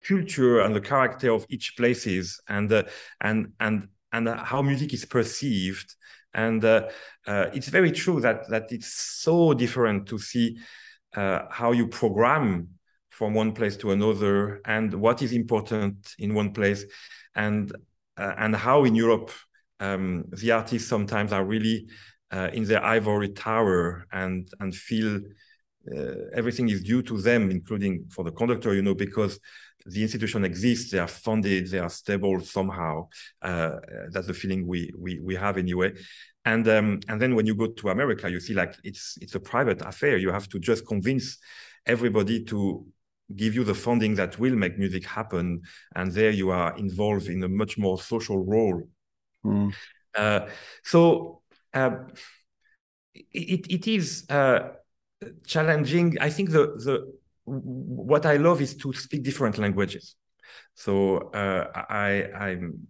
culture 0.08 0.62
and 0.62 0.76
the 0.76 0.82
character 0.82 1.32
of 1.32 1.46
each 1.50 1.76
places 1.76 2.40
and 2.48 2.72
uh, 2.72 2.84
and 3.22 3.54
and 3.60 3.88
and 4.12 4.30
how 4.30 4.62
music 4.62 4.94
is 4.94 5.06
perceived. 5.06 5.96
And 6.34 6.64
uh, 6.64 6.90
uh, 7.26 7.48
it's 7.54 7.70
very 7.70 7.92
true 7.92 8.22
that 8.22 8.48
that 8.50 8.72
it's 8.72 8.94
so 8.94 9.54
different 9.54 10.08
to 10.08 10.20
see 10.20 10.58
uh, 11.16 11.44
how 11.50 11.72
you 11.72 11.88
program 11.88 12.75
from 13.18 13.34
one 13.34 13.54
place 13.54 13.78
to 13.78 13.92
another 13.92 14.62
and 14.66 14.94
what 14.94 15.22
is 15.22 15.32
important 15.32 16.14
in 16.20 16.34
one 16.34 16.52
place 16.52 16.84
and 17.34 17.72
uh, 18.18 18.34
and 18.38 18.56
how 18.56 18.84
in 18.84 18.94
Europe 18.94 19.32
um, 19.80 20.26
the 20.32 20.52
artists 20.52 20.90
sometimes 20.90 21.32
are 21.32 21.46
really 21.46 21.88
uh, 22.32 22.50
in 22.52 22.66
their 22.66 22.84
ivory 22.84 23.30
tower 23.30 24.06
and 24.12 24.50
and 24.60 24.76
feel 24.76 25.22
uh, 25.96 26.16
everything 26.34 26.68
is 26.70 26.84
due 26.84 27.02
to 27.04 27.22
them, 27.22 27.52
including 27.52 28.06
for 28.10 28.26
the 28.26 28.32
conductor, 28.32 28.74
you 28.74 28.82
know, 28.82 28.96
because 28.96 29.40
the 29.86 30.02
institution 30.02 30.44
exists, 30.44 30.92
they 30.92 30.98
are 30.98 31.08
funded, 31.08 31.70
they 31.70 31.80
are 31.80 31.90
stable 31.90 32.40
somehow. 32.42 33.08
Uh, 33.42 33.78
that's 34.10 34.28
the 34.28 34.34
feeling 34.34 34.68
we 34.68 34.92
we 34.98 35.20
we 35.20 35.36
have 35.36 35.58
anyway. 35.58 35.94
And 36.44 36.68
um, 36.68 37.00
and 37.08 37.22
then 37.22 37.36
when 37.36 37.46
you 37.46 37.56
go 37.56 37.68
to 37.68 37.90
America, 37.90 38.30
you 38.30 38.40
see 38.40 38.54
like 38.54 38.76
it's 38.84 39.18
it's 39.22 39.36
a 39.36 39.40
private 39.40 39.82
affair. 39.82 40.18
You 40.18 40.32
have 40.32 40.50
to 40.50 40.60
just 40.60 40.86
convince 40.86 41.38
everybody 41.86 42.44
to 42.46 42.86
give 43.36 43.56
you 43.56 43.64
the 43.64 43.74
funding 43.74 44.16
that 44.16 44.38
will 44.40 44.56
make 44.56 44.78
music 44.78 45.06
happen, 45.06 45.62
and 45.96 46.12
there 46.12 46.32
you 46.32 46.52
are 46.52 46.78
involved 46.78 47.28
in 47.28 47.44
a 47.44 47.48
much 47.48 47.78
more 47.78 48.00
social 48.00 48.44
role. 48.44 48.84
Mm. 49.44 49.74
Uh, 50.16 50.48
so 50.84 51.42
uh, 51.74 51.98
it 53.14 53.72
it 53.72 53.88
is 53.88 54.26
uh, 54.30 54.70
challenging. 55.46 56.18
I 56.20 56.30
think 56.30 56.52
the 56.52 56.68
the 56.78 57.14
what 57.46 58.26
I 58.26 58.38
love 58.38 58.62
is 58.62 58.76
to 58.78 58.94
speak 58.94 59.24
different 59.24 59.58
languages. 59.58 60.16
So 60.74 61.18
uh, 61.32 61.72
I 61.90 62.30
I'm 62.34 62.88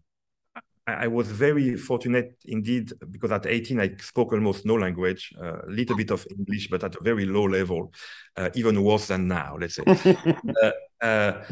I 0.87 1.07
was 1.07 1.27
very 1.27 1.75
fortunate 1.77 2.37
indeed 2.45 2.91
because 3.09 3.31
at 3.31 3.47
18 3.47 3.79
I 3.79 3.95
spoke 3.99 4.33
almost 4.33 4.65
no 4.65 4.75
language, 4.75 5.33
a 5.39 5.45
uh, 5.45 5.61
little 5.67 5.97
bit 5.97 6.11
of 6.11 6.25
English, 6.29 6.69
but 6.69 6.83
at 6.83 6.95
a 6.95 7.03
very 7.03 7.25
low 7.25 7.45
level, 7.45 7.91
uh, 8.37 8.49
even 8.53 8.83
worse 8.83 9.07
than 9.07 9.27
now, 9.27 9.57
let's 9.59 9.75
say. 9.75 9.83
uh, 10.61 10.71
uh, 11.03 11.43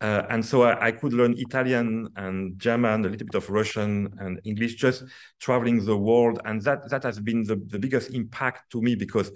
uh, 0.00 0.22
and 0.30 0.44
so 0.44 0.62
I, 0.62 0.86
I, 0.86 0.92
could 0.92 1.12
learn 1.12 1.34
Italian 1.36 2.08
and 2.14 2.58
German, 2.58 3.04
a 3.04 3.08
little 3.08 3.26
bit 3.26 3.34
of 3.34 3.50
Russian 3.50 4.14
and 4.20 4.40
English, 4.44 4.76
just 4.76 5.02
traveling 5.40 5.84
the 5.84 5.96
world. 5.96 6.40
And 6.44 6.62
that, 6.62 6.88
that 6.90 7.02
has 7.02 7.18
been 7.18 7.42
the, 7.42 7.56
the 7.56 7.80
biggest 7.80 8.14
impact 8.14 8.70
to 8.72 8.80
me 8.80 8.94
because 8.94 9.32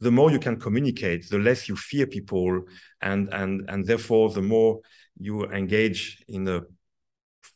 the 0.00 0.10
more 0.10 0.30
you 0.30 0.38
can 0.38 0.58
communicate, 0.58 1.28
the 1.28 1.38
less 1.38 1.68
you 1.68 1.76
fear 1.76 2.06
people. 2.06 2.62
And, 3.02 3.28
and, 3.32 3.68
and 3.68 3.86
therefore, 3.86 4.30
the 4.30 4.40
more 4.42 4.80
you 5.18 5.44
engage 5.50 6.24
in 6.28 6.48
a 6.48 6.62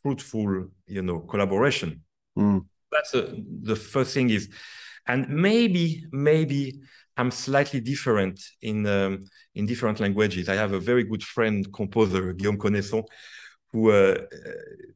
fruitful, 0.01 0.69
you 0.87 1.01
know, 1.01 1.19
collaboration. 1.19 2.01
Mm. 2.37 2.65
That's 2.91 3.13
a, 3.13 3.35
the 3.63 3.75
first 3.75 4.13
thing 4.13 4.29
is, 4.29 4.49
and 5.07 5.27
maybe, 5.29 6.05
maybe 6.11 6.79
I'm 7.17 7.31
slightly 7.31 7.79
different 7.79 8.41
in 8.61 8.85
um, 8.85 9.25
in 9.55 9.65
different 9.65 9.99
languages. 9.99 10.49
I 10.49 10.55
have 10.55 10.73
a 10.73 10.79
very 10.79 11.03
good 11.03 11.23
friend, 11.23 11.71
composer 11.73 12.33
Guillaume 12.33 12.57
Connesson, 12.57 13.03
who 13.71 13.91
uh, 13.91 14.15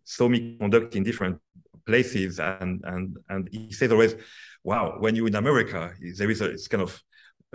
saw 0.03 0.27
me 0.27 0.57
conduct 0.59 0.95
in 0.95 1.03
different 1.03 1.39
places, 1.85 2.39
and 2.39 2.81
and 2.85 3.17
and 3.29 3.49
he 3.51 3.71
says 3.71 3.91
always, 3.91 4.15
"Wow, 4.63 4.97
when 4.99 5.15
you're 5.15 5.27
in 5.27 5.35
America, 5.35 5.93
there 6.17 6.29
is 6.29 6.41
a 6.41 6.45
it's 6.45 6.67
kind 6.67 6.83
of 6.83 7.01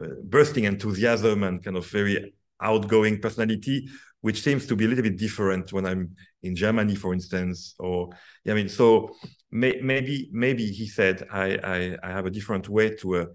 uh, 0.01 0.07
bursting 0.25 0.65
enthusiasm 0.65 1.43
and 1.43 1.63
kind 1.63 1.77
of 1.77 1.87
very 1.87 2.35
outgoing 2.61 3.21
personality 3.21 3.89
which 4.21 4.43
seems 4.43 4.67
to 4.67 4.77
be 4.77 4.85
a 4.85 4.89
little 4.89 5.03
bit 5.05 5.17
different 5.17 5.73
when 5.73 5.87
I'm 5.87 6.15
in 6.43 6.55
Germany, 6.55 6.95
for 6.95 7.15
instance, 7.15 7.75
or 7.79 8.11
I 8.47 8.55
mean, 8.55 8.69
so 8.69 9.15
may, 9.51 9.81
maybe 9.83 10.29
maybe 10.33 10.67
he 10.67 10.87
said 10.87 11.27
I, 11.33 11.59
I, 11.63 11.97
I 12.03 12.11
have 12.11 12.27
a 12.27 12.31
different 12.31 12.69
way 12.69 12.97
to 12.97 13.17
uh, 13.17 13.27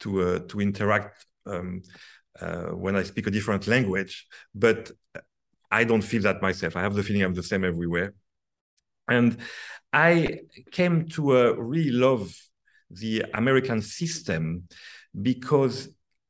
to 0.00 0.22
uh, 0.22 0.38
to 0.48 0.60
interact 0.60 1.26
um, 1.46 1.82
uh, 2.40 2.68
when 2.68 2.96
I 2.96 3.02
speak 3.02 3.26
a 3.26 3.30
different 3.30 3.66
language, 3.66 4.26
but 4.54 4.90
I 5.70 5.84
don't 5.84 6.02
feel 6.02 6.22
that 6.22 6.42
myself. 6.42 6.76
I 6.76 6.82
have 6.82 6.94
the 6.94 7.02
feeling 7.02 7.22
I'm 7.22 7.34
the 7.34 7.42
same 7.42 7.64
everywhere, 7.64 8.14
and 9.08 9.36
I 9.92 10.40
came 10.70 11.08
to 11.10 11.36
uh, 11.36 11.52
really 11.52 11.90
love 11.90 12.34
the 12.90 13.24
American 13.34 13.82
system 13.82 14.68
because 15.20 15.88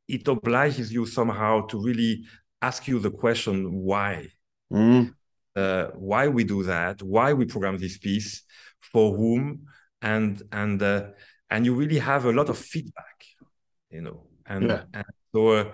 it 0.08 0.26
obliges 0.26 0.92
you 0.92 1.06
somehow 1.06 1.66
to 1.66 1.80
really 1.80 2.24
ask 2.62 2.86
you 2.88 2.98
the 2.98 3.10
question 3.10 3.72
why 3.72 4.28
mm. 4.72 5.12
uh, 5.56 5.86
why 5.94 6.28
we 6.28 6.44
do 6.44 6.62
that 6.64 7.02
why 7.02 7.32
we 7.32 7.44
program 7.44 7.78
this 7.78 7.98
piece 7.98 8.42
for 8.80 9.16
whom 9.16 9.66
and 10.02 10.42
and 10.52 10.82
uh, 10.82 11.04
and 11.50 11.64
you 11.64 11.74
really 11.74 11.98
have 11.98 12.24
a 12.24 12.32
lot 12.32 12.48
of 12.48 12.58
feedback 12.58 13.24
you 13.90 14.00
know 14.00 14.26
and, 14.46 14.68
yeah. 14.68 14.82
and 14.94 15.04
so 15.32 15.48
uh, 15.48 15.64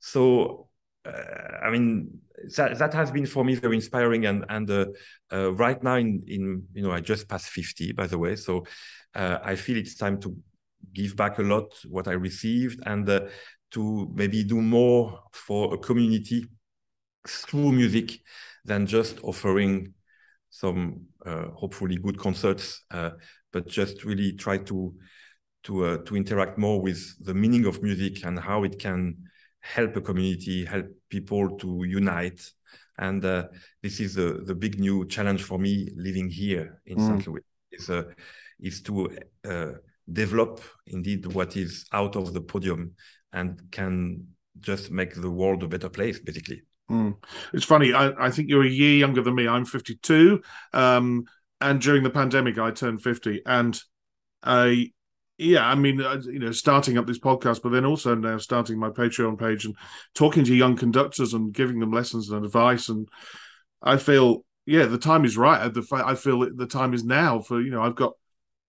so 0.00 0.68
uh, 1.06 1.58
i 1.62 1.70
mean 1.70 2.18
that, 2.56 2.78
that 2.78 2.92
has 2.92 3.10
been 3.10 3.26
for 3.26 3.44
me 3.44 3.54
very 3.54 3.76
inspiring 3.76 4.26
and 4.26 4.44
and 4.48 4.70
uh, 4.70 4.86
uh, 5.32 5.52
right 5.52 5.82
now 5.82 5.94
in 5.94 6.22
in 6.26 6.62
you 6.74 6.82
know 6.82 6.90
i 6.90 7.00
just 7.00 7.28
passed 7.28 7.48
50 7.48 7.92
by 7.92 8.06
the 8.06 8.18
way 8.18 8.36
so 8.36 8.64
i 9.14 9.54
feel 9.54 9.76
it's 9.76 9.94
time 9.94 10.20
to 10.20 10.36
give 10.92 11.16
back 11.16 11.38
a 11.38 11.42
lot 11.42 11.72
what 11.88 12.08
i 12.08 12.12
received 12.12 12.82
and 12.84 13.06
to 13.74 14.08
maybe 14.14 14.44
do 14.44 14.62
more 14.62 15.20
for 15.32 15.74
a 15.74 15.78
community 15.78 16.46
through 17.26 17.72
music 17.72 18.20
than 18.64 18.86
just 18.86 19.18
offering 19.24 19.92
some 20.48 21.06
uh, 21.26 21.46
hopefully 21.48 21.96
good 21.96 22.16
concerts, 22.16 22.84
uh, 22.92 23.10
but 23.52 23.66
just 23.66 24.04
really 24.04 24.32
try 24.32 24.58
to 24.58 24.94
to 25.64 25.84
uh, 25.84 25.96
to 26.04 26.16
interact 26.16 26.56
more 26.56 26.80
with 26.80 27.02
the 27.24 27.34
meaning 27.34 27.66
of 27.66 27.82
music 27.82 28.24
and 28.24 28.38
how 28.38 28.62
it 28.62 28.78
can 28.78 29.16
help 29.60 29.96
a 29.96 30.00
community, 30.00 30.64
help 30.64 30.86
people 31.08 31.56
to 31.56 31.84
unite. 31.84 32.40
And 32.98 33.24
uh, 33.24 33.48
this 33.82 33.98
is 33.98 34.14
the 34.14 34.44
the 34.46 34.54
big 34.54 34.78
new 34.78 35.06
challenge 35.06 35.42
for 35.42 35.58
me 35.58 35.90
living 35.96 36.30
here 36.30 36.80
in 36.86 36.98
mm. 36.98 37.06
St. 37.06 37.26
Louis 37.26 37.42
is 37.72 37.90
uh, 37.90 38.04
is 38.60 38.82
to 38.82 39.10
uh, 39.44 39.72
develop 40.12 40.60
indeed 40.86 41.26
what 41.26 41.56
is 41.56 41.86
out 41.92 42.14
of 42.14 42.32
the 42.32 42.40
podium 42.40 42.94
and 43.34 43.60
can 43.70 44.28
just 44.60 44.90
make 44.90 45.14
the 45.14 45.30
world 45.30 45.62
a 45.62 45.68
better 45.68 45.90
place, 45.90 46.18
basically. 46.20 46.62
Mm. 46.90 47.16
It's 47.52 47.64
funny. 47.64 47.92
I, 47.92 48.26
I, 48.26 48.30
think 48.30 48.48
you're 48.48 48.64
a 48.64 48.68
year 48.68 48.96
younger 48.96 49.22
than 49.22 49.34
me. 49.34 49.48
I'm 49.48 49.64
52, 49.64 50.40
um, 50.72 51.24
and 51.60 51.80
during 51.80 52.02
the 52.02 52.10
pandemic, 52.10 52.58
I 52.58 52.70
turned 52.70 53.02
50. 53.02 53.42
And 53.44 53.78
I, 54.42 54.92
yeah, 55.38 55.66
I 55.66 55.74
mean, 55.74 56.00
uh, 56.00 56.20
you 56.24 56.38
know, 56.38 56.52
starting 56.52 56.96
up 56.96 57.06
this 57.06 57.18
podcast, 57.18 57.62
but 57.62 57.70
then 57.70 57.84
also 57.84 58.14
now 58.14 58.38
starting 58.38 58.78
my 58.78 58.90
Patreon 58.90 59.38
page 59.38 59.64
and 59.64 59.74
talking 60.14 60.44
to 60.44 60.54
young 60.54 60.76
conductors 60.76 61.34
and 61.34 61.52
giving 61.52 61.80
them 61.80 61.90
lessons 61.90 62.30
and 62.30 62.44
advice. 62.44 62.88
And 62.88 63.08
I 63.82 63.96
feel, 63.96 64.44
yeah, 64.66 64.84
the 64.84 64.98
time 64.98 65.24
is 65.24 65.36
right. 65.36 65.72
I 65.92 66.14
feel 66.14 66.46
the 66.54 66.66
time 66.66 66.94
is 66.94 67.02
now 67.02 67.40
for 67.40 67.60
you 67.60 67.70
know. 67.70 67.82
I've 67.82 67.96
got 67.96 68.12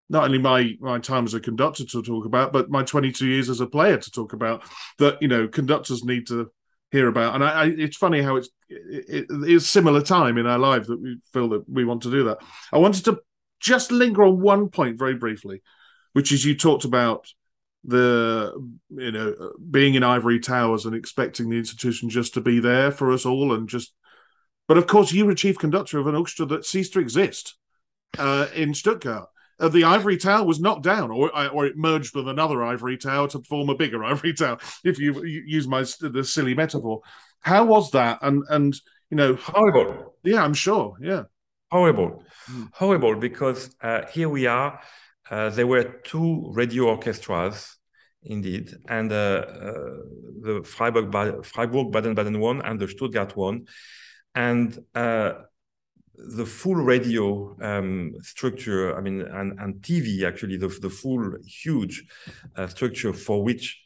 not 0.09 0.25
only 0.25 0.37
my 0.37 0.75
my 0.79 0.99
time 0.99 1.25
as 1.25 1.33
a 1.33 1.39
conductor 1.39 1.85
to 1.85 2.01
talk 2.01 2.25
about, 2.25 2.53
but 2.53 2.69
my 2.69 2.83
22 2.83 3.27
years 3.27 3.49
as 3.49 3.61
a 3.61 3.67
player 3.67 3.97
to 3.97 4.11
talk 4.11 4.33
about 4.33 4.63
that 4.99 5.21
you 5.21 5.27
know 5.27 5.47
conductors 5.47 6.03
need 6.03 6.27
to 6.27 6.51
hear 6.91 7.07
about. 7.07 7.35
And 7.35 7.43
I, 7.43 7.49
I 7.49 7.65
it's 7.65 7.97
funny 7.97 8.21
how 8.21 8.35
it's 8.35 8.49
it, 8.69 9.25
it 9.29 9.49
is 9.49 9.67
similar 9.67 10.01
time 10.01 10.37
in 10.37 10.47
our 10.47 10.59
life 10.59 10.87
that 10.87 11.01
we 11.01 11.19
feel 11.33 11.49
that 11.49 11.67
we 11.69 11.85
want 11.85 12.03
to 12.03 12.11
do 12.11 12.25
that. 12.25 12.39
I 12.71 12.77
wanted 12.77 13.05
to 13.05 13.19
just 13.59 13.91
linger 13.91 14.23
on 14.23 14.39
one 14.39 14.69
point 14.69 14.99
very 14.99 15.15
briefly, 15.15 15.61
which 16.13 16.31
is 16.31 16.45
you 16.45 16.55
talked 16.55 16.85
about 16.85 17.27
the 17.83 18.51
you 18.89 19.11
know 19.11 19.51
being 19.69 19.93
in 19.93 20.03
ivory 20.03 20.39
towers 20.39 20.85
and 20.85 20.95
expecting 20.95 21.49
the 21.49 21.57
institution 21.57 22.09
just 22.09 22.33
to 22.33 22.41
be 22.41 22.59
there 22.59 22.91
for 22.91 23.11
us 23.11 23.25
all 23.25 23.53
and 23.53 23.69
just 23.69 23.93
but 24.67 24.77
of 24.77 24.87
course 24.87 25.11
you 25.11 25.25
were 25.25 25.35
chief 25.35 25.59
conductor 25.59 25.99
of 25.99 26.07
an 26.07 26.15
orchestra 26.15 26.47
that 26.47 26.65
ceased 26.65 26.93
to 26.93 26.99
exist 26.99 27.55
uh, 28.17 28.47
in 28.55 28.73
stuttgart 28.73 29.29
uh, 29.59 29.69
the 29.69 29.83
ivory 29.83 30.17
tower 30.17 30.45
was 30.45 30.59
knocked 30.59 30.83
down, 30.83 31.11
or 31.11 31.35
uh, 31.35 31.47
or 31.47 31.65
it 31.65 31.77
merged 31.77 32.15
with 32.15 32.27
another 32.27 32.63
ivory 32.63 32.97
tower 32.97 33.27
to 33.29 33.39
form 33.43 33.69
a 33.69 33.75
bigger 33.75 34.03
ivory 34.11 34.33
tower. 34.33 34.57
If 34.83 34.99
you, 34.99 35.23
you 35.23 35.43
use 35.45 35.67
my 35.67 35.85
the 36.01 36.23
silly 36.23 36.53
metaphor, 36.53 37.01
how 37.39 37.65
was 37.65 37.91
that? 37.91 38.19
And 38.21 38.43
and 38.49 38.75
you 39.09 39.17
know, 39.17 39.35
horrible. 39.35 40.15
Yeah, 40.23 40.43
I'm 40.43 40.53
sure. 40.53 40.97
Yeah, 41.01 41.23
horrible, 41.71 42.23
mm. 42.49 42.69
horrible. 42.73 43.15
Because 43.15 43.75
uh, 43.81 44.05
here 44.07 44.29
we 44.29 44.47
are. 44.47 44.79
Uh, 45.29 45.49
there 45.49 45.67
were 45.67 45.83
two 46.03 46.51
radio 46.53 46.85
orchestras, 46.85 47.77
indeed, 48.23 48.75
and 48.87 49.11
uh, 49.11 49.15
uh, 49.15 49.73
the 50.41 50.61
Freiburg, 50.63 51.43
Freiburg 51.43 51.91
Baden-Baden 51.91 52.39
one 52.39 52.61
and 52.61 52.79
the 52.79 52.87
Stuttgart 52.87 53.35
one, 53.35 53.65
and 54.35 54.77
the 56.17 56.45
full 56.45 56.75
radio 56.75 57.55
um, 57.61 58.13
structure, 58.21 58.97
I 58.97 59.01
mean, 59.01 59.21
and, 59.21 59.59
and 59.59 59.75
TV 59.81 60.23
actually, 60.23 60.57
the, 60.57 60.67
the 60.67 60.89
full 60.89 61.35
huge 61.45 62.03
uh, 62.55 62.67
structure 62.67 63.13
for 63.13 63.43
which 63.43 63.81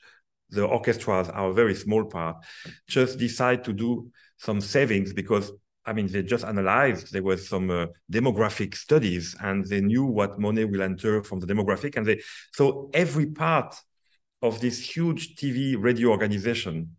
the 0.50 0.66
orchestras 0.66 1.30
are 1.30 1.50
a 1.50 1.54
very 1.54 1.76
small 1.76 2.06
part, 2.06 2.38
just 2.88 3.20
decide 3.20 3.64
to 3.64 3.74
do 3.74 4.10
some 4.38 4.62
savings 4.62 5.14
because 5.14 5.52
I 5.86 5.94
mean, 5.94 6.06
they 6.06 6.22
just 6.22 6.46
analyzed, 6.46 7.12
there 7.12 7.24
was 7.24 7.50
some 7.50 7.72
uh, 7.72 7.88
demographic 8.12 8.76
studies 8.76 9.36
and 9.42 9.66
they 9.66 9.82
knew 9.82 10.06
what 10.06 10.40
money 10.40 10.64
will 10.64 10.84
enter 10.84 11.24
from 11.24 11.40
the 11.40 11.48
demographic. 11.48 11.98
And 11.98 12.06
they, 12.06 12.22
so 12.54 12.92
every 12.94 13.26
part 13.26 13.76
of 14.44 14.62
this 14.62 14.80
huge 14.80 15.36
TV 15.36 15.76
radio 15.80 16.10
organization 16.10 16.96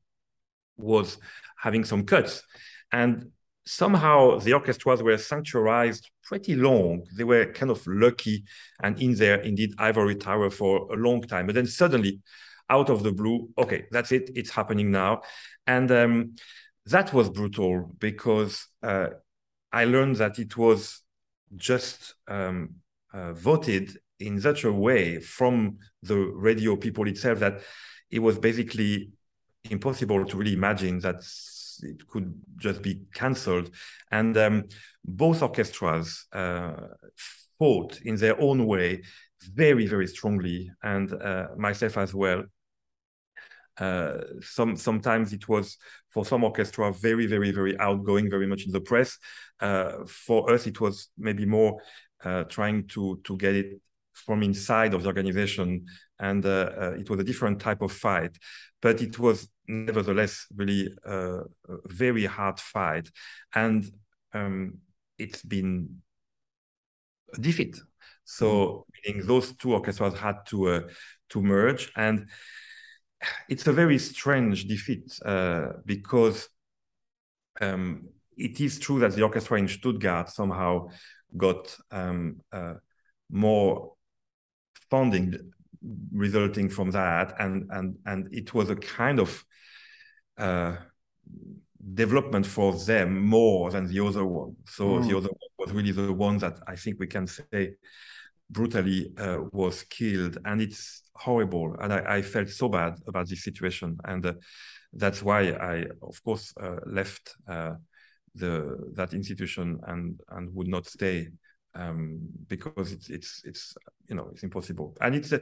was 0.77 1.19
having 1.57 1.85
some 1.85 2.05
cuts. 2.05 2.43
And 2.91 3.31
somehow 3.65 4.39
the 4.39 4.53
orchestras 4.53 5.03
were 5.03 5.17
sanctuarized 5.17 6.05
pretty 6.25 6.55
long. 6.55 7.05
They 7.17 7.25
were 7.25 7.47
kind 7.53 7.71
of 7.71 7.87
lucky 7.87 8.45
and 8.83 9.01
in 9.01 9.15
there, 9.15 9.41
indeed, 9.41 9.75
ivory 9.79 10.17
tower 10.17 10.51
for 10.51 10.93
a 10.93 10.97
long 10.97 11.23
time. 11.23 11.47
But 11.47 11.55
then 11.55 11.67
suddenly, 11.67 12.21
out 12.71 12.89
of 12.89 13.03
the 13.03 13.13
blue. 13.13 13.51
Okay, 13.59 13.85
that's 13.91 14.13
it. 14.13 14.31
It's 14.35 14.51
happening 14.51 14.91
now, 14.91 15.23
and 15.67 15.91
um, 15.91 16.37
that 16.87 17.13
was 17.13 17.29
brutal 17.29 17.95
because 17.99 18.67
uh, 18.83 19.09
I 19.73 19.85
learned 19.85 20.17
that 20.17 20.39
it 20.39 20.57
was 20.57 21.03
just 21.57 22.15
um, 22.29 22.77
uh, 23.13 23.33
voted 23.33 23.99
in 24.21 24.41
such 24.41 24.65
a 24.65 24.73
way 24.73 25.19
from 25.19 25.79
the 26.03 26.17
radio 26.17 26.77
people 26.77 27.09
itself 27.09 27.41
that 27.41 27.61
it 28.11 28.21
was 28.21 28.39
basically 28.39 29.11
impossible 29.65 30.25
to 30.25 30.37
really 30.37 30.55
imagine 30.55 31.01
that 31.01 31.17
it 31.83 32.07
could 32.09 32.35
just 32.57 32.83
be 32.83 33.03
cancelled. 33.15 33.71
And 34.11 34.37
um, 34.37 34.65
both 35.05 35.43
orchestras 35.43 36.27
uh, 36.33 36.73
fought 37.59 38.01
in 38.03 38.17
their 38.17 38.41
own 38.41 38.67
way 38.67 39.03
very, 39.55 39.87
very 39.87 40.07
strongly, 40.07 40.71
and 40.83 41.13
uh, 41.13 41.49
myself 41.57 41.97
as 41.97 42.15
well. 42.15 42.45
Uh, 43.79 44.19
some 44.43 44.77
sometimes 44.77 45.33
it 45.33 45.49
was 45.49 45.79
for 46.11 46.25
some 46.27 46.45
orchestra 46.45 46.93
very, 46.93 47.27
very, 47.27 47.51
very 47.51 47.79
outgoing, 47.79 48.29
very 48.29 48.47
much 48.47 48.67
in 48.67 48.73
the 48.73 48.81
press. 48.81 49.17
Uh, 49.61 50.05
for 50.07 50.53
us, 50.53 50.67
it 50.67 50.81
was 50.81 51.09
maybe 51.17 51.47
more 51.47 51.81
uh, 52.25 52.45
trying 52.45 52.87
to 52.89 53.21
to 53.25 53.37
get 53.37 53.55
it 53.55 53.81
from 54.13 54.43
inside 54.43 54.93
of 54.93 55.03
the 55.03 55.09
organization, 55.09 55.87
and 56.21 56.45
uh, 56.45 56.71
uh, 56.81 56.95
it 56.99 57.09
was 57.11 57.19
a 57.19 57.25
different 57.25 57.61
type 57.61 57.83
of 57.83 57.93
fight. 57.93 58.37
But 58.81 59.03
it 59.03 59.19
was 59.19 59.49
nevertheless 59.67 60.47
really 60.55 60.95
a 61.05 61.41
very 61.87 62.27
hard 62.27 62.61
fight, 62.61 63.11
and 63.55 63.91
um, 64.33 64.79
it's 65.19 65.43
been 65.43 66.03
a 67.35 67.41
defeat. 67.41 67.81
So, 68.25 68.47
mm. 68.47 68.83
meaning 69.05 69.27
those 69.27 69.55
two 69.57 69.73
orchestras 69.73 70.15
had 70.19 70.47
to 70.47 70.69
uh, 70.69 70.81
to 71.31 71.43
merge, 71.43 71.93
and 71.97 72.29
it's 73.49 73.67
a 73.67 73.73
very 73.73 73.99
strange 73.99 74.67
defeat 74.67 75.19
uh, 75.25 75.69
because 75.85 76.49
um, 77.61 78.09
it 78.37 78.61
is 78.61 78.79
true 78.79 79.01
that 79.01 79.13
the 79.13 79.23
orchestra 79.23 79.59
in 79.59 79.69
Stuttgart 79.69 80.31
somehow 80.31 80.89
got 81.37 81.77
um, 81.91 82.41
uh, 82.53 82.75
more 83.31 83.95
funding 84.91 85.53
resulting 86.13 86.69
from 86.69 86.91
that, 86.91 87.35
and 87.39 87.69
and 87.71 87.97
and 88.07 88.29
it 88.33 88.55
was 88.55 88.71
a 88.71 88.77
kind 88.77 89.19
of 89.19 89.45
uh, 90.39 90.77
development 91.95 92.47
for 92.47 92.75
them 92.75 93.25
more 93.25 93.71
than 93.71 93.87
the 93.87 94.01
other 94.05 94.25
one. 94.25 94.57
So 94.67 94.85
mm. 94.85 95.09
the 95.09 95.17
other 95.17 95.29
one 95.29 95.51
was 95.59 95.73
really 95.73 95.93
the 95.93 96.13
one 96.13 96.39
that 96.39 96.59
I 96.67 96.77
think 96.77 97.01
we 97.01 97.07
can 97.07 97.27
say 97.27 97.75
brutally 98.51 99.13
uh, 99.19 99.39
was 99.53 99.85
killed, 99.85 100.39
and 100.45 100.61
it's 100.61 101.03
horrible. 101.15 101.77
And 101.81 101.93
I, 101.93 102.17
I, 102.17 102.23
felt 102.23 102.49
so 102.49 102.69
bad 102.69 102.95
about 103.07 103.29
this 103.29 103.45
situation, 103.45 103.99
and 104.05 104.27
uh, 104.27 104.35
that's 104.93 105.23
why 105.23 105.51
I, 105.53 105.87
of 106.03 106.23
course, 106.25 106.53
uh, 106.61 106.77
left 106.87 107.37
uh, 107.49 107.75
the 108.35 108.77
that 108.95 109.13
institution 109.15 109.81
and 109.87 110.21
and 110.31 110.55
would 110.55 110.69
not 110.69 110.87
stay 110.87 111.29
um, 111.75 112.21
because 112.49 112.93
it's 112.93 113.11
it's 113.11 113.43
it's 113.45 113.75
you 114.09 114.17
know 114.17 114.29
it's 114.33 114.43
impossible, 114.43 114.97
and 115.01 115.15
it's 115.15 115.33
a, 115.33 115.41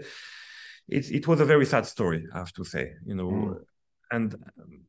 it's 0.89 1.11
it 1.11 1.27
was 1.27 1.41
a 1.41 1.45
very 1.45 1.67
sad 1.67 1.87
story, 1.87 2.27
I 2.35 2.39
have 2.39 2.53
to 2.55 2.65
say, 2.65 2.93
you 3.07 3.15
know, 3.15 3.31
mm. 3.31 3.57
and. 4.11 4.35
Um, 4.35 4.85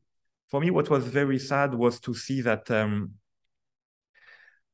for 0.50 0.60
me, 0.60 0.70
what 0.70 0.90
was 0.90 1.04
very 1.04 1.38
sad 1.38 1.74
was 1.74 2.00
to 2.00 2.12
see 2.12 2.40
that 2.40 2.68
um, 2.72 3.12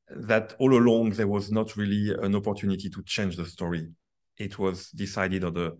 that 0.09 0.55
all 0.59 0.75
along 0.75 1.11
there 1.11 1.27
was 1.27 1.51
not 1.51 1.75
really 1.77 2.13
an 2.21 2.35
opportunity 2.35 2.89
to 2.89 3.03
change 3.03 3.35
the 3.35 3.45
story. 3.45 3.87
It 4.37 4.57
was 4.57 4.89
decided 4.89 5.43
at 5.43 5.55
a 5.55 5.73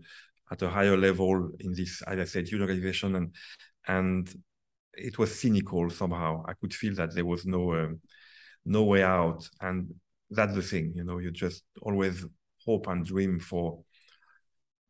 at 0.50 0.62
a 0.62 0.70
higher 0.70 0.96
level 0.96 1.50
in 1.60 1.74
this, 1.74 2.02
as 2.02 2.18
I 2.18 2.24
said, 2.24 2.48
organization, 2.52 3.16
and 3.16 3.34
and 3.86 4.42
it 4.94 5.18
was 5.18 5.40
cynical 5.40 5.90
somehow. 5.90 6.44
I 6.46 6.54
could 6.54 6.74
feel 6.74 6.94
that 6.94 7.14
there 7.14 7.26
was 7.26 7.44
no 7.44 7.74
um, 7.74 8.00
no 8.64 8.84
way 8.84 9.02
out, 9.02 9.48
and 9.60 9.92
that's 10.30 10.54
the 10.54 10.62
thing, 10.62 10.92
you 10.94 11.04
know. 11.04 11.18
You 11.18 11.30
just 11.30 11.64
always 11.82 12.24
hope 12.64 12.86
and 12.88 13.04
dream 13.04 13.40
for 13.40 13.80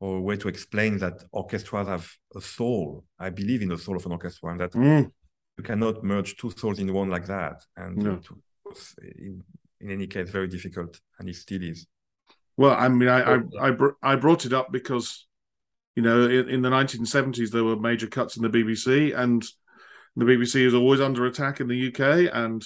or 0.00 0.18
a 0.18 0.20
way 0.20 0.36
to 0.36 0.48
explain 0.48 0.98
that 0.98 1.24
orchestras 1.32 1.88
have 1.88 2.08
a 2.36 2.40
soul. 2.40 3.04
I 3.18 3.30
believe 3.30 3.62
in 3.62 3.68
the 3.68 3.78
soul 3.78 3.96
of 3.96 4.06
an 4.06 4.12
orchestra, 4.12 4.50
and 4.50 4.60
that 4.60 4.72
mm. 4.72 5.10
you 5.56 5.64
cannot 5.64 6.04
merge 6.04 6.36
two 6.36 6.52
souls 6.56 6.78
in 6.78 6.92
one 6.92 7.10
like 7.10 7.26
that. 7.26 7.64
And 7.76 7.96
no. 7.96 8.20
was, 8.64 8.94
in, 9.02 9.42
in, 9.80 9.90
any 9.90 10.06
case, 10.06 10.30
very 10.30 10.48
difficult, 10.48 11.00
and 11.18 11.28
it 11.28 11.36
still 11.36 11.62
is. 11.62 11.86
Well, 12.56 12.76
I 12.78 12.88
mean, 12.88 13.08
I 13.08 13.34
I, 13.34 13.38
I, 13.60 13.70
br- 13.70 13.98
I 14.02 14.16
brought 14.16 14.44
it 14.44 14.52
up 14.52 14.70
because, 14.70 15.26
you 15.96 16.02
know, 16.02 16.22
in, 16.28 16.48
in, 16.48 16.62
the 16.62 16.70
1970s 16.70 17.50
there 17.50 17.64
were 17.64 17.76
major 17.76 18.06
cuts 18.06 18.36
in 18.36 18.42
the 18.42 18.50
BBC, 18.50 19.16
and 19.16 19.44
the 20.16 20.24
BBC 20.24 20.64
is 20.64 20.74
always 20.74 21.00
under 21.00 21.26
attack 21.26 21.60
in 21.60 21.68
the 21.68 21.88
UK, 21.88 22.30
and 22.32 22.64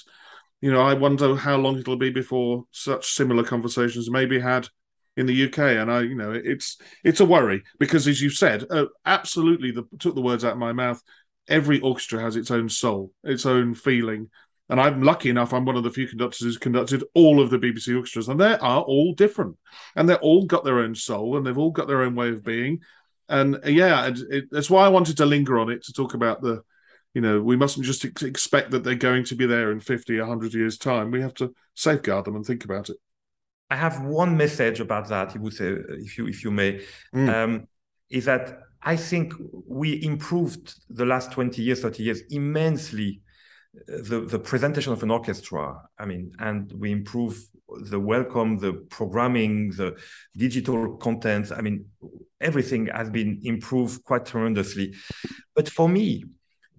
you 0.62 0.72
know, 0.72 0.80
I 0.80 0.94
wonder 0.94 1.34
how 1.34 1.56
long 1.56 1.78
it'll 1.78 1.96
be 1.96 2.10
before 2.10 2.64
such 2.70 3.12
similar 3.12 3.42
conversations 3.42 4.08
may 4.08 4.26
be 4.26 4.38
had 4.40 4.68
in 5.16 5.26
the 5.26 5.44
UK, 5.44 5.58
and 5.58 5.90
I, 5.90 6.02
you 6.02 6.14
know, 6.14 6.32
it's 6.32 6.78
it's 7.04 7.20
a 7.20 7.24
worry 7.26 7.64
because, 7.78 8.06
as 8.06 8.22
you 8.22 8.30
said, 8.30 8.64
uh, 8.70 8.86
absolutely, 9.04 9.72
the, 9.72 9.84
took 9.98 10.14
the 10.14 10.22
words 10.22 10.44
out 10.44 10.52
of 10.52 10.58
my 10.58 10.72
mouth. 10.72 11.02
Every 11.48 11.80
orchestra 11.80 12.20
has 12.20 12.36
its 12.36 12.52
own 12.52 12.68
soul, 12.68 13.12
its 13.24 13.44
own 13.44 13.74
feeling, 13.74 14.30
and 14.70 14.80
I'm 14.80 15.02
lucky 15.02 15.30
enough. 15.30 15.52
I'm 15.52 15.64
one 15.64 15.76
of 15.76 15.82
the 15.82 15.90
few 15.90 16.06
conductors 16.06 16.40
who's 16.40 16.58
conducted 16.58 17.02
all 17.12 17.42
of 17.42 17.50
the 17.50 17.58
BBC 17.58 17.94
orchestras, 17.96 18.28
and 18.28 18.40
they 18.40 18.56
are 18.56 18.82
all 18.82 19.14
different, 19.14 19.56
and 19.96 20.08
they've 20.08 20.16
all 20.18 20.46
got 20.46 20.64
their 20.64 20.78
own 20.78 20.94
soul, 20.94 21.36
and 21.36 21.44
they've 21.44 21.58
all 21.58 21.72
got 21.72 21.88
their 21.88 22.02
own 22.02 22.14
way 22.14 22.28
of 22.28 22.44
being. 22.44 22.80
And 23.28 23.56
uh, 23.56 23.68
yeah, 23.68 24.06
it, 24.06 24.18
it, 24.30 24.44
that's 24.52 24.70
why 24.70 24.86
I 24.86 24.90
wanted 24.90 25.16
to 25.16 25.26
linger 25.26 25.58
on 25.58 25.70
it 25.70 25.82
to 25.84 25.92
talk 25.92 26.14
about 26.14 26.40
the, 26.40 26.62
you 27.14 27.20
know, 27.20 27.42
we 27.42 27.56
mustn't 27.56 27.84
just 27.84 28.04
ex- 28.04 28.22
expect 28.22 28.70
that 28.70 28.84
they're 28.84 28.94
going 28.94 29.24
to 29.24 29.34
be 29.34 29.46
there 29.46 29.70
in 29.70 29.80
50, 29.80 30.18
100 30.18 30.54
years' 30.54 30.78
time. 30.78 31.10
We 31.10 31.20
have 31.20 31.34
to 31.34 31.54
safeguard 31.74 32.24
them 32.24 32.36
and 32.36 32.44
think 32.44 32.64
about 32.64 32.88
it. 32.90 32.96
I 33.70 33.76
have 33.76 34.02
one 34.04 34.36
message 34.36 34.80
about 34.80 35.08
that. 35.08 35.32
Say, 35.32 35.74
if 35.88 36.18
you 36.18 36.26
if 36.26 36.44
you 36.44 36.50
may, 36.50 36.84
mm. 37.14 37.28
um, 37.34 37.66
is 38.10 38.26
that 38.26 38.58
I 38.82 38.96
think 38.96 39.32
we 39.66 40.04
improved 40.04 40.74
the 40.90 41.06
last 41.06 41.32
twenty 41.32 41.62
years, 41.62 41.80
thirty 41.80 42.02
years 42.02 42.20
immensely. 42.28 43.22
Uh, 43.74 44.02
the 44.02 44.20
the 44.28 44.38
presentation 44.38 44.92
of 44.92 45.02
an 45.02 45.10
orchestra. 45.10 45.80
I 45.98 46.04
mean, 46.04 46.32
and 46.38 46.70
we 46.72 46.92
improve 46.92 47.42
the 47.90 47.98
welcome, 47.98 48.58
the 48.58 48.74
programming, 48.90 49.70
the 49.70 49.96
digital 50.36 50.96
content. 50.96 51.50
I 51.50 51.62
mean, 51.62 51.86
everything 52.42 52.88
has 52.88 53.08
been 53.08 53.40
improved 53.42 54.04
quite 54.04 54.26
tremendously. 54.26 54.94
But 55.54 55.70
for 55.70 55.88
me, 55.88 56.24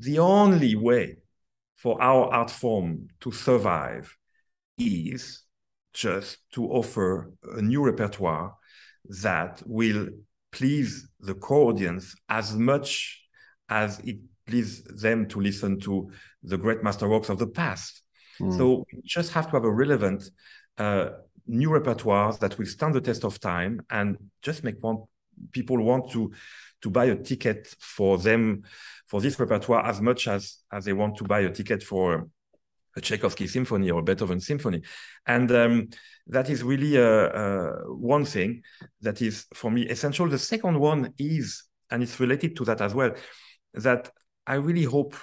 the 0.04 0.20
only 0.20 0.76
way 0.76 1.18
for 1.78 2.02
our 2.02 2.34
art 2.34 2.52
form 2.52 3.08
to 3.22 3.32
survive 3.32 4.16
is 4.78 5.44
just 5.94 6.38
to 6.52 6.66
offer 6.66 7.32
a 7.56 7.62
new 7.62 7.84
repertoire 7.84 8.54
that 9.22 9.62
will 9.66 10.08
please 10.52 11.08
the 11.20 11.34
core 11.34 11.70
audience 11.70 12.16
as 12.28 12.56
much 12.56 13.22
as 13.70 14.00
it 14.00 14.18
pleases 14.46 14.84
them 15.02 15.26
to 15.28 15.40
listen 15.40 15.80
to 15.80 16.10
the 16.44 16.58
great 16.58 16.82
masterworks 16.82 17.30
of 17.30 17.38
the 17.38 17.48
past. 17.48 18.02
Mm. 18.40 18.58
So 18.58 18.86
we 18.92 19.02
just 19.06 19.32
have 19.34 19.46
to 19.48 19.52
have 19.52 19.64
a 19.64 19.72
relevant 19.72 20.30
uh, 20.78 21.10
new 21.48 21.72
repertoire 21.72 22.34
that 22.34 22.58
will 22.58 22.66
stand 22.66 22.94
the 22.94 23.02
test 23.02 23.24
of 23.24 23.40
time 23.40 23.82
and 23.90 24.18
just 24.42 24.64
make 24.64 24.76
one 24.82 25.04
people 25.52 25.82
want 25.82 26.12
to 26.12 26.32
to 26.84 26.90
buy 26.90 27.06
a 27.06 27.16
ticket 27.16 27.76
for 27.80 28.18
them 28.18 28.64
for 29.08 29.22
this 29.22 29.40
repertoire 29.40 29.86
as 29.86 30.00
much 30.02 30.28
as 30.28 30.60
as 30.72 30.86
they 30.86 30.94
want 30.94 31.18
to 31.18 31.24
buy 31.24 31.40
a 31.42 31.50
ticket 31.50 31.82
for 31.82 32.28
a 32.96 33.02
Tchaikovsky 33.02 33.48
symphony 33.48 33.90
or 33.90 34.02
a 34.02 34.04
Beethoven 34.04 34.40
symphony. 34.40 34.82
And 35.26 35.52
um, 35.52 35.90
that 36.28 36.50
is 36.50 36.62
really 36.64 36.98
uh, 36.98 37.02
uh, 37.04 37.72
one 37.88 38.26
thing 38.26 38.62
that 39.02 39.22
is 39.22 39.46
for 39.54 39.72
me 39.72 39.88
essential. 39.90 40.30
The 40.30 40.38
second 40.38 40.80
one 40.80 41.14
is, 41.18 41.64
and 41.90 42.04
it's 42.04 42.20
related 42.20 42.56
to 42.58 42.66
that 42.66 42.82
as 42.82 42.94
well, 42.94 43.12
that 43.74 44.12
I 44.46 44.56
really 44.56 44.84
hope 44.84 45.16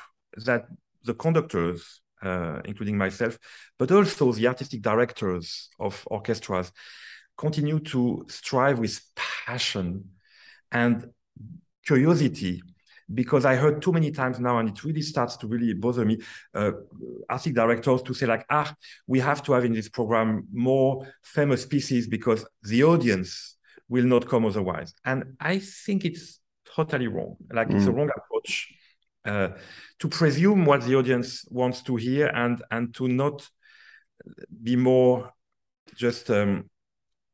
that 0.45 0.67
the 1.05 1.15
conductors, 1.15 2.01
uh, 2.23 2.61
including 2.65 2.99
myself, 2.99 3.39
but 3.79 3.93
also 3.93 4.33
the 4.33 4.49
artistic 4.49 4.83
directors 4.83 5.69
of 5.79 6.03
orchestras, 6.11 6.73
continue 7.39 7.79
to 7.81 8.27
strive 8.29 8.79
with 8.79 9.01
passion 9.15 10.11
and 10.73 11.11
curiosity 11.85 12.63
because 13.13 13.45
I 13.45 13.57
heard 13.57 13.83
too 13.83 13.93
many 13.93 14.13
times 14.13 14.39
now, 14.39 14.59
and 14.59 14.69
it 14.69 14.85
really 14.85 15.03
starts 15.03 15.37
to 15.39 15.47
really 15.49 15.75
bother 15.75 16.05
me, 16.05 16.19
uh, 16.55 16.73
artistic 17.29 17.55
directors 17.55 18.03
to 18.03 18.15
say 18.15 18.27
like, 18.27 18.47
ah, 18.51 18.73
we 19.07 19.19
have 19.19 19.43
to 19.45 19.53
have 19.53 19.65
in 19.65 19.73
this 19.73 19.89
program 19.89 20.47
more 20.53 21.07
famous 21.23 21.67
pieces 21.67 22.07
because 22.07 22.47
the 22.63 22.85
audience 22.85 23.57
will 23.89 24.05
not 24.05 24.29
come 24.29 24.45
otherwise. 24.45 24.95
And 25.05 25.37
I 25.41 25.59
think 25.59 26.05
it's 26.05 26.39
totally 26.65 27.09
wrong. 27.09 27.37
Like 27.53 27.69
mm. 27.69 27.77
it's 27.77 27.87
a 27.87 27.91
mm. 27.91 27.97
wrong 27.97 28.11
approach 28.17 28.73
uh, 29.25 29.49
to 29.99 30.09
presume 30.09 30.65
what 30.65 30.83
the 30.83 30.95
audience 30.95 31.45
wants 31.51 31.83
to 31.83 31.97
hear 31.97 32.29
and 32.29 32.63
and 32.71 32.95
to 32.95 33.09
not 33.09 33.49
be 34.63 34.77
more 34.77 35.33
just 35.95 36.31
um, 36.31 36.71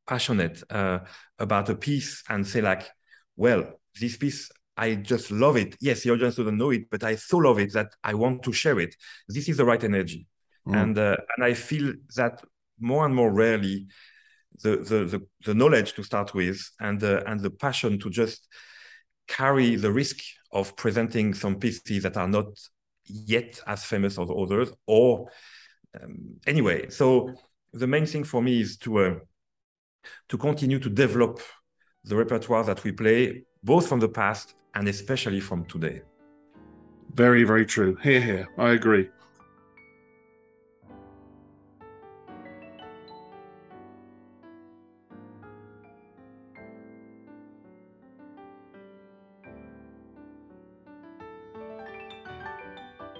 passionate 0.06 0.62
uh, 0.70 1.00
about 1.38 1.68
a 1.68 1.74
piece 1.74 2.22
and 2.28 2.46
say 2.46 2.60
like, 2.60 2.88
well, 3.36 3.80
this 4.00 4.16
piece 4.16 4.50
I 4.76 4.94
just 4.96 5.30
love 5.30 5.56
it. 5.56 5.76
Yes, 5.80 6.02
the 6.02 6.10
audience 6.10 6.36
doesn't 6.36 6.58
know 6.58 6.70
it, 6.70 6.90
but 6.90 7.02
I 7.02 7.16
so 7.16 7.38
love 7.38 7.58
it 7.58 7.72
that 7.72 7.94
I 8.04 8.14
want 8.14 8.42
to 8.42 8.52
share 8.52 8.78
it. 8.78 8.94
This 9.28 9.48
is 9.48 9.56
the 9.56 9.64
right 9.64 9.82
energy, 9.82 10.26
mm. 10.68 10.76
and 10.76 10.98
uh, 10.98 11.16
and 11.36 11.44
I 11.44 11.54
feel 11.54 11.94
that 12.16 12.42
more 12.78 13.06
and 13.06 13.14
more 13.14 13.32
rarely, 13.32 13.86
the 14.62 14.76
the 14.76 15.04
the, 15.04 15.26
the 15.46 15.54
knowledge 15.54 15.94
to 15.94 16.02
start 16.02 16.34
with 16.34 16.60
and 16.78 17.00
the 17.00 17.26
and 17.28 17.40
the 17.40 17.50
passion 17.50 17.98
to 18.00 18.10
just 18.10 18.48
carry 19.26 19.76
the 19.76 19.90
risk 19.90 20.18
of 20.52 20.76
presenting 20.76 21.34
some 21.34 21.56
pieces 21.56 22.02
that 22.02 22.16
are 22.16 22.28
not 22.28 22.46
yet 23.06 23.60
as 23.66 23.82
famous 23.84 24.18
as 24.18 24.28
others, 24.30 24.70
or 24.86 25.30
um, 26.00 26.36
anyway. 26.46 26.90
So 26.90 27.32
the 27.72 27.86
main 27.86 28.04
thing 28.04 28.24
for 28.24 28.42
me 28.42 28.60
is 28.60 28.76
to 28.78 28.98
uh, 28.98 29.14
to 30.28 30.36
continue 30.36 30.80
to 30.80 30.90
develop 30.90 31.40
the 32.06 32.16
repertoire 32.16 32.62
that 32.64 32.84
we 32.84 32.92
play, 32.92 33.42
both 33.64 33.88
from 33.88 34.00
the 34.00 34.08
past 34.08 34.54
and 34.74 34.86
especially 34.88 35.40
from 35.40 35.64
today. 35.64 36.02
Very, 37.12 37.42
very 37.42 37.66
true. 37.66 37.96
Here, 38.02 38.20
here. 38.20 38.48
I 38.56 38.70
agree. 38.70 39.08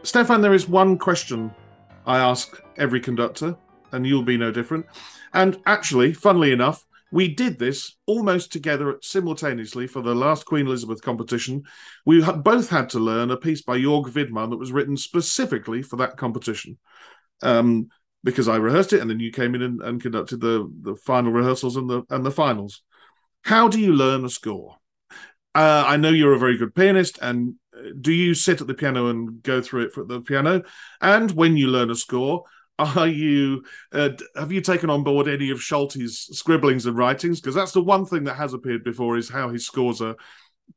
Stéphane, 0.03 0.41
there 0.41 0.55
is 0.55 0.69
one 0.69 0.97
question 0.97 1.53
I 2.07 2.19
ask 2.19 2.63
every 2.77 3.01
conductor, 3.01 3.57
and 3.91 4.07
you'll 4.07 4.23
be 4.23 4.37
no 4.37 4.53
different. 4.53 4.87
And 5.35 5.61
actually, 5.67 6.13
funnily 6.13 6.53
enough, 6.53 6.87
we 7.13 7.29
did 7.29 7.59
this 7.59 7.97
almost 8.07 8.53
together 8.53 8.99
simultaneously 9.03 9.87
for 9.87 10.03
the 10.03 10.15
last 10.15 10.45
Queen 10.45 10.67
Elizabeth 10.67 11.03
competition. 11.03 11.63
We 12.05 12.21
both 12.21 12.69
had 12.69 12.91
to 12.91 12.99
learn 12.99 13.31
a 13.31 13.37
piece 13.37 13.63
by 13.63 13.79
Jörg 13.79 14.11
Widmann 14.11 14.51
that 14.51 14.59
was 14.59 14.73
written 14.73 14.97
specifically 14.97 15.83
for 15.83 15.97
that 15.97 16.17
competition. 16.17 16.79
Um, 17.43 17.89
because 18.25 18.49
I 18.49 18.57
rehearsed 18.57 18.93
it, 18.93 19.01
and 19.01 19.09
then 19.09 19.21
you 19.21 19.31
came 19.31 19.55
in 19.55 19.63
and, 19.63 19.81
and, 19.81 20.03
conducted 20.03 20.41
the, 20.41 20.69
the 20.83 20.97
final 20.97 21.31
rehearsals 21.31 21.77
and 21.77 21.89
the 21.89 22.03
and 22.11 22.27
the 22.27 22.31
finals. 22.33 22.83
How 23.43 23.69
do 23.69 23.79
you 23.79 23.93
learn 23.93 24.25
a 24.25 24.29
score? 24.29 24.77
Uh, 25.55 25.85
I 25.87 25.97
know 25.97 26.09
you're 26.09 26.35
a 26.35 26.39
very 26.39 26.59
good 26.59 26.75
pianist, 26.75 27.19
and 27.23 27.55
uh, 27.77 27.91
do 28.01 28.13
you 28.13 28.35
sit 28.35 28.61
at 28.61 28.67
the 28.67 28.75
piano 28.75 29.09
and 29.09 29.43
go 29.43 29.63
through 29.63 29.85
it 29.85 29.93
for 29.93 30.05
the 30.05 30.21
piano? 30.21 30.63
And 31.01 31.31
when 31.31 31.57
you 31.57 31.69
learn 31.69 31.91
a 31.91 31.95
score, 31.95 32.45
are 32.79 33.09
you 33.09 33.65
uh, 33.93 34.11
have 34.35 34.53
you 34.53 34.61
taken 34.61 34.91
on 34.91 35.03
board 35.03 35.29
any 35.29 35.51
of 35.51 35.59
Solti's 35.59 36.29
scribblings 36.37 36.87
and 36.87 36.97
writings? 36.97 37.41
Because 37.41 37.55
that's 37.55 37.73
the 37.73 37.83
one 37.83 38.05
thing 38.05 38.25
that 38.25 38.35
has 38.35 38.53
appeared 38.53 38.85
before 38.85 39.17
is 39.17 39.31
how 39.31 39.49
his 39.49 39.67
scores 39.67 40.03
are 40.03 40.17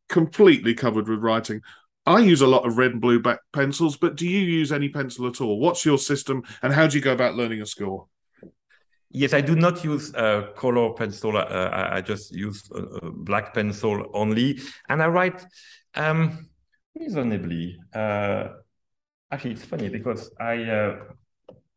completely 0.07 0.73
covered 0.73 1.07
with 1.07 1.19
writing. 1.19 1.61
I 2.05 2.19
use 2.19 2.41
a 2.41 2.47
lot 2.47 2.65
of 2.65 2.77
red 2.77 2.91
and 2.91 3.01
blue 3.01 3.21
back 3.21 3.39
pencils, 3.53 3.97
but 3.97 4.15
do 4.15 4.27
you 4.27 4.39
use 4.39 4.71
any 4.71 4.89
pencil 4.89 5.27
at 5.27 5.41
all? 5.41 5.59
What's 5.59 5.85
your 5.85 5.97
system, 5.97 6.43
and 6.61 6.73
how 6.73 6.87
do 6.87 6.97
you 6.97 7.03
go 7.03 7.13
about 7.13 7.35
learning 7.35 7.61
a 7.61 7.65
score? 7.65 8.07
Yes, 9.11 9.33
I 9.33 9.41
do 9.41 9.55
not 9.55 9.83
use 9.83 10.13
uh, 10.13 10.51
color 10.55 10.93
pencil. 10.93 11.35
Uh, 11.35 11.41
I, 11.41 11.97
I, 11.97 12.01
just 12.01 12.31
use 12.31 12.69
uh, 12.71 13.09
black 13.11 13.53
pencil 13.55 14.05
only, 14.13 14.59
and 14.87 15.01
I 15.01 15.07
write 15.07 15.43
um, 15.95 16.49
reasonably. 16.97 17.79
Uh, 17.93 18.49
actually, 19.31 19.51
it's 19.51 19.65
funny 19.65 19.89
because 19.89 20.31
I 20.39 20.63
uh, 20.63 20.99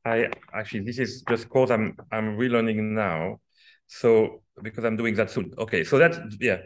I 0.04 0.28
actually 0.52 0.80
this 0.80 0.98
is 0.98 1.22
just 1.28 1.48
code 1.48 1.70
I'm 1.70 1.96
I'm 2.10 2.36
relearning 2.36 2.80
now. 2.82 3.40
So 3.86 4.42
because 4.62 4.84
I'm 4.84 4.96
doing 4.96 5.14
that 5.16 5.30
soon. 5.30 5.52
Okay, 5.58 5.84
so 5.84 5.98
that 5.98 6.16
yeah. 6.40 6.58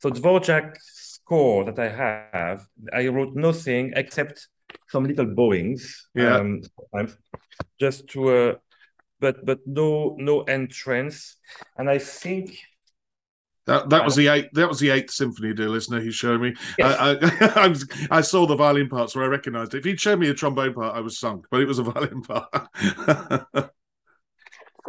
So 0.00 0.10
Dvorak 0.10 0.76
score 0.80 1.64
that 1.64 1.78
I 1.78 1.88
have, 1.88 2.66
I 2.92 3.08
wrote 3.08 3.34
nothing 3.34 3.92
except 3.96 4.48
some 4.88 5.04
little 5.04 5.26
bowings. 5.26 6.08
Yeah. 6.14 6.36
Um, 6.36 6.62
just 7.80 8.08
to 8.08 8.28
uh, 8.28 8.54
but 9.20 9.44
but 9.44 9.60
no 9.66 10.16
no 10.18 10.42
entrance. 10.42 11.36
And 11.76 11.90
I 11.90 11.98
think 11.98 12.58
that 13.68 13.90
that 13.90 14.04
was 14.04 14.16
the 14.16 14.28
eighth. 14.28 14.48
That 14.54 14.66
was 14.66 14.80
the 14.80 14.88
eighth 14.88 15.10
symphony, 15.10 15.52
dear 15.52 15.68
listener. 15.68 16.00
He 16.00 16.10
showed 16.10 16.40
me. 16.40 16.54
Yes. 16.78 16.96
I, 16.98 17.10
I, 17.54 17.72
I, 18.18 18.20
saw 18.22 18.46
the 18.46 18.56
violin 18.56 18.88
part, 18.88 19.10
so 19.10 19.20
I 19.20 19.26
recognised 19.26 19.74
it. 19.74 19.78
If 19.80 19.84
he'd 19.84 20.00
showed 20.00 20.18
me 20.18 20.30
a 20.30 20.34
trombone 20.34 20.72
part, 20.72 20.96
I 20.96 21.00
was 21.00 21.18
sunk. 21.18 21.46
But 21.50 21.60
it 21.60 21.66
was 21.66 21.78
a 21.78 21.82
violin 21.90 22.22
part. 22.22 22.48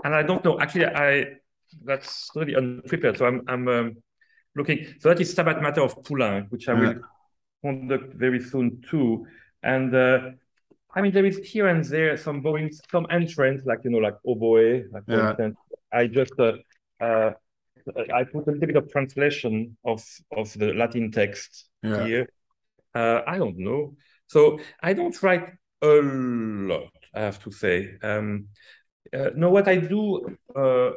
and 0.06 0.16
I 0.16 0.24
don't 0.24 0.46
know. 0.46 0.62
Actually, 0.62 0.86
I 0.86 1.26
that's 1.84 2.30
really 2.36 2.56
unprepared. 2.56 3.18
So 3.18 3.26
I'm 3.26 3.44
I'm 3.50 3.68
um, 3.68 3.98
looking. 4.56 4.88
So 5.00 5.10
that 5.10 5.20
is 5.20 5.36
Stabat 5.36 5.62
Mater 5.62 5.82
of 5.82 6.02
Poulenc, 6.04 6.50
which 6.50 6.70
I 6.70 6.74
yeah. 6.74 6.80
will 6.80 7.02
conduct 7.62 8.14
very 8.14 8.40
soon 8.40 8.82
too. 8.90 9.28
And 9.62 9.94
uh, 9.94 10.32
I 10.96 11.02
mean, 11.02 11.12
there 11.12 11.26
is 11.26 11.38
here 11.40 11.68
and 11.68 11.84
there 11.84 12.16
some 12.16 12.40
bowings, 12.40 12.80
some 12.90 13.08
entrance, 13.12 13.66
like 13.66 13.80
you 13.84 13.92
know, 13.92 13.98
like 13.98 14.16
oboe. 14.26 14.86
Like 14.90 15.04
yeah. 15.06 15.50
I 15.92 16.08
just. 16.08 16.40
Uh, 16.40 16.54
uh, 17.02 17.32
I 18.14 18.24
put 18.24 18.48
a 18.48 18.52
little 18.52 18.68
bit 18.68 18.76
of 18.76 18.92
translation 18.92 19.78
of 19.86 20.04
of 20.36 20.52
the 20.54 20.74
Latin 20.74 21.12
text 21.12 21.70
yeah. 21.84 22.06
here. 22.06 22.30
Uh, 22.94 23.22
I 23.28 23.38
don't 23.38 23.58
know. 23.58 23.96
So 24.28 24.60
I 24.82 24.94
don't 24.94 25.22
write 25.24 25.50
a 25.82 26.02
lot. 26.02 26.92
I 27.14 27.22
have 27.22 27.44
to 27.44 27.52
say. 27.52 27.98
Um, 28.02 28.48
uh, 29.14 29.32
no, 29.36 29.50
what 29.50 29.68
I 29.68 29.78
do 29.78 30.38
uh, 30.56 30.92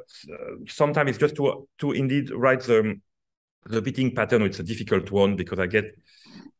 sometimes 0.66 1.12
is 1.12 1.18
just 1.18 1.37
to 1.37 1.68
to 1.78 1.93
indeed 1.93 2.30
write 2.30 2.62
the 2.62 3.01
the 3.66 3.80
beating 3.80 4.14
pattern. 4.14 4.43
It's 4.43 4.61
a 4.61 4.64
difficult 4.64 5.11
one 5.11 5.37
because 5.37 5.59
I 5.59 5.66
get 5.66 5.97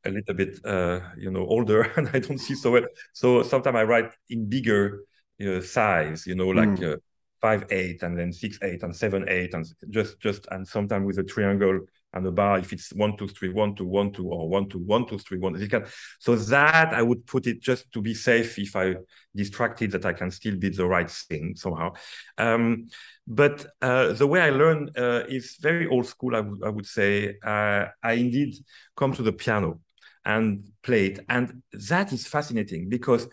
a 0.05 0.11
little 0.11 0.35
bit 0.35 0.59
uh, 0.65 1.01
you 1.17 1.31
know 1.31 1.47
older 1.47 1.83
and 1.97 2.09
I 2.13 2.21
don't 2.21 2.39
see 2.39 2.55
so 2.55 2.73
well. 2.73 2.87
So 3.13 3.43
sometimes 3.43 3.77
I 3.77 3.85
write 3.85 4.13
in 4.29 4.49
bigger 4.49 5.05
uh, 5.45 5.61
size. 5.61 6.27
You 6.27 6.35
know, 6.35 6.49
like. 6.49 6.69
Mm 6.69 6.99
five 7.43 7.67
eight 7.71 8.03
and 8.05 8.19
then 8.19 8.33
six 8.33 8.59
eight 8.63 8.83
and 8.85 8.95
seven 8.95 9.29
eight 9.29 9.53
and 9.53 9.67
just 9.91 10.19
just 10.21 10.47
and 10.53 10.67
sometimes 10.67 11.05
with 11.05 11.19
a 11.19 11.25
triangle 11.25 11.81
and 12.15 12.27
a 12.27 12.31
bar 12.31 12.59
if 12.59 12.73
it's 12.73 12.93
one 12.93 13.17
two 13.17 13.27
three 13.27 13.49
one 13.49 13.75
two 13.75 13.85
one 13.87 14.13
two 14.13 14.29
or 14.29 14.49
one 14.49 14.69
two 14.69 14.79
one 14.79 15.07
two 15.07 15.19
three 15.19 15.39
one. 15.39 15.59
You 15.61 15.69
can 15.69 15.85
so 16.21 16.37
that 16.37 16.95
I 16.95 17.03
would 17.03 17.27
put 17.27 17.47
it 17.47 17.61
just 17.61 17.91
to 17.93 18.01
be 18.01 18.15
safe 18.15 18.59
if 18.59 18.77
I 18.77 18.95
distracted 19.35 19.91
that 19.93 20.07
I 20.07 20.13
can 20.13 20.31
still 20.31 20.57
beat 20.57 20.77
the 20.77 20.87
right 20.87 21.11
thing 21.11 21.55
somehow. 21.57 21.95
Um, 22.39 22.87
but 23.27 23.67
uh, 23.81 24.13
the 24.13 24.27
way 24.27 24.41
I 24.41 24.51
learn 24.51 24.91
uh, 24.97 25.25
is 25.29 25.57
very 25.61 25.87
old 25.89 26.07
school. 26.07 26.37
I 26.37 26.41
would 26.41 26.63
I 26.65 26.69
would 26.69 26.87
say 26.87 27.37
uh, 27.45 27.87
I 28.03 28.13
indeed 28.13 28.55
come 28.97 29.13
to 29.15 29.23
the 29.23 29.33
piano 29.33 29.81
and 30.25 30.71
play 30.83 31.07
it, 31.07 31.25
and 31.29 31.63
that 31.73 32.13
is 32.13 32.27
fascinating 32.27 32.89
because. 32.89 33.29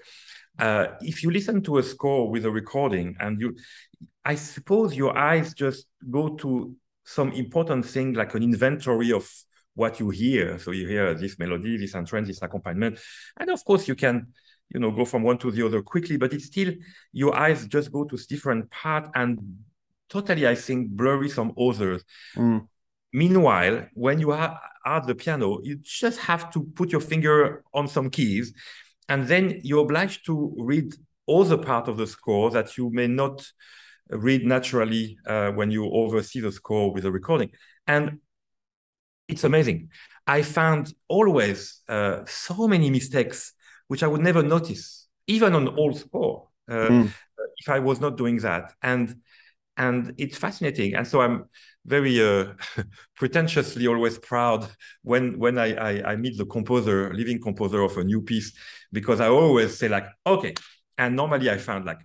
Uh, 0.60 0.88
if 1.02 1.24
you 1.24 1.32
listen 1.32 1.62
to 1.64 1.78
a 1.78 1.84
score 1.84 2.30
with 2.30 2.46
a 2.46 2.52
recording 2.52 3.16
and 3.20 3.40
you 3.40 3.56
I 4.26 4.36
suppose 4.36 4.96
your 4.96 5.18
eyes 5.18 5.54
just 5.54 5.88
go 6.10 6.30
to 6.36 6.76
some 7.04 7.32
important 7.32 7.86
thing 7.86 8.14
like 8.14 8.36
an 8.36 8.44
inventory 8.44 9.12
of 9.12 9.28
what 9.74 10.00
you 10.00 10.10
hear. 10.10 10.60
So 10.60 10.72
you 10.72 10.88
hear 10.88 11.14
this 11.14 11.40
melody, 11.40 11.78
this 11.78 11.96
entrance, 11.96 12.28
this 12.28 12.42
accompaniment. 12.42 13.00
And 13.40 13.50
of 13.50 13.64
course 13.66 13.88
you 13.88 13.96
can, 13.96 14.28
you 14.70 14.80
know, 14.80 14.92
go 14.92 15.06
from 15.06 15.24
one 15.24 15.38
to 15.40 15.52
the 15.52 15.66
other 15.66 15.82
quickly, 15.82 16.18
but 16.18 16.34
it's 16.34 16.46
still 16.46 16.74
your 17.12 17.36
eyes 17.36 17.66
just 17.68 17.92
go 17.92 18.04
to 18.04 18.18
different 18.28 18.70
part 18.70 19.10
and 19.16 19.40
totally, 20.10 20.48
I 20.48 20.56
think, 20.56 20.90
blurry 20.90 21.30
some 21.30 21.54
others. 21.58 22.04
Mm. 22.36 22.68
Meanwhile, 23.14 23.88
when 23.94 24.20
you 24.20 24.32
are 24.32 24.60
at 24.86 25.08
the 25.08 25.16
piano, 25.16 25.60
you 25.64 25.78
just 25.82 26.20
have 26.20 26.52
to 26.52 26.64
put 26.64 26.92
your 26.92 27.02
finger 27.02 27.64
on 27.74 27.88
some 27.88 28.10
keys, 28.10 28.54
and 29.10 29.28
then 29.28 29.60
you're 29.64 29.84
obliged 29.84 30.26
to 30.28 30.56
read 30.58 30.94
other 31.28 31.58
part 31.58 31.88
of 31.88 31.98
the 31.98 32.08
score 32.08 32.52
that 32.52 32.78
you 32.78 32.90
may 32.92 33.08
not 33.08 33.46
read 34.10 34.46
naturally 34.46 35.18
uh, 35.26 35.52
when 35.52 35.72
you 35.72 35.86
oversee 35.92 36.40
the 36.40 36.52
score 36.52 36.94
with 36.94 37.06
a 37.06 37.12
recording. 37.12 37.50
And 37.86 38.20
it's 39.28 39.44
amazing. 39.44 39.90
I 40.26 40.44
found 40.44 40.94
always 41.08 41.82
uh, 41.88 42.22
so 42.26 42.68
many 42.68 42.90
mistakes 42.90 43.54
which 43.88 44.04
I 44.04 44.08
would 44.08 44.22
never 44.22 44.44
notice, 44.44 45.08
even 45.26 45.56
on 45.56 45.78
old 45.78 45.98
score, 45.98 46.48
uh, 46.70 46.74
mm. 46.74 47.12
if 47.58 47.70
I 47.70 47.80
was 47.80 48.00
not 48.00 48.18
doing 48.18 48.38
that. 48.38 48.74
And 48.84 49.16
and 49.80 50.14
it's 50.18 50.38
fascinating. 50.38 50.94
And 50.94 51.08
so 51.08 51.22
I'm 51.22 51.46
very 51.86 52.22
uh, 52.22 52.54
pretentiously 53.16 53.88
always 53.88 54.20
proud 54.20 54.70
when 55.02 55.40
when 55.40 55.58
I, 55.58 55.74
I, 55.74 56.12
I 56.12 56.16
meet 56.18 56.38
the 56.38 56.46
composer, 56.46 57.12
living 57.14 57.42
composer 57.42 57.82
of 57.82 57.98
a 57.98 58.04
new 58.04 58.22
piece, 58.22 58.54
because 58.92 59.22
I 59.22 59.30
always 59.30 59.80
say 59.80 59.88
like, 59.88 60.06
okay. 60.28 60.54
And 60.98 61.16
normally 61.16 61.50
I 61.50 61.58
found 61.58 61.86
like, 61.86 62.00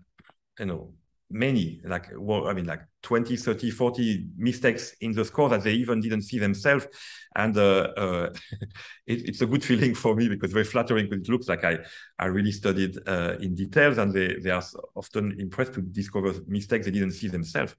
you 0.58 0.66
know, 0.66 0.94
many 1.34 1.80
like 1.84 2.06
well 2.16 2.46
i 2.46 2.52
mean 2.52 2.64
like 2.64 2.80
20 3.02 3.36
30 3.36 3.70
40 3.70 4.28
mistakes 4.36 4.94
in 5.00 5.10
the 5.10 5.24
score 5.24 5.48
that 5.48 5.64
they 5.64 5.72
even 5.72 6.00
didn't 6.00 6.22
see 6.22 6.38
themselves. 6.38 6.86
And 7.36 7.56
uh, 7.58 7.88
uh, 7.96 8.32
it, 9.06 9.28
it's 9.28 9.40
a 9.42 9.46
good 9.46 9.64
feeling 9.64 9.94
for 9.94 10.14
me 10.14 10.28
because 10.28 10.52
very 10.52 10.64
flattering 10.64 11.10
because 11.10 11.28
it 11.28 11.32
looks 11.32 11.48
like 11.48 11.64
i 11.64 11.78
i 12.18 12.26
really 12.26 12.52
studied 12.52 12.96
uh, 13.06 13.34
in 13.40 13.54
details 13.54 13.98
and 13.98 14.12
they 14.12 14.36
they 14.42 14.50
are 14.50 14.62
often 14.94 15.34
impressed 15.38 15.74
to 15.74 15.82
discover 15.82 16.32
mistakes 16.46 16.86
they 16.86 16.92
didn't 16.92 17.12
see 17.12 17.28
themselves. 17.28 17.74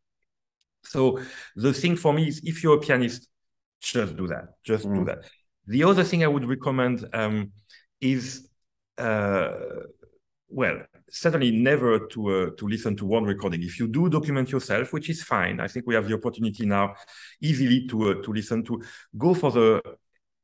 So 0.84 1.20
the 1.56 1.74
thing 1.74 1.96
for 1.96 2.14
me 2.14 2.28
is 2.28 2.42
if 2.44 2.62
you're 2.62 2.78
a 2.78 2.82
pianist 2.82 3.28
just 3.82 4.16
do 4.16 4.28
that 4.28 4.46
just 4.64 4.86
mm. 4.86 4.96
do 4.96 5.06
that. 5.06 5.20
The 5.68 5.84
other 5.84 6.04
thing 6.04 6.24
I 6.24 6.28
would 6.28 6.46
recommend 6.46 7.06
um, 7.14 7.52
is, 8.00 8.48
uh, 8.98 9.50
well, 10.48 10.78
certainly 11.10 11.52
never 11.52 12.08
to 12.08 12.30
uh, 12.30 12.50
to 12.58 12.68
listen 12.68 12.96
to 12.98 13.06
one 13.06 13.24
recording. 13.24 13.62
If 13.64 13.80
you 13.80 13.88
do 13.88 14.10
document 14.10 14.52
yourself, 14.52 14.94
which 14.94 15.10
is 15.10 15.24
fine, 15.24 15.60
I 15.60 15.68
think 15.68 15.86
we 15.88 15.96
have 15.96 16.08
the 16.08 16.16
opportunity 16.16 16.66
now 16.66 16.96
easily 17.42 17.88
to 17.88 18.12
uh, 18.12 18.14
to 18.24 18.34
listen 18.34 18.64
to. 18.66 18.82
Go 19.18 19.34
for 19.34 19.52
the, 19.52 19.82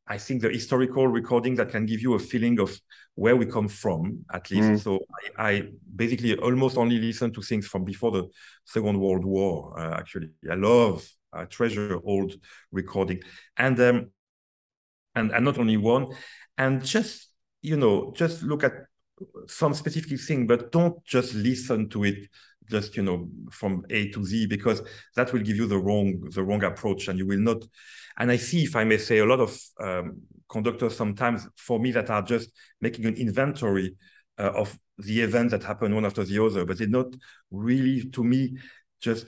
I 0.08 0.18
think 0.18 0.42
the 0.42 0.50
historical 0.50 1.08
recording 1.08 1.56
that 1.56 1.70
can 1.70 1.86
give 1.86 2.02
you 2.02 2.14
a 2.14 2.20
feeling 2.20 2.60
of 2.60 2.80
where 3.16 3.36
we 3.36 3.46
come 3.46 3.68
from, 3.68 4.24
at 4.34 4.50
least. 4.52 4.70
Mm. 4.70 4.80
So 4.80 5.00
I, 5.38 5.50
I, 5.50 5.64
basically 5.96 6.36
almost 6.38 6.78
only 6.78 7.00
listen 7.00 7.34
to 7.34 7.42
things 7.42 7.68
from 7.68 7.84
before 7.84 8.12
the 8.12 8.30
Second 8.66 9.00
World 9.00 9.26
War. 9.26 9.80
Uh, 9.80 9.96
actually, 9.98 10.30
I 10.50 10.56
love, 10.56 11.08
I 11.34 11.46
treasure 11.46 12.00
old 12.04 12.34
recording, 12.72 13.22
and 13.58 13.80
um, 13.80 14.12
and 15.16 15.32
and 15.32 15.46
not 15.46 15.58
only 15.58 15.78
one, 15.78 16.08
and 16.58 16.84
just 16.84 17.30
you 17.62 17.78
know, 17.78 18.12
just 18.16 18.44
look 18.44 18.64
at 18.64 18.74
some 19.48 19.74
specific 19.74 20.20
thing, 20.20 20.48
but 20.48 20.72
don't 20.72 21.04
just 21.06 21.34
listen 21.34 21.90
to 21.90 22.04
it 22.04 22.28
just 22.70 22.96
you 22.96 23.04
know 23.04 23.30
from 23.52 23.86
A 23.90 24.10
to 24.10 24.24
Z 24.24 24.48
because 24.48 24.82
that 25.16 25.32
will 25.34 25.42
give 25.42 25.58
you 25.58 25.68
the 25.68 25.78
wrong 25.78 26.30
the 26.34 26.44
wrong 26.44 26.64
approach, 26.64 27.08
and 27.08 27.20
you 27.20 27.28
will 27.28 27.40
not. 27.40 27.64
And 28.18 28.32
I 28.32 28.38
see, 28.38 28.64
if 28.64 28.76
I 28.76 28.84
may 28.84 28.98
say, 28.98 29.20
a 29.20 29.26
lot 29.26 29.40
of 29.40 29.60
um, 29.80 30.22
conductors 30.50 30.96
sometimes 30.96 31.48
for 31.58 31.80
me 31.80 31.92
that 31.92 32.10
are 32.10 32.22
just 32.22 32.52
making 32.80 33.06
an 33.06 33.16
inventory 33.16 33.96
uh, 34.38 34.52
of 34.56 34.78
the 34.98 35.22
events 35.22 35.52
that 35.52 35.64
happen 35.64 35.96
one 35.96 36.06
after 36.06 36.24
the 36.24 36.44
other, 36.44 36.66
but 36.66 36.78
they're 36.78 36.88
not 36.88 37.16
really, 37.52 38.10
to 38.10 38.24
me, 38.24 38.58
just 39.00 39.26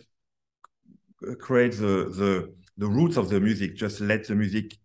create 1.40 1.74
the 1.74 2.10
the 2.20 2.54
the 2.78 2.88
roots 2.88 3.18
of 3.18 3.30
the 3.30 3.40
music. 3.40 3.76
Just 3.76 4.02
let 4.02 4.28
the 4.28 4.36
music 4.36 4.78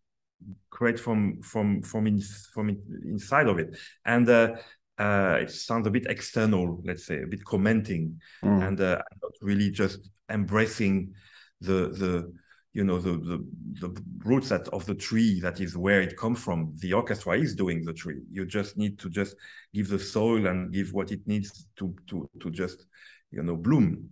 create 0.71 0.99
from 0.99 1.41
from 1.43 1.83
from 1.83 2.07
in, 2.07 2.21
from 2.55 2.69
in, 2.71 2.83
inside 3.05 3.49
of 3.49 3.59
it, 3.59 3.77
and 4.05 4.29
uh, 4.29 4.57
uh, 4.99 5.39
it 5.41 5.51
sounds 5.51 5.87
a 5.87 5.91
bit 5.91 6.07
external, 6.09 6.81
let's 6.85 7.07
say, 7.07 7.23
a 7.23 7.27
bit 7.27 7.45
commenting, 7.45 8.21
mm. 8.43 8.67
and 8.67 8.81
uh, 8.81 9.01
not 9.23 9.33
really 9.41 9.71
just 9.71 10.11
embracing 10.29 11.13
the 11.61 11.89
the 11.89 12.33
you 12.73 12.85
know 12.85 12.99
the, 12.99 13.13
the 13.13 13.47
the 13.81 14.03
roots 14.25 14.49
that 14.49 14.69
of 14.69 14.85
the 14.87 14.95
tree 14.95 15.41
that 15.41 15.61
is 15.61 15.77
where 15.77 16.03
it 16.03 16.17
comes 16.17 16.41
from. 16.41 16.73
The 16.79 16.93
orchestra 16.93 17.39
is 17.39 17.55
doing 17.55 17.85
the 17.85 17.93
tree. 17.93 18.23
You 18.31 18.45
just 18.45 18.77
need 18.77 18.99
to 18.99 19.09
just 19.09 19.37
give 19.73 19.89
the 19.89 19.99
soil 19.99 20.47
and 20.47 20.73
give 20.73 20.93
what 20.93 21.13
it 21.13 21.21
needs 21.27 21.67
to 21.77 21.95
to 22.09 22.29
to 22.41 22.51
just 22.51 22.87
you 23.31 23.43
know 23.43 23.57
bloom. 23.57 24.11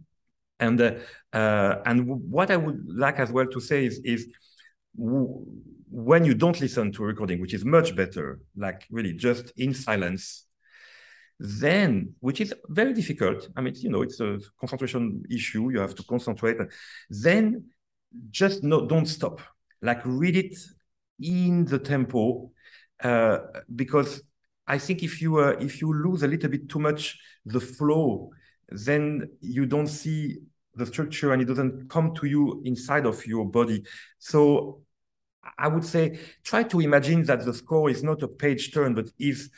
And 0.59 0.81
uh, 0.81 0.95
uh, 1.33 1.77
and 1.85 2.07
what 2.07 2.51
I 2.51 2.57
would 2.57 2.87
like 2.87 3.19
as 3.19 3.31
well 3.31 3.47
to 3.47 3.61
say 3.61 3.87
is 3.87 4.01
is 4.05 4.29
when 4.95 6.25
you 6.25 6.35
don't 6.35 6.61
listen 6.61 6.93
to 6.93 7.03
a 7.03 7.07
recording, 7.07 7.41
which 7.41 7.55
is 7.55 7.65
much 7.65 7.95
better, 7.95 8.41
like 8.57 8.87
really 8.91 9.13
just 9.13 9.53
in 9.57 9.75
silence 9.75 10.46
then 11.39 12.15
which 12.21 12.41
is 12.41 12.55
very 12.69 12.95
difficult 12.95 13.49
i 13.57 13.61
mean 13.61 13.75
you 13.77 13.91
know 13.91 14.03
it's 14.03 14.21
a 14.21 14.39
concentration 14.59 15.23
issue 15.31 15.71
you 15.71 15.79
have 15.79 15.95
to 15.95 16.03
concentrate 16.05 16.57
then 17.11 17.63
just 18.31 18.63
no 18.63 18.87
don't 18.87 19.07
stop. 19.07 19.41
Like 19.83 20.01
read 20.05 20.37
it 20.37 20.57
in 21.21 21.65
the 21.65 21.79
tempo 21.79 22.51
uh, 23.03 23.39
because 23.75 24.23
i 24.67 24.79
think 24.79 25.03
if 25.03 25.21
you 25.23 25.39
uh, 25.39 25.57
if 25.61 25.81
you 25.81 25.93
lose 25.93 26.23
a 26.23 26.29
little 26.29 26.51
bit 26.51 26.69
too 26.69 26.79
much 26.79 27.19
the 27.45 27.61
flow 27.61 28.31
then 28.69 29.29
you 29.41 29.65
don't 29.67 29.87
see 29.87 30.39
the 30.75 30.85
structure 30.85 31.33
and 31.33 31.41
it 31.41 31.47
doesn't 31.47 31.89
come 31.89 32.15
to 32.15 32.27
you 32.27 32.61
inside 32.65 33.07
of 33.07 33.25
your 33.27 33.47
body. 33.47 33.85
So 34.19 34.83
i 35.59 35.69
would 35.69 35.85
say 35.85 36.19
try 36.43 36.65
to 36.65 36.81
imagine 36.81 37.23
that 37.23 37.45
the 37.45 37.55
score 37.55 37.89
is 37.89 38.03
not 38.03 38.21
a 38.23 38.29
page 38.29 38.73
turn 38.73 38.95
but 38.95 39.07
is 39.17 39.51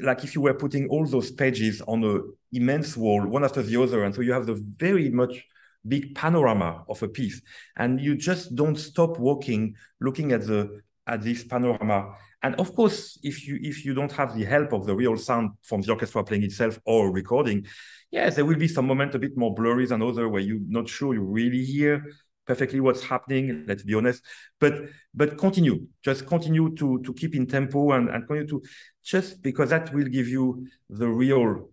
like 0.00 0.24
if 0.24 0.34
you 0.34 0.40
were 0.40 0.54
putting 0.54 0.88
all 0.88 1.06
those 1.06 1.30
pages 1.30 1.82
on 1.86 2.04
a 2.04 2.20
immense 2.56 2.96
wall, 2.96 3.26
one 3.26 3.44
after 3.44 3.62
the 3.62 3.80
other, 3.80 4.04
and 4.04 4.14
so 4.14 4.20
you 4.20 4.32
have 4.32 4.46
the 4.46 4.62
very 4.76 5.10
much 5.10 5.44
big 5.86 6.14
panorama 6.14 6.84
of 6.88 7.02
a 7.02 7.08
piece, 7.08 7.42
and 7.76 8.00
you 8.00 8.16
just 8.16 8.54
don't 8.54 8.76
stop 8.76 9.18
walking, 9.18 9.74
looking 10.00 10.32
at 10.32 10.46
the 10.46 10.80
at 11.06 11.22
this 11.22 11.44
panorama. 11.44 12.14
And 12.42 12.54
of 12.56 12.74
course, 12.74 13.18
if 13.22 13.46
you 13.46 13.58
if 13.62 13.84
you 13.84 13.94
don't 13.94 14.12
have 14.12 14.36
the 14.36 14.44
help 14.44 14.72
of 14.72 14.86
the 14.86 14.94
real 14.94 15.16
sound 15.16 15.50
from 15.62 15.82
the 15.82 15.90
orchestra 15.90 16.24
playing 16.24 16.44
itself 16.44 16.78
or 16.84 17.10
recording, 17.10 17.66
yes, 18.10 18.36
there 18.36 18.44
will 18.44 18.58
be 18.58 18.68
some 18.68 18.86
moment 18.86 19.14
a 19.14 19.18
bit 19.18 19.36
more 19.36 19.54
blurry 19.54 19.86
than 19.86 20.02
other 20.02 20.28
where 20.28 20.42
you're 20.42 20.58
not 20.68 20.88
sure 20.88 21.14
you 21.14 21.22
really 21.22 21.64
hear 21.64 22.04
perfectly 22.46 22.80
what's 22.80 23.02
happening 23.02 23.64
let's 23.66 23.82
be 23.82 23.94
honest 23.94 24.22
but 24.60 24.74
but 25.14 25.38
continue 25.38 25.86
just 26.04 26.26
continue 26.26 26.74
to 26.74 27.00
to 27.02 27.12
keep 27.14 27.34
in 27.34 27.46
tempo 27.46 27.92
and, 27.92 28.08
and 28.08 28.26
continue 28.26 28.46
to 28.46 28.62
just 29.02 29.42
because 29.42 29.70
that 29.70 29.92
will 29.94 30.04
give 30.04 30.28
you 30.28 30.66
the 30.90 31.08
real 31.08 31.70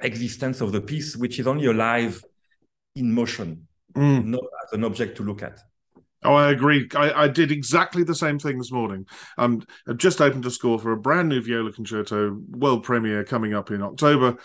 existence 0.00 0.60
of 0.60 0.72
the 0.72 0.80
piece 0.80 1.16
which 1.16 1.38
is 1.38 1.46
only 1.46 1.66
alive 1.66 2.22
in 2.96 3.12
motion 3.12 3.66
mm. 3.94 4.24
not 4.24 4.42
as 4.64 4.72
an 4.72 4.84
object 4.84 5.16
to 5.16 5.22
look 5.22 5.42
at 5.42 5.58
Oh, 6.22 6.34
I 6.34 6.50
agree. 6.50 6.86
I, 6.94 7.24
I, 7.24 7.28
did 7.28 7.50
exactly 7.50 8.04
the 8.04 8.14
same 8.14 8.38
thing 8.38 8.58
this 8.58 8.70
morning. 8.70 9.06
Um, 9.38 9.62
I've 9.88 9.96
just 9.96 10.20
opened 10.20 10.44
a 10.44 10.50
score 10.50 10.78
for 10.78 10.92
a 10.92 10.96
brand 11.00 11.30
new 11.30 11.40
viola 11.40 11.72
concerto 11.72 12.38
world 12.50 12.84
premiere 12.84 13.24
coming 13.24 13.54
up 13.54 13.70
in 13.70 13.82
October, 13.82 14.36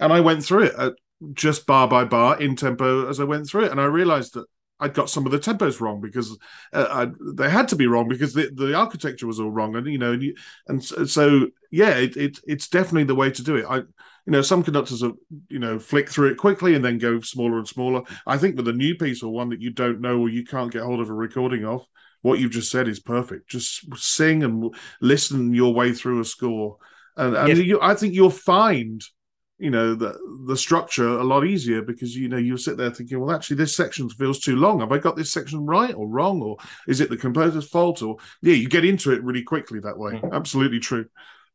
and 0.00 0.12
I 0.12 0.18
went 0.20 0.44
through 0.44 0.64
it 0.64 0.74
at 0.76 0.94
just 1.34 1.66
bar 1.66 1.86
by 1.86 2.04
bar 2.04 2.40
in 2.40 2.56
tempo 2.56 3.08
as 3.08 3.20
I 3.20 3.24
went 3.24 3.48
through 3.48 3.66
it, 3.66 3.70
and 3.70 3.80
I 3.80 3.84
realised 3.84 4.34
that 4.34 4.46
I'd 4.80 4.94
got 4.94 5.10
some 5.10 5.26
of 5.26 5.32
the 5.32 5.38
tempos 5.38 5.80
wrong 5.80 6.00
because 6.00 6.36
uh, 6.72 6.86
I, 6.90 7.10
they 7.34 7.50
had 7.50 7.68
to 7.68 7.76
be 7.76 7.86
wrong 7.86 8.08
because 8.08 8.32
the, 8.32 8.50
the 8.54 8.74
architecture 8.74 9.26
was 9.26 9.38
all 9.38 9.50
wrong, 9.50 9.76
and 9.76 9.86
you 9.86 9.98
know, 9.98 10.12
and, 10.12 10.22
you, 10.22 10.34
and 10.68 10.82
so 10.82 11.48
yeah, 11.70 11.90
it, 11.96 12.16
it, 12.16 12.38
it's 12.46 12.68
definitely 12.68 13.04
the 13.04 13.14
way 13.14 13.30
to 13.30 13.42
do 13.42 13.56
it. 13.56 13.66
I, 13.68 13.76
you 13.76 14.32
know, 14.32 14.42
some 14.42 14.62
conductors 14.62 15.02
are 15.02 15.12
you 15.48 15.58
know 15.58 15.78
flick 15.78 16.08
through 16.08 16.30
it 16.30 16.38
quickly 16.38 16.74
and 16.74 16.84
then 16.84 16.98
go 16.98 17.20
smaller 17.20 17.58
and 17.58 17.68
smaller. 17.68 18.02
I 18.26 18.38
think 18.38 18.56
with 18.56 18.68
a 18.68 18.72
new 18.72 18.94
piece 18.94 19.22
or 19.22 19.32
one 19.32 19.50
that 19.50 19.60
you 19.60 19.70
don't 19.70 20.00
know 20.00 20.18
or 20.18 20.28
you 20.28 20.44
can't 20.44 20.72
get 20.72 20.82
hold 20.82 21.00
of 21.00 21.10
a 21.10 21.14
recording 21.14 21.64
of, 21.64 21.86
what 22.22 22.38
you've 22.38 22.50
just 22.50 22.70
said 22.70 22.88
is 22.88 23.00
perfect. 23.00 23.48
Just 23.48 23.84
sing 23.96 24.42
and 24.42 24.74
listen 25.00 25.54
your 25.54 25.74
way 25.74 25.92
through 25.92 26.20
a 26.20 26.24
score, 26.24 26.78
and, 27.16 27.36
and 27.36 27.48
yes. 27.48 27.58
you, 27.58 27.78
I 27.82 27.94
think 27.94 28.14
you'll 28.14 28.30
find 28.30 29.02
you 29.60 29.70
know 29.70 29.94
the 29.94 30.18
the 30.46 30.56
structure 30.56 31.06
a 31.06 31.22
lot 31.22 31.46
easier 31.46 31.82
because 31.82 32.16
you 32.16 32.28
know 32.28 32.38
you'll 32.38 32.58
sit 32.58 32.76
there 32.76 32.90
thinking 32.90 33.20
well 33.20 33.34
actually 33.34 33.56
this 33.56 33.76
section 33.76 34.08
feels 34.08 34.40
too 34.40 34.56
long. 34.56 34.80
Have 34.80 34.92
i 34.92 34.98
got 34.98 35.16
this 35.16 35.30
section 35.30 35.66
right 35.66 35.94
or 35.94 36.08
wrong? 36.08 36.42
Or 36.42 36.56
is 36.88 37.00
it 37.00 37.10
the 37.10 37.16
composer's 37.16 37.68
fault? 37.68 38.02
Or 38.02 38.16
yeah 38.42 38.54
you 38.54 38.68
get 38.68 38.84
into 38.84 39.12
it 39.12 39.22
really 39.22 39.42
quickly 39.42 39.78
that 39.80 39.98
way. 39.98 40.12
Mm-hmm. 40.14 40.34
absolutely 40.34 40.80
true. 40.80 41.06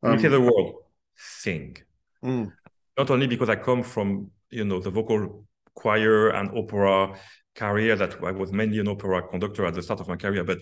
Um, 0.03 0.21
the 0.21 0.39
word 0.39 0.73
sing. 1.15 1.77
Mm. 2.23 2.51
not 2.97 3.11
only 3.11 3.27
because 3.27 3.49
i 3.49 3.55
come 3.55 3.83
from 3.83 4.31
you 4.49 4.65
know 4.65 4.79
the 4.79 4.89
vocal 4.89 5.45
choir 5.75 6.29
and 6.29 6.57
opera 6.57 7.15
career 7.53 7.95
that 7.95 8.15
i 8.23 8.31
was 8.31 8.51
mainly 8.51 8.79
an 8.79 8.87
opera 8.87 9.21
conductor 9.27 9.63
at 9.65 9.75
the 9.75 9.83
start 9.83 9.99
of 9.99 10.07
my 10.07 10.15
career 10.15 10.43
but 10.43 10.57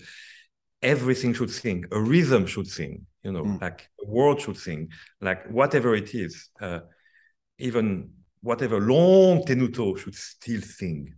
everything 0.82 1.32
should 1.32 1.50
sing. 1.50 1.84
A 1.90 1.98
rhythm 1.98 2.44
should 2.46 2.68
sing 2.68 3.06
you 3.24 3.32
know 3.32 3.42
mm. 3.42 3.60
like 3.60 3.88
a 4.02 4.06
word 4.06 4.40
should 4.40 4.56
sing. 4.56 4.90
Like 5.20 5.50
whatever 5.50 5.94
it 5.94 6.14
is 6.14 6.50
uh, 6.60 6.80
even 7.58 8.10
whatever 8.40 8.80
long 8.80 9.42
tenuto 9.42 9.96
should 9.98 10.14
still 10.14 10.60
sing. 10.60 11.14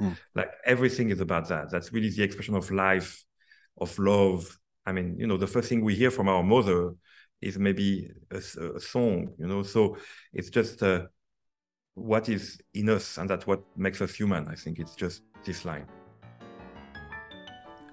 Mm. 0.00 0.16
Like 0.34 0.50
everything 0.64 1.10
is 1.10 1.20
about 1.20 1.48
that. 1.48 1.70
That's 1.70 1.92
really 1.92 2.10
the 2.10 2.22
expression 2.22 2.54
of 2.54 2.70
life, 2.70 3.24
of 3.76 3.98
love. 3.98 4.56
I 4.86 4.92
mean, 4.92 5.16
you 5.18 5.26
know, 5.26 5.36
the 5.36 5.46
first 5.46 5.68
thing 5.68 5.84
we 5.84 5.94
hear 5.94 6.10
from 6.10 6.28
our 6.28 6.42
mother 6.42 6.94
is 7.40 7.58
maybe 7.58 8.10
a, 8.30 8.38
a 8.38 8.80
song, 8.80 9.34
you 9.38 9.46
know. 9.46 9.62
So 9.62 9.96
it's 10.32 10.50
just 10.50 10.82
uh, 10.82 11.06
what 11.94 12.28
is 12.28 12.60
in 12.74 12.88
us, 12.88 13.18
and 13.18 13.28
that's 13.28 13.46
what 13.46 13.62
makes 13.76 14.00
us 14.00 14.14
human. 14.14 14.48
I 14.48 14.54
think 14.54 14.78
it's 14.78 14.94
just 14.94 15.22
this 15.44 15.64
line. 15.64 15.86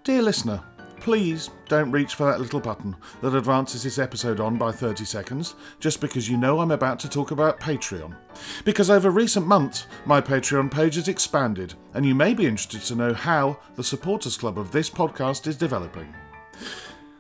Dear 0.04 0.22
listener, 0.22 0.64
please 1.00 1.50
don't 1.68 1.92
reach 1.92 2.16
for 2.16 2.26
that 2.26 2.40
little 2.40 2.60
button 2.60 2.96
that 3.22 3.36
advances 3.36 3.84
this 3.84 4.00
episode 4.00 4.40
on 4.40 4.58
by 4.58 4.72
30 4.72 5.06
seconds 5.06 5.56
just 5.80 6.02
because 6.02 6.30
you 6.30 6.38
know 6.38 6.60
I'm 6.60 6.72
about 6.72 7.00
to 7.00 7.10
talk 7.10 7.32
about 7.32 7.60
Patreon. 7.60 8.16
Because 8.64 8.90
over 8.90 9.10
recent 9.10 9.48
months, 9.48 9.88
my 10.06 10.22
Patreon 10.22 10.72
page 10.72 10.96
has 10.96 11.08
expanded, 11.08 11.74
and 11.94 12.06
you 12.06 12.16
may 12.16 12.34
be 12.34 12.46
interested 12.46 12.82
to 12.82 12.96
know 12.96 13.14
how 13.14 13.60
the 13.76 13.84
supporters 13.84 14.38
club 14.38 14.58
of 14.58 14.72
this 14.72 14.90
podcast 14.90 15.48
is 15.48 15.58
developing. 15.58 16.14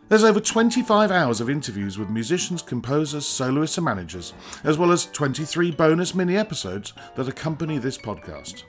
There's 0.07 0.23
over 0.23 0.39
25 0.39 1.09
hours 1.09 1.41
of 1.41 1.49
interviews 1.49 1.97
with 1.97 2.11
musicians, 2.11 2.61
composers, 2.61 3.25
soloists, 3.25 3.77
and 3.77 3.85
managers, 3.85 4.33
as 4.63 4.77
well 4.77 4.91
as 4.91 5.07
23 5.07 5.71
bonus 5.71 6.13
mini 6.13 6.37
episodes 6.37 6.93
that 7.15 7.27
accompany 7.27 7.79
this 7.79 7.97
podcast. 7.97 8.63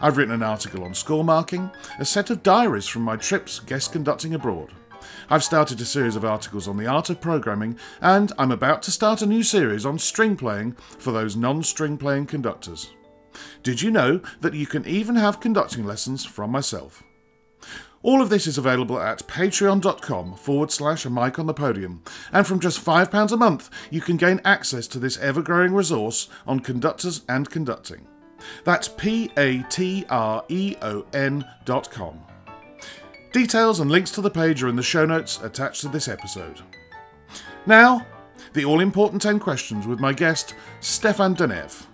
I've 0.00 0.18
written 0.18 0.34
an 0.34 0.42
article 0.42 0.84
on 0.84 0.92
score 0.92 1.24
marking, 1.24 1.70
a 1.98 2.04
set 2.04 2.28
of 2.28 2.42
diaries 2.42 2.86
from 2.86 3.02
my 3.02 3.16
trips 3.16 3.60
guest 3.60 3.92
conducting 3.92 4.34
abroad. 4.34 4.72
I've 5.30 5.44
started 5.44 5.80
a 5.80 5.86
series 5.86 6.16
of 6.16 6.24
articles 6.24 6.68
on 6.68 6.76
the 6.76 6.86
art 6.86 7.08
of 7.08 7.20
programming, 7.20 7.78
and 8.02 8.30
I'm 8.38 8.50
about 8.50 8.82
to 8.82 8.90
start 8.90 9.22
a 9.22 9.26
new 9.26 9.42
series 9.42 9.86
on 9.86 9.98
string 9.98 10.36
playing 10.36 10.72
for 10.98 11.12
those 11.12 11.34
non 11.34 11.62
string 11.62 11.96
playing 11.96 12.26
conductors. 12.26 12.92
Did 13.62 13.80
you 13.80 13.90
know 13.90 14.20
that 14.40 14.54
you 14.54 14.66
can 14.66 14.86
even 14.86 15.16
have 15.16 15.40
conducting 15.40 15.84
lessons 15.84 16.24
from 16.24 16.50
myself? 16.50 17.02
All 18.02 18.20
of 18.20 18.28
this 18.28 18.46
is 18.46 18.58
available 18.58 19.00
at 19.00 19.26
patreon.com 19.26 20.34
forward 20.36 20.70
slash 20.70 21.04
a 21.06 21.10
mic 21.10 21.38
on 21.38 21.46
the 21.46 21.54
podium, 21.54 22.02
and 22.32 22.46
from 22.46 22.60
just 22.60 22.84
£5 22.84 23.32
a 23.32 23.36
month, 23.36 23.70
you 23.90 24.00
can 24.00 24.16
gain 24.16 24.40
access 24.44 24.86
to 24.88 24.98
this 24.98 25.18
ever 25.18 25.42
growing 25.42 25.72
resource 25.72 26.28
on 26.46 26.60
conductors 26.60 27.22
and 27.28 27.50
conducting. 27.50 28.06
That's 28.64 28.88
P 28.88 29.30
A 29.36 29.62
T 29.64 30.04
R 30.08 30.44
E 30.48 30.76
O 30.82 31.04
N 31.12 31.44
dot 31.64 31.90
com. 31.90 32.20
Details 33.32 33.80
and 33.80 33.90
links 33.90 34.10
to 34.12 34.20
the 34.20 34.30
page 34.30 34.62
are 34.62 34.68
in 34.68 34.76
the 34.76 34.82
show 34.82 35.04
notes 35.04 35.40
attached 35.42 35.82
to 35.82 35.88
this 35.88 36.08
episode. 36.08 36.60
Now, 37.66 38.06
the 38.54 38.64
all 38.64 38.80
important 38.80 39.20
10 39.20 39.38
questions 39.38 39.86
with 39.86 40.00
my 40.00 40.12
guest, 40.12 40.54
Stéphane 40.80 41.36
Denève. 41.36 41.86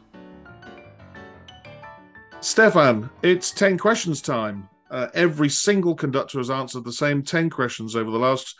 Stéphane, 2.40 3.10
it's 3.22 3.50
10 3.50 3.78
questions 3.78 4.20
time. 4.20 4.68
Uh, 4.90 5.08
every 5.14 5.48
single 5.48 5.94
conductor 5.94 6.38
has 6.38 6.50
answered 6.50 6.84
the 6.84 6.92
same 6.92 7.22
10 7.22 7.50
questions 7.50 7.96
over 7.96 8.10
the 8.10 8.18
last 8.18 8.54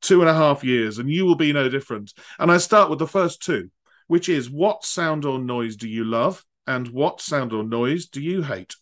two 0.00 0.20
and 0.20 0.28
a 0.28 0.34
half 0.34 0.62
years, 0.62 0.98
and 0.98 1.10
you 1.10 1.24
will 1.24 1.34
be 1.34 1.52
no 1.52 1.68
different. 1.68 2.12
And 2.38 2.50
I 2.50 2.58
start 2.58 2.90
with 2.90 2.98
the 2.98 3.06
first 3.06 3.42
two, 3.42 3.70
which 4.06 4.28
is 4.28 4.50
what 4.50 4.84
sound 4.84 5.24
or 5.24 5.38
noise 5.38 5.76
do 5.76 5.88
you 5.88 6.04
love, 6.04 6.44
and 6.70 6.88
what 6.88 7.20
sound 7.20 7.52
or 7.52 7.64
noise 7.64 8.06
do 8.06 8.20
you 8.20 8.42
hate? 8.42 8.74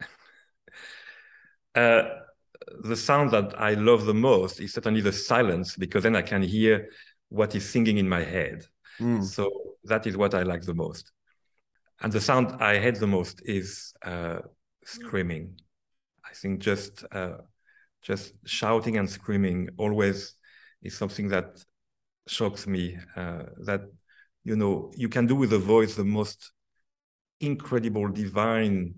Uh, 1.74 2.02
the 2.84 2.94
sound 2.94 3.30
that 3.30 3.58
I 3.58 3.72
love 3.72 4.04
the 4.04 4.12
most 4.12 4.60
is 4.60 4.74
certainly 4.74 5.00
the 5.00 5.10
silence, 5.10 5.74
because 5.74 6.02
then 6.02 6.14
I 6.14 6.20
can 6.20 6.42
hear 6.42 6.90
what 7.30 7.54
is 7.54 7.66
singing 7.66 7.96
in 7.96 8.06
my 8.06 8.22
head. 8.22 8.66
Mm. 9.00 9.24
So 9.24 9.50
that 9.84 10.06
is 10.06 10.14
what 10.18 10.34
I 10.34 10.42
like 10.42 10.62
the 10.62 10.74
most. 10.74 11.12
And 12.02 12.12
the 12.12 12.20
sound 12.20 12.60
I 12.60 12.78
hate 12.78 12.96
the 12.96 13.06
most 13.06 13.40
is 13.46 13.94
uh, 14.04 14.40
screaming. 14.84 15.58
I 16.30 16.34
think 16.34 16.60
just 16.60 17.04
uh, 17.10 17.38
just 18.02 18.34
shouting 18.44 18.98
and 18.98 19.08
screaming 19.08 19.70
always 19.78 20.34
is 20.82 20.94
something 20.94 21.28
that 21.28 21.64
shocks 22.26 22.66
me. 22.66 22.98
Uh, 23.16 23.44
that 23.64 23.82
you 24.44 24.56
know 24.56 24.92
you 24.94 25.08
can 25.08 25.26
do 25.26 25.36
with 25.36 25.54
a 25.54 25.58
voice 25.58 25.94
the 25.94 26.04
most 26.04 26.52
incredible, 27.42 28.08
divine, 28.08 28.94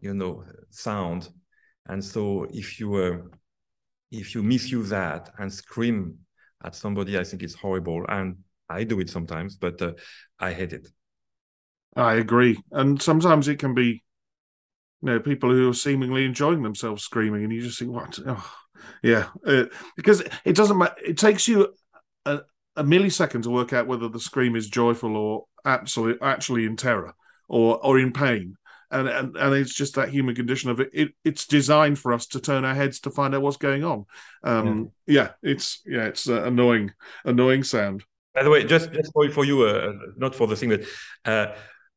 you 0.00 0.14
know, 0.14 0.44
sound. 0.70 1.28
And 1.86 2.04
so 2.04 2.46
if 2.50 2.78
you 2.78 2.94
uh, 2.94 3.18
if 4.12 4.34
you 4.34 4.42
misuse 4.42 4.90
that 4.90 5.32
and 5.38 5.52
scream 5.52 6.18
at 6.62 6.74
somebody, 6.74 7.18
I 7.18 7.24
think 7.24 7.42
it's 7.42 7.54
horrible. 7.54 8.04
And 8.08 8.36
I 8.68 8.84
do 8.84 9.00
it 9.00 9.10
sometimes, 9.10 9.56
but 9.56 9.80
uh, 9.82 9.92
I 10.38 10.52
hate 10.52 10.72
it. 10.72 10.88
I 11.96 12.14
agree, 12.16 12.62
and 12.72 13.00
sometimes 13.00 13.48
it 13.48 13.58
can 13.58 13.72
be, 13.72 14.02
you 15.00 15.08
know, 15.08 15.18
people 15.18 15.50
who 15.50 15.70
are 15.70 15.74
seemingly 15.74 16.26
enjoying 16.26 16.62
themselves 16.62 17.02
screaming, 17.02 17.42
and 17.42 17.52
you 17.52 17.62
just 17.62 17.78
think, 17.78 17.90
"What? 17.90 18.18
Oh, 18.26 18.52
yeah," 19.02 19.28
uh, 19.46 19.64
because 19.96 20.22
it 20.44 20.56
doesn't 20.56 20.76
matter. 20.76 20.96
It 21.02 21.16
takes 21.16 21.48
you 21.48 21.74
a, 22.26 22.40
a 22.76 22.84
millisecond 22.84 23.44
to 23.44 23.50
work 23.50 23.72
out 23.72 23.86
whether 23.86 24.08
the 24.08 24.20
scream 24.20 24.56
is 24.56 24.68
joyful 24.68 25.16
or 25.16 25.44
absolutely 25.64 26.20
actually 26.20 26.66
in 26.66 26.76
terror 26.76 27.14
or 27.48 27.84
or 27.84 27.98
in 27.98 28.12
pain. 28.12 28.56
And, 28.90 29.08
and 29.08 29.36
and 29.36 29.54
it's 29.54 29.74
just 29.74 29.96
that 29.96 30.10
human 30.10 30.34
condition 30.34 30.70
of 30.70 30.78
it. 30.80 30.90
it. 30.92 31.08
It's 31.24 31.46
designed 31.46 31.98
for 31.98 32.12
us 32.12 32.26
to 32.28 32.40
turn 32.40 32.64
our 32.64 32.74
heads 32.74 33.00
to 33.00 33.10
find 33.10 33.34
out 33.34 33.42
what's 33.42 33.56
going 33.56 33.82
on. 33.82 34.06
Um, 34.44 34.92
yeah. 35.06 35.22
yeah 35.42 35.50
it's 35.50 35.82
yeah, 35.84 36.04
it's 36.04 36.28
uh, 36.28 36.44
annoying, 36.44 36.92
annoying 37.24 37.64
sound. 37.64 38.04
By 38.32 38.44
the 38.44 38.50
way, 38.50 38.64
just 38.64 38.92
just 38.92 39.12
for, 39.12 39.28
for 39.30 39.44
you, 39.44 39.62
uh, 39.62 39.92
not 40.16 40.34
for 40.34 40.46
the 40.46 40.54
thing, 40.54 40.70
but 40.70 40.84
uh, 41.24 41.54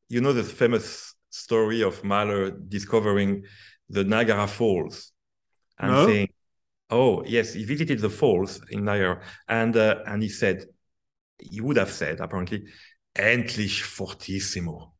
you 0.08 0.20
know 0.20 0.32
the 0.32 0.42
famous 0.42 1.14
story 1.30 1.82
of 1.82 2.02
Mahler 2.02 2.50
discovering 2.50 3.44
the 3.88 4.02
Niagara 4.02 4.48
Falls 4.48 5.12
and 5.78 5.92
no? 5.92 6.06
saying, 6.06 6.28
"Oh 6.90 7.22
yes, 7.24 7.54
he 7.54 7.64
visited 7.64 8.00
the 8.00 8.10
falls 8.10 8.60
in 8.70 8.84
Niagara," 8.84 9.22
and 9.46 9.76
uh, 9.76 10.00
and 10.06 10.22
he 10.22 10.28
said, 10.28 10.64
he 11.38 11.60
would 11.60 11.76
have 11.76 11.90
said 11.90 12.20
apparently, 12.20 12.64
"Endlich 13.14 13.82
fortissimo." 13.82 14.92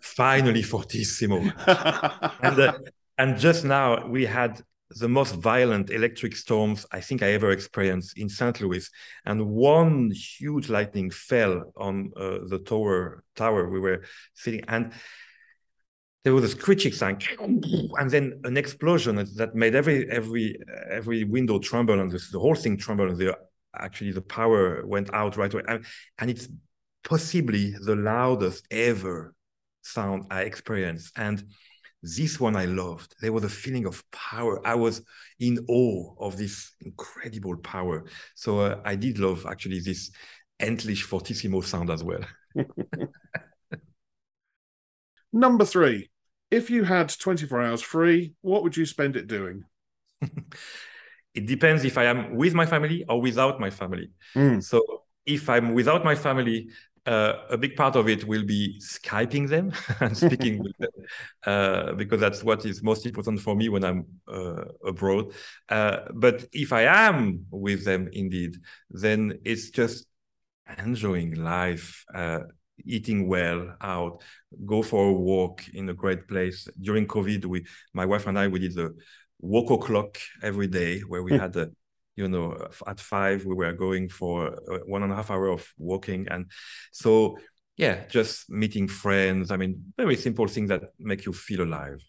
Finally 0.00 0.62
fortissimo. 0.62 1.38
and, 2.42 2.60
uh, 2.60 2.72
and 3.18 3.38
just 3.38 3.64
now 3.64 4.06
we 4.06 4.26
had 4.26 4.62
the 4.96 5.08
most 5.08 5.34
violent 5.36 5.90
electric 5.90 6.34
storms 6.34 6.84
I 6.90 7.00
think 7.00 7.22
I 7.22 7.32
ever 7.32 7.52
experienced 7.52 8.18
in 8.18 8.28
St. 8.28 8.60
Louis. 8.60 8.88
And 9.24 9.46
one 9.46 10.10
huge 10.10 10.68
lightning 10.68 11.10
fell 11.10 11.72
on 11.76 12.10
uh, 12.16 12.38
the 12.48 12.58
tower 12.58 13.22
tower 13.36 13.68
we 13.68 13.80
were 13.80 14.02
sitting 14.34 14.62
and 14.66 14.92
there 16.24 16.34
was 16.34 16.44
a 16.44 16.48
screeching 16.48 16.92
sound 16.92 17.26
and 17.38 18.10
then 18.10 18.40
an 18.44 18.56
explosion 18.56 19.16
that 19.36 19.54
made 19.54 19.74
every 19.74 20.10
every 20.10 20.58
every 20.90 21.24
window 21.24 21.58
tremble 21.58 21.98
and 21.98 22.10
the, 22.10 22.22
the 22.32 22.38
whole 22.38 22.54
thing 22.54 22.76
tremble 22.76 23.08
and 23.08 23.16
the 23.16 23.36
actually 23.74 24.12
the 24.12 24.20
power 24.20 24.84
went 24.84 25.12
out 25.14 25.36
right 25.36 25.54
away 25.54 25.62
and, 25.68 25.84
and 26.18 26.30
it's 26.30 26.48
possibly 27.04 27.72
the 27.84 27.96
loudest 27.96 28.66
ever 28.70 29.34
sound 29.82 30.26
I 30.30 30.42
experienced. 30.42 31.12
And 31.16 31.44
this 32.02 32.40
one 32.40 32.56
I 32.56 32.64
loved. 32.64 33.14
There 33.20 33.32
was 33.32 33.44
a 33.44 33.48
feeling 33.48 33.86
of 33.86 34.02
power. 34.10 34.66
I 34.66 34.74
was 34.74 35.02
in 35.38 35.64
awe 35.68 36.14
of 36.18 36.36
this 36.36 36.72
incredible 36.80 37.56
power. 37.58 38.04
So 38.34 38.60
uh, 38.60 38.80
I 38.84 38.96
did 38.96 39.18
love 39.18 39.46
actually 39.46 39.80
this 39.80 40.10
endlich 40.60 41.02
fortissimo 41.04 41.60
sound 41.64 41.90
as 41.90 42.02
well. 42.02 42.20
Number 45.32 45.64
three, 45.64 46.10
if 46.50 46.70
you 46.70 46.84
had 46.84 47.08
24 47.16 47.62
hours 47.62 47.82
free, 47.82 48.34
what 48.40 48.62
would 48.62 48.76
you 48.76 48.84
spend 48.86 49.16
it 49.16 49.26
doing? 49.28 49.62
it 51.34 51.46
depends 51.46 51.84
if 51.84 51.96
I 51.96 52.04
am 52.04 52.34
with 52.34 52.54
my 52.54 52.66
family 52.66 53.04
or 53.08 53.20
without 53.20 53.60
my 53.60 53.70
family. 53.70 54.10
Mm. 54.34 54.62
So 54.62 55.02
if 55.24 55.48
I'm 55.48 55.74
without 55.74 56.04
my 56.04 56.14
family, 56.14 56.70
uh, 57.06 57.34
a 57.48 57.56
big 57.56 57.76
part 57.76 57.96
of 57.96 58.08
it 58.08 58.24
will 58.24 58.44
be 58.44 58.80
Skyping 58.80 59.48
them 59.48 59.72
and 60.00 60.16
speaking 60.16 60.62
with 60.62 60.76
them, 60.78 60.90
uh, 61.46 61.92
because 61.92 62.20
that's 62.20 62.44
what 62.44 62.64
is 62.64 62.82
most 62.82 63.06
important 63.06 63.40
for 63.40 63.54
me 63.54 63.68
when 63.68 63.84
I'm 63.84 64.06
uh, 64.28 64.64
abroad. 64.84 65.32
Uh, 65.68 65.98
but 66.14 66.44
if 66.52 66.72
I 66.72 66.82
am 66.82 67.46
with 67.50 67.84
them 67.84 68.08
indeed, 68.12 68.56
then 68.90 69.38
it's 69.44 69.70
just 69.70 70.06
enjoying 70.78 71.34
life, 71.34 72.04
uh, 72.14 72.40
eating 72.84 73.28
well 73.28 73.76
out, 73.80 74.22
go 74.66 74.82
for 74.82 75.08
a 75.08 75.12
walk 75.12 75.62
in 75.72 75.88
a 75.88 75.94
great 75.94 76.28
place. 76.28 76.68
During 76.80 77.06
COVID, 77.06 77.46
we, 77.46 77.64
my 77.92 78.06
wife 78.06 78.26
and 78.26 78.38
I, 78.38 78.48
we 78.48 78.58
did 78.58 78.74
the 78.74 78.94
walk 79.40 79.70
o'clock 79.70 80.18
every 80.42 80.66
day 80.66 81.00
where 81.00 81.22
we 81.22 81.32
hmm. 81.32 81.38
had 81.38 81.56
a 81.56 81.70
you 82.16 82.28
know 82.28 82.68
at 82.86 83.00
five 83.00 83.44
we 83.44 83.54
were 83.54 83.72
going 83.72 84.08
for 84.08 84.58
one 84.86 85.02
and 85.02 85.12
a 85.12 85.16
half 85.16 85.30
hour 85.30 85.48
of 85.48 85.66
walking. 85.78 86.26
And 86.28 86.50
so 86.92 87.38
yeah 87.76 88.06
just 88.08 88.50
meeting 88.50 88.86
friends 88.86 89.50
i 89.50 89.56
mean 89.56 89.94
very 89.96 90.14
simple 90.14 90.46
things 90.46 90.68
that 90.68 90.82
make 90.98 91.24
you 91.24 91.32
feel 91.32 91.62
alive. 91.62 92.02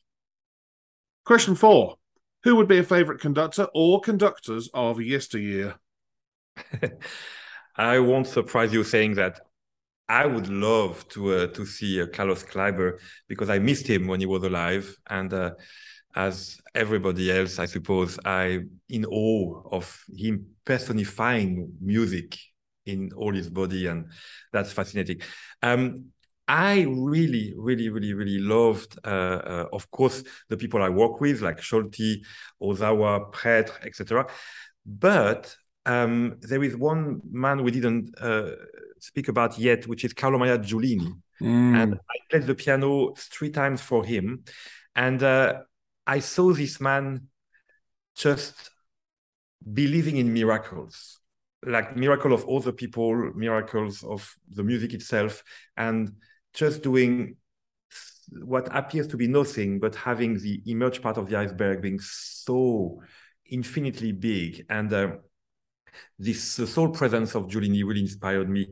Question 1.26 1.56
four. 1.56 1.97
Who 2.43 2.56
would 2.56 2.68
be 2.68 2.80
a 2.80 2.84
favorite 2.84 3.22
conductor 3.22 3.68
or 3.76 4.02
conductors 4.02 4.70
of 4.74 4.99
yesteryear? 4.99 5.76
I 7.76 7.99
won't 7.99 8.28
surprise 8.28 8.74
you 8.74 8.84
saying 8.84 9.16
that 9.16 9.39
I 10.10 10.26
would 10.26 10.49
love 10.49 11.08
to 11.10 11.34
uh, 11.34 11.47
to 11.47 11.66
see 11.66 12.02
uh, 12.02 12.08
Carlos 12.08 12.43
Kleiber 12.43 12.99
because 13.28 13.49
I 13.49 13.60
missed 13.60 13.88
him 13.88 14.08
when 14.08 14.20
he 14.20 14.26
was 14.26 14.43
alive, 14.43 14.93
and 15.10 15.32
uh, 15.34 15.52
as 16.16 16.59
everybody 16.76 17.32
else, 17.32 17.59
I 17.59 17.66
suppose, 17.66 18.20
I 18.26 18.62
in 18.89 19.05
awe 19.05 19.62
of 19.72 20.03
him 20.16 20.45
personifying 20.66 21.74
music 21.82 22.38
in 22.86 23.12
all 23.16 23.34
his 23.34 23.49
body, 23.49 23.88
and 23.88 24.07
that's 24.51 24.72
fascinating. 24.72 25.22
Um, 25.62 26.12
I 26.47 26.82
really, 26.89 27.53
really, 27.57 27.89
really, 27.89 28.14
really 28.14 28.39
loved, 28.39 28.99
uh, 29.05 29.07
uh, 29.07 29.66
of 29.72 29.89
course, 29.91 30.24
the 30.49 30.57
people 30.57 30.82
I 30.82 30.89
work 30.89 31.22
with, 31.22 31.41
like 31.41 31.62
Solti, 31.62 32.22
Ozawa, 32.62 33.32
Prêtre, 33.32 33.86
etc. 33.86 34.28
But 34.86 35.55
um, 35.86 36.38
there 36.41 36.64
is 36.64 36.76
one 36.76 37.22
man 37.32 37.64
we 37.64 37.72
didn't 37.72 38.14
uh, 38.20 38.51
speak 38.99 39.28
about 39.30 39.57
yet, 39.57 39.88
which 39.88 40.03
is 40.03 40.14
Carlo 40.14 40.38
Maria 40.38 40.57
Giulini. 40.57 41.14
Mm. 41.41 41.76
And 41.76 41.93
I 41.93 42.16
played 42.30 42.43
the 42.43 42.55
piano 42.55 43.14
three 43.16 43.49
times 43.49 43.82
for 43.82 44.03
him. 44.03 44.43
And 44.95 45.24
uh, 45.24 45.62
I 46.06 46.20
saw 46.20 46.54
this 46.54 46.80
man 46.82 47.28
just 48.16 48.72
believing 49.74 50.18
in 50.18 50.34
miracles, 50.34 51.20
like 51.66 51.95
miracle 51.95 52.34
of 52.34 52.47
other 52.49 52.72
people, 52.72 53.32
miracles 53.36 54.04
of 54.04 54.34
the 54.49 54.64
music 54.64 54.93
itself, 54.93 55.43
and 55.78 56.12
just 56.54 56.84
doing 56.84 57.38
what 58.39 58.68
appears 58.76 59.08
to 59.08 59.18
be 59.18 59.28
nothing, 59.28 59.80
but 59.80 59.95
having 59.95 60.39
the 60.39 60.62
emerged 60.66 61.02
part 61.02 61.18
of 61.18 61.30
the 61.30 61.36
iceberg 61.36 61.82
being 61.82 61.99
so 61.99 63.02
infinitely 63.49 64.12
big. 64.12 64.66
And 64.70 64.91
uh, 64.93 65.12
this 66.18 66.60
uh, 66.60 66.66
soul 66.66 66.89
presence 66.89 67.36
of 67.36 67.47
Giulini 67.47 67.84
really 67.84 68.02
inspired 68.02 68.49
me 68.49 68.68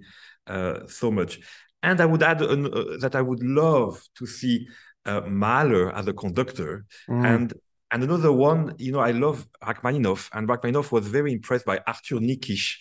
uh, 0.47 0.88
so 0.88 1.11
much. 1.11 1.39
And 1.84 2.01
I 2.01 2.05
would 2.05 2.23
add 2.23 2.41
uh, 2.41 2.55
that 2.99 3.15
I 3.15 3.21
would 3.21 3.43
love 3.43 4.01
to 4.15 4.25
see 4.25 4.67
uh, 5.10 5.22
Mahler 5.28 5.91
as 5.99 6.07
a 6.07 6.14
conductor. 6.14 6.86
Mm. 7.10 7.26
And 7.26 7.53
and 7.91 8.03
another 8.03 8.32
one, 8.32 8.76
you 8.78 8.91
know, 8.91 8.99
I 8.99 9.12
love 9.12 9.47
Rachmaninoff, 9.64 10.30
and 10.34 10.47
Rachmaninoff 10.47 10.91
was 10.91 11.07
very 11.07 11.32
impressed 11.34 11.66
by 11.66 11.80
Arthur 11.88 12.20
Nikisch, 12.30 12.78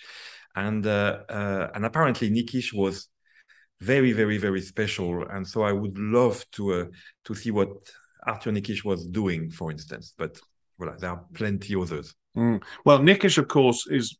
and 0.54 0.86
uh, 0.86 1.20
uh, 1.28 1.68
and 1.74 1.86
apparently 1.86 2.30
Nikisch 2.30 2.74
was 2.74 3.08
very, 3.80 4.12
very, 4.12 4.38
very 4.38 4.60
special, 4.60 5.26
and 5.28 5.46
so 5.46 5.62
I 5.62 5.72
would 5.72 5.96
love 5.98 6.44
to 6.52 6.62
uh, 6.74 6.84
to 7.24 7.34
see 7.34 7.50
what 7.50 7.70
Arthur 8.26 8.52
Nikisch 8.52 8.84
was 8.84 9.06
doing, 9.06 9.50
for 9.50 9.70
instance. 9.70 10.14
But 10.18 10.38
well, 10.78 10.94
there 10.98 11.10
are 11.10 11.24
plenty 11.32 11.74
others. 11.74 12.14
Mm. 12.36 12.62
Well, 12.84 12.98
Nikisch, 12.98 13.38
of 13.38 13.48
course, 13.48 13.86
is 13.86 14.18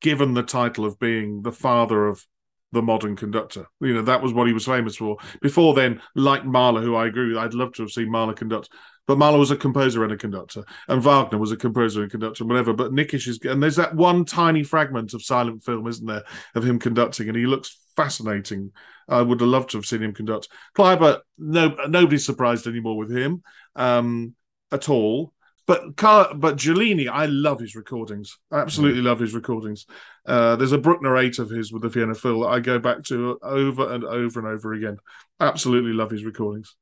given 0.00 0.34
the 0.34 0.44
title 0.44 0.84
of 0.84 0.98
being 0.98 1.42
the 1.42 1.52
father 1.52 2.06
of 2.06 2.24
the 2.72 2.82
modern 2.82 3.16
conductor. 3.16 3.66
You 3.80 3.94
know, 3.94 4.02
that 4.02 4.22
was 4.22 4.32
what 4.32 4.46
he 4.46 4.52
was 4.52 4.66
famous 4.66 4.96
for. 4.96 5.16
Before 5.40 5.74
then, 5.74 6.02
like 6.14 6.44
Mahler, 6.44 6.82
who 6.82 6.94
I 6.94 7.06
agree 7.06 7.28
with, 7.28 7.38
I'd 7.38 7.54
love 7.54 7.72
to 7.74 7.82
have 7.82 7.90
seen 7.90 8.10
Mahler 8.10 8.34
conduct. 8.34 8.70
But 9.06 9.16
Mahler 9.16 9.38
was 9.38 9.50
a 9.50 9.56
composer 9.56 10.04
and 10.04 10.12
a 10.12 10.18
conductor, 10.18 10.64
and 10.86 11.02
Wagner 11.02 11.38
was 11.38 11.50
a 11.50 11.56
composer 11.56 12.02
and 12.02 12.10
conductor, 12.10 12.44
and 12.44 12.50
whatever. 12.50 12.74
But 12.74 12.92
Nikisch 12.92 13.26
is, 13.26 13.38
and 13.42 13.62
there's 13.62 13.76
that 13.76 13.94
one 13.94 14.26
tiny 14.26 14.62
fragment 14.62 15.14
of 15.14 15.22
silent 15.22 15.64
film, 15.64 15.86
isn't 15.86 16.06
there, 16.06 16.24
of 16.54 16.64
him 16.64 16.78
conducting, 16.78 17.26
and 17.26 17.36
he 17.36 17.46
looks 17.46 17.78
fascinating. 17.96 18.70
I 19.08 19.22
would 19.22 19.40
have 19.40 19.48
loved 19.48 19.70
to 19.70 19.78
have 19.78 19.86
seen 19.86 20.02
him 20.02 20.12
conduct. 20.12 20.48
Kleiber, 20.76 21.20
no, 21.38 21.74
nobody's 21.88 22.26
surprised 22.26 22.66
anymore 22.66 22.98
with 22.98 23.10
him 23.10 23.42
um, 23.76 24.34
at 24.70 24.90
all. 24.90 25.32
But 25.68 25.98
Carl, 25.98 26.32
but 26.34 26.56
Giulini, 26.56 27.10
I 27.10 27.26
love 27.26 27.60
his 27.60 27.76
recordings. 27.76 28.38
I 28.50 28.60
absolutely 28.60 29.02
mm. 29.02 29.04
love 29.04 29.20
his 29.20 29.34
recordings. 29.34 29.84
Uh, 30.24 30.56
there's 30.56 30.72
a 30.72 30.78
Bruckner 30.78 31.18
eight 31.18 31.38
of 31.38 31.50
his 31.50 31.70
with 31.70 31.82
the 31.82 31.90
Vienna 31.90 32.14
Phil 32.14 32.40
that 32.40 32.48
I 32.48 32.60
go 32.60 32.78
back 32.78 33.04
to 33.04 33.38
over 33.42 33.92
and 33.92 34.02
over 34.02 34.40
and 34.40 34.48
over 34.48 34.72
again. 34.72 34.96
Absolutely 35.40 35.92
love 35.92 36.10
his 36.10 36.24
recordings. 36.24 36.74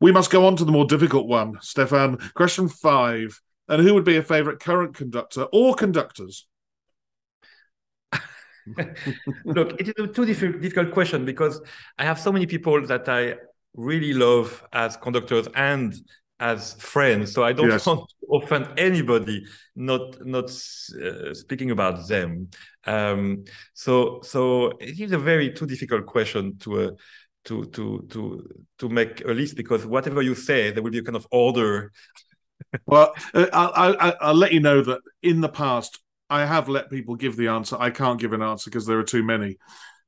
We 0.00 0.12
must 0.12 0.30
go 0.30 0.46
on 0.46 0.56
to 0.56 0.64
the 0.64 0.72
more 0.72 0.86
difficult 0.86 1.26
one, 1.26 1.56
Stéphane. 1.56 2.32
Question 2.32 2.70
five. 2.70 3.38
And 3.68 3.82
who 3.82 3.92
would 3.92 4.04
be 4.04 4.16
a 4.16 4.22
favourite 4.22 4.60
current 4.60 4.96
conductor 4.96 5.42
or 5.52 5.74
conductors? 5.74 6.46
Look, 9.44 9.78
it 9.78 9.88
is 9.88 9.94
a 9.98 10.06
too 10.06 10.24
difficult 10.24 10.90
question 10.92 11.26
because 11.26 11.60
I 11.98 12.04
have 12.04 12.18
so 12.18 12.32
many 12.32 12.46
people 12.46 12.80
that 12.86 13.10
I 13.10 13.34
really 13.74 14.14
love 14.14 14.64
as 14.72 14.96
conductors 14.96 15.48
and 15.54 15.94
as 16.38 16.74
friends 16.74 17.32
so 17.32 17.42
i 17.42 17.52
don't 17.52 17.70
yes. 17.70 17.86
want 17.86 18.08
to 18.08 18.36
offend 18.36 18.68
anybody 18.76 19.44
not 19.76 20.24
not 20.24 20.46
uh, 20.46 21.34
speaking 21.34 21.70
about 21.70 22.08
them. 22.08 22.48
Um, 22.84 23.44
so 23.74 24.20
so 24.22 24.72
it 24.80 24.98
is 24.98 25.12
a 25.12 25.18
very 25.18 25.52
too 25.52 25.66
difficult 25.66 26.06
question 26.06 26.56
to 26.60 26.80
uh, 26.80 26.90
to 27.44 27.66
to 27.66 28.06
to 28.10 28.48
to 28.78 28.88
make 28.88 29.24
a 29.24 29.32
list 29.32 29.56
because 29.56 29.86
whatever 29.86 30.22
you 30.22 30.34
say 30.34 30.70
there 30.70 30.82
will 30.82 30.90
be 30.90 30.98
a 30.98 31.04
kind 31.04 31.16
of 31.16 31.26
order. 31.30 31.92
Well 32.86 33.14
uh, 33.32 33.46
I'll, 33.52 33.96
I'll, 33.98 34.16
I'll 34.20 34.34
let 34.34 34.52
you 34.52 34.60
know 34.60 34.82
that 34.82 35.00
in 35.22 35.40
the 35.40 35.48
past 35.48 35.98
i 36.28 36.44
have 36.44 36.68
let 36.68 36.90
people 36.90 37.14
give 37.14 37.36
the 37.36 37.48
answer. 37.48 37.76
I 37.78 37.90
can't 37.90 38.18
give 38.18 38.32
an 38.32 38.42
answer 38.42 38.70
because 38.70 38.86
there 38.86 38.98
are 38.98 39.04
too 39.04 39.22
many. 39.22 39.58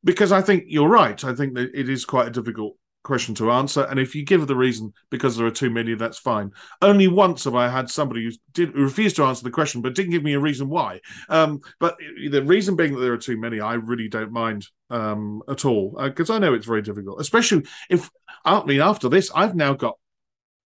Because 0.03 0.33
i 0.33 0.41
think 0.41 0.65
you're 0.67 0.89
right. 0.89 1.23
I 1.25 1.35
think 1.35 1.55
that 1.55 1.71
it 1.75 1.89
is 1.89 2.05
quite 2.05 2.27
a 2.27 2.31
difficult 2.31 2.77
question 3.09 3.35
to 3.35 3.51
answer. 3.51 3.85
And 3.85 3.99
if 3.99 4.15
you 4.15 4.23
give 4.23 4.47
the 4.47 4.55
reason 4.55 4.93
because 5.11 5.35
there 5.35 5.47
are 5.47 5.51
too 5.51 5.71
many, 5.71 5.95
that's 5.95 6.19
fine. 6.19 6.53
Only 6.83 7.09
once 7.09 7.45
have 7.45 7.55
I 7.55 7.69
had 7.69 7.89
somebody 7.89 8.23
who 8.23 8.33
did 8.53 8.75
who 8.75 8.83
refused 8.85 9.17
to 9.17 9.25
answer 9.25 9.43
the 9.43 9.51
question, 9.51 9.81
but 9.81 9.95
didn't 9.95 10.13
give 10.13 10.23
me 10.23 10.35
a 10.35 10.41
reason 10.41 10.69
why. 10.69 11.01
Um, 11.31 11.61
but 11.81 11.97
the 12.31 12.43
reason 12.43 12.77
being 12.77 12.95
that 12.95 13.01
there 13.01 13.15
are 13.15 13.17
too 13.17 13.39
many, 13.39 13.61
I 13.61 13.75
really 13.75 14.09
don't 14.09 14.31
mind 14.31 14.67
um, 14.91 15.43
at 15.49 15.65
all 15.65 15.99
because 16.01 16.29
uh, 16.29 16.35
I 16.35 16.39
know 16.39 16.53
it's 16.53 16.67
very 16.67 16.83
difficult, 16.83 17.19
especially 17.19 17.65
if 17.89 18.11
I 18.45 18.63
mean 18.65 18.83
after 18.83 19.09
this, 19.09 19.31
I've 19.35 19.57
now 19.57 19.73
got 19.73 19.97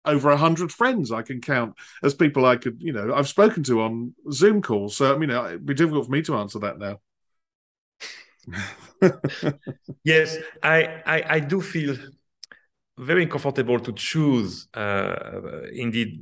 over 0.05 0.31
a 0.31 0.37
hundred 0.37 0.73
friends 0.73 1.13
I 1.13 1.23
can 1.23 1.41
count 1.41 1.75
as 2.03 2.13
people 2.13 2.45
I 2.45 2.57
could, 2.57 2.83
you 2.83 2.93
know, 2.93 3.15
I've 3.15 3.29
spoken 3.29 3.63
to 3.65 3.83
on 3.83 4.15
Zoom 4.33 4.63
calls. 4.63 4.97
So 4.97 5.15
I 5.15 5.17
mean, 5.17 5.31
it'd 5.31 5.65
be 5.65 5.75
difficult 5.75 6.07
for 6.07 6.13
me 6.13 6.23
to 6.23 6.35
answer 6.35 6.59
that 6.59 6.79
now. 6.79 6.99
yes, 10.05 10.37
I, 10.61 11.03
I 11.07 11.25
I 11.37 11.41
do 11.41 11.61
feel 11.61 11.97
very 13.03 13.27
comfortable 13.27 13.79
to 13.81 13.93
choose 13.93 14.69
uh, 14.75 15.63
indeed 15.73 16.21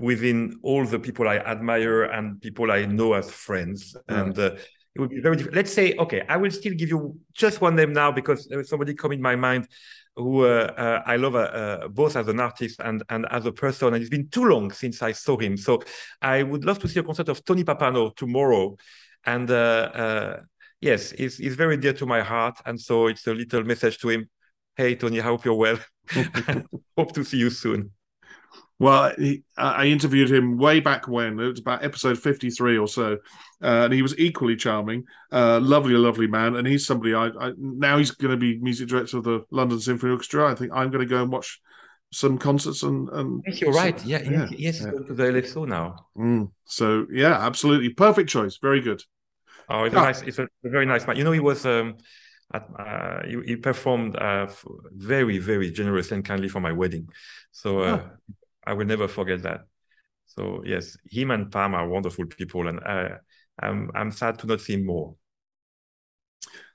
within 0.00 0.58
all 0.62 0.84
the 0.84 0.98
people 0.98 1.28
I 1.28 1.36
admire 1.36 2.02
and 2.02 2.40
people 2.40 2.72
I 2.72 2.86
know 2.86 3.12
as 3.12 3.30
friends. 3.30 3.96
Mm. 4.08 4.20
And 4.20 4.38
uh, 4.38 4.50
it 4.94 5.00
would 5.00 5.10
be 5.10 5.20
very 5.20 5.36
difficult. 5.36 5.56
Let's 5.56 5.72
say, 5.72 5.94
okay, 5.96 6.22
I 6.28 6.36
will 6.36 6.50
still 6.50 6.74
give 6.74 6.88
you 6.88 7.18
just 7.32 7.60
one 7.60 7.76
name 7.76 7.92
now 7.92 8.10
because 8.10 8.46
there 8.46 8.60
is 8.60 8.68
somebody 8.68 8.94
come 8.94 9.12
in 9.12 9.22
my 9.22 9.36
mind 9.36 9.68
who 10.14 10.44
uh, 10.44 10.70
uh 10.76 11.02
I 11.06 11.16
love 11.16 11.34
uh, 11.34 11.38
uh, 11.38 11.88
both 11.88 12.16
as 12.16 12.28
an 12.28 12.38
artist 12.38 12.80
and, 12.80 13.02
and 13.08 13.26
as 13.30 13.46
a 13.46 13.52
person. 13.52 13.94
And 13.94 14.02
it's 14.02 14.10
been 14.10 14.28
too 14.28 14.44
long 14.44 14.70
since 14.70 15.02
I 15.02 15.12
saw 15.12 15.38
him. 15.38 15.56
So 15.56 15.82
I 16.20 16.42
would 16.42 16.64
love 16.64 16.78
to 16.80 16.88
see 16.88 17.00
a 17.00 17.02
concert 17.02 17.28
of 17.28 17.44
Tony 17.44 17.64
Pappano 17.64 18.10
tomorrow. 18.10 18.76
And 19.24 19.48
yes, 20.80 21.12
he's, 21.12 21.38
he's 21.38 21.54
very 21.54 21.76
dear 21.76 21.94
to 21.94 22.06
my 22.06 22.20
heart. 22.20 22.58
And 22.66 22.78
so 22.78 23.06
it's 23.06 23.26
a 23.26 23.34
little 23.34 23.64
message 23.64 23.98
to 23.98 24.10
him. 24.10 24.28
Hey, 24.76 24.96
Tony, 24.96 25.20
I 25.20 25.24
hope 25.24 25.44
you're 25.44 25.54
well. 25.54 25.78
Hope 26.96 27.12
to 27.12 27.24
see 27.24 27.38
you 27.38 27.50
soon. 27.50 27.90
Well, 28.78 29.12
he, 29.16 29.44
I 29.56 29.86
interviewed 29.86 30.30
him 30.30 30.58
way 30.58 30.80
back 30.80 31.06
when 31.06 31.38
it 31.38 31.46
was 31.46 31.60
about 31.60 31.84
episode 31.84 32.18
fifty-three 32.18 32.76
or 32.76 32.88
so, 32.88 33.18
uh, 33.62 33.84
and 33.84 33.92
he 33.92 34.02
was 34.02 34.18
equally 34.18 34.56
charming, 34.56 35.04
uh, 35.30 35.60
lovely, 35.60 35.94
lovely 35.94 36.26
man. 36.26 36.56
And 36.56 36.66
he's 36.66 36.84
somebody 36.84 37.14
I, 37.14 37.28
I 37.28 37.52
now 37.56 37.98
he's 37.98 38.10
going 38.10 38.32
to 38.32 38.36
be 38.36 38.58
music 38.58 38.88
director 38.88 39.18
of 39.18 39.24
the 39.24 39.44
London 39.52 39.78
Symphony 39.78 40.10
Orchestra. 40.10 40.50
I 40.50 40.56
think 40.56 40.72
I'm 40.74 40.90
going 40.90 41.06
to 41.06 41.08
go 41.08 41.22
and 41.22 41.30
watch 41.30 41.60
some 42.12 42.38
concerts 42.38 42.82
and. 42.82 43.08
and 43.10 43.44
yes, 43.46 43.60
you're 43.60 43.72
right. 43.72 44.04
Yeah, 44.04 44.22
yeah, 44.22 44.48
yes, 44.50 44.80
yeah. 44.80 44.90
to 44.90 45.14
the 45.14 45.24
LSO 45.24 45.66
now. 45.68 46.06
Mm. 46.16 46.50
So 46.64 47.06
yeah, 47.12 47.38
absolutely 47.38 47.90
perfect 47.90 48.30
choice. 48.30 48.58
Very 48.60 48.80
good. 48.80 49.00
Oh, 49.68 49.84
it's 49.84 49.94
a 49.94 49.98
nice. 49.98 50.22
It's 50.22 50.38
a 50.40 50.48
very 50.64 50.86
nice 50.86 51.06
man. 51.06 51.16
You 51.16 51.22
know, 51.22 51.32
he 51.32 51.40
was. 51.40 51.64
Um, 51.64 51.98
at, 52.52 52.68
uh, 52.78 53.26
he, 53.26 53.40
he, 53.46 53.56
performed 53.56 54.16
uh, 54.16 54.46
very, 54.92 55.38
very 55.38 55.70
generously 55.70 56.16
and 56.16 56.24
kindly 56.24 56.48
for 56.48 56.60
my 56.60 56.72
wedding. 56.72 57.08
So 57.50 57.80
uh, 57.80 58.02
oh. 58.02 58.10
I 58.66 58.74
will 58.74 58.86
never 58.86 59.08
forget 59.08 59.42
that. 59.42 59.62
So 60.26 60.62
yes, 60.64 60.96
him 61.10 61.30
and 61.30 61.50
Pam 61.50 61.74
are 61.74 61.88
wonderful 61.88 62.26
people, 62.26 62.68
and 62.68 62.80
uh, 62.84 63.18
I'm 63.58 63.90
I'm 63.94 64.10
sad 64.10 64.38
to 64.40 64.46
not 64.46 64.60
see 64.60 64.76
more. 64.76 65.14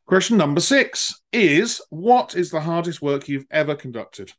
Question 0.06 0.38
number 0.38 0.62
six 0.62 1.22
is: 1.34 1.82
What 1.90 2.36
is 2.36 2.52
the 2.52 2.62
hardest 2.62 3.02
work 3.02 3.28
you've 3.28 3.48
ever 3.50 3.76
conducted? 3.76 4.34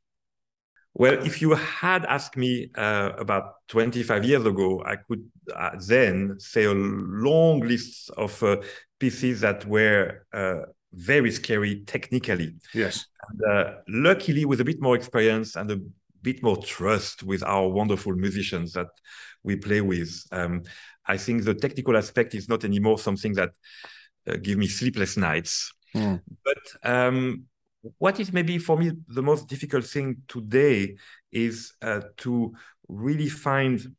Well, 0.95 1.24
if 1.24 1.41
you 1.41 1.55
had 1.55 2.05
asked 2.07 2.36
me 2.36 2.70
uh, 2.74 3.12
about 3.18 3.55
25 3.68 4.24
years 4.24 4.45
ago, 4.45 4.82
I 4.84 4.97
could 4.97 5.30
uh, 5.55 5.70
then 5.86 6.36
say 6.39 6.64
a 6.64 6.74
long 6.74 7.61
list 7.61 8.11
of 8.16 8.43
uh, 8.43 8.57
pieces 8.99 9.43
that 9.43 9.64
were 9.66 10.26
uh, 10.32 10.62
very 10.93 11.30
scary 11.30 11.82
technically. 11.86 12.55
Yes. 12.74 13.07
And, 13.28 13.41
uh, 13.43 13.74
luckily, 13.89 14.45
with 14.45 14.61
a 14.61 14.64
bit 14.64 14.80
more 14.80 14.97
experience 14.97 15.57
and 15.57 15.70
a 15.70 15.80
bit 16.22 16.43
more 16.43 16.57
trust 16.57 17.22
with 17.22 17.43
our 17.43 17.68
wonderful 17.68 18.14
musicians 18.14 18.72
that 18.72 18.89
we 19.43 19.57
play 19.57 19.80
with, 19.80 20.24
um, 20.32 20.62
I 21.07 21.16
think 21.16 21.45
the 21.45 21.55
technical 21.55 21.97
aspect 21.97 22.34
is 22.34 22.49
not 22.49 22.64
anymore 22.64 22.99
something 22.99 23.34
that 23.34 23.51
uh, 24.28 24.36
give 24.36 24.59
me 24.59 24.66
sleepless 24.66 25.16
nights. 25.16 25.72
Mm. 25.95 26.20
But 26.45 26.91
um, 26.91 27.45
what 27.99 28.20
is 28.20 28.32
maybe 28.32 28.59
for 28.59 28.76
me 28.76 28.93
the 29.09 29.22
most 29.22 29.49
difficult 29.49 29.84
thing 29.84 30.22
today 30.28 30.97
is 31.32 31.72
uh, 31.82 32.01
to 32.18 32.53
really 32.89 33.28
find 33.28 33.95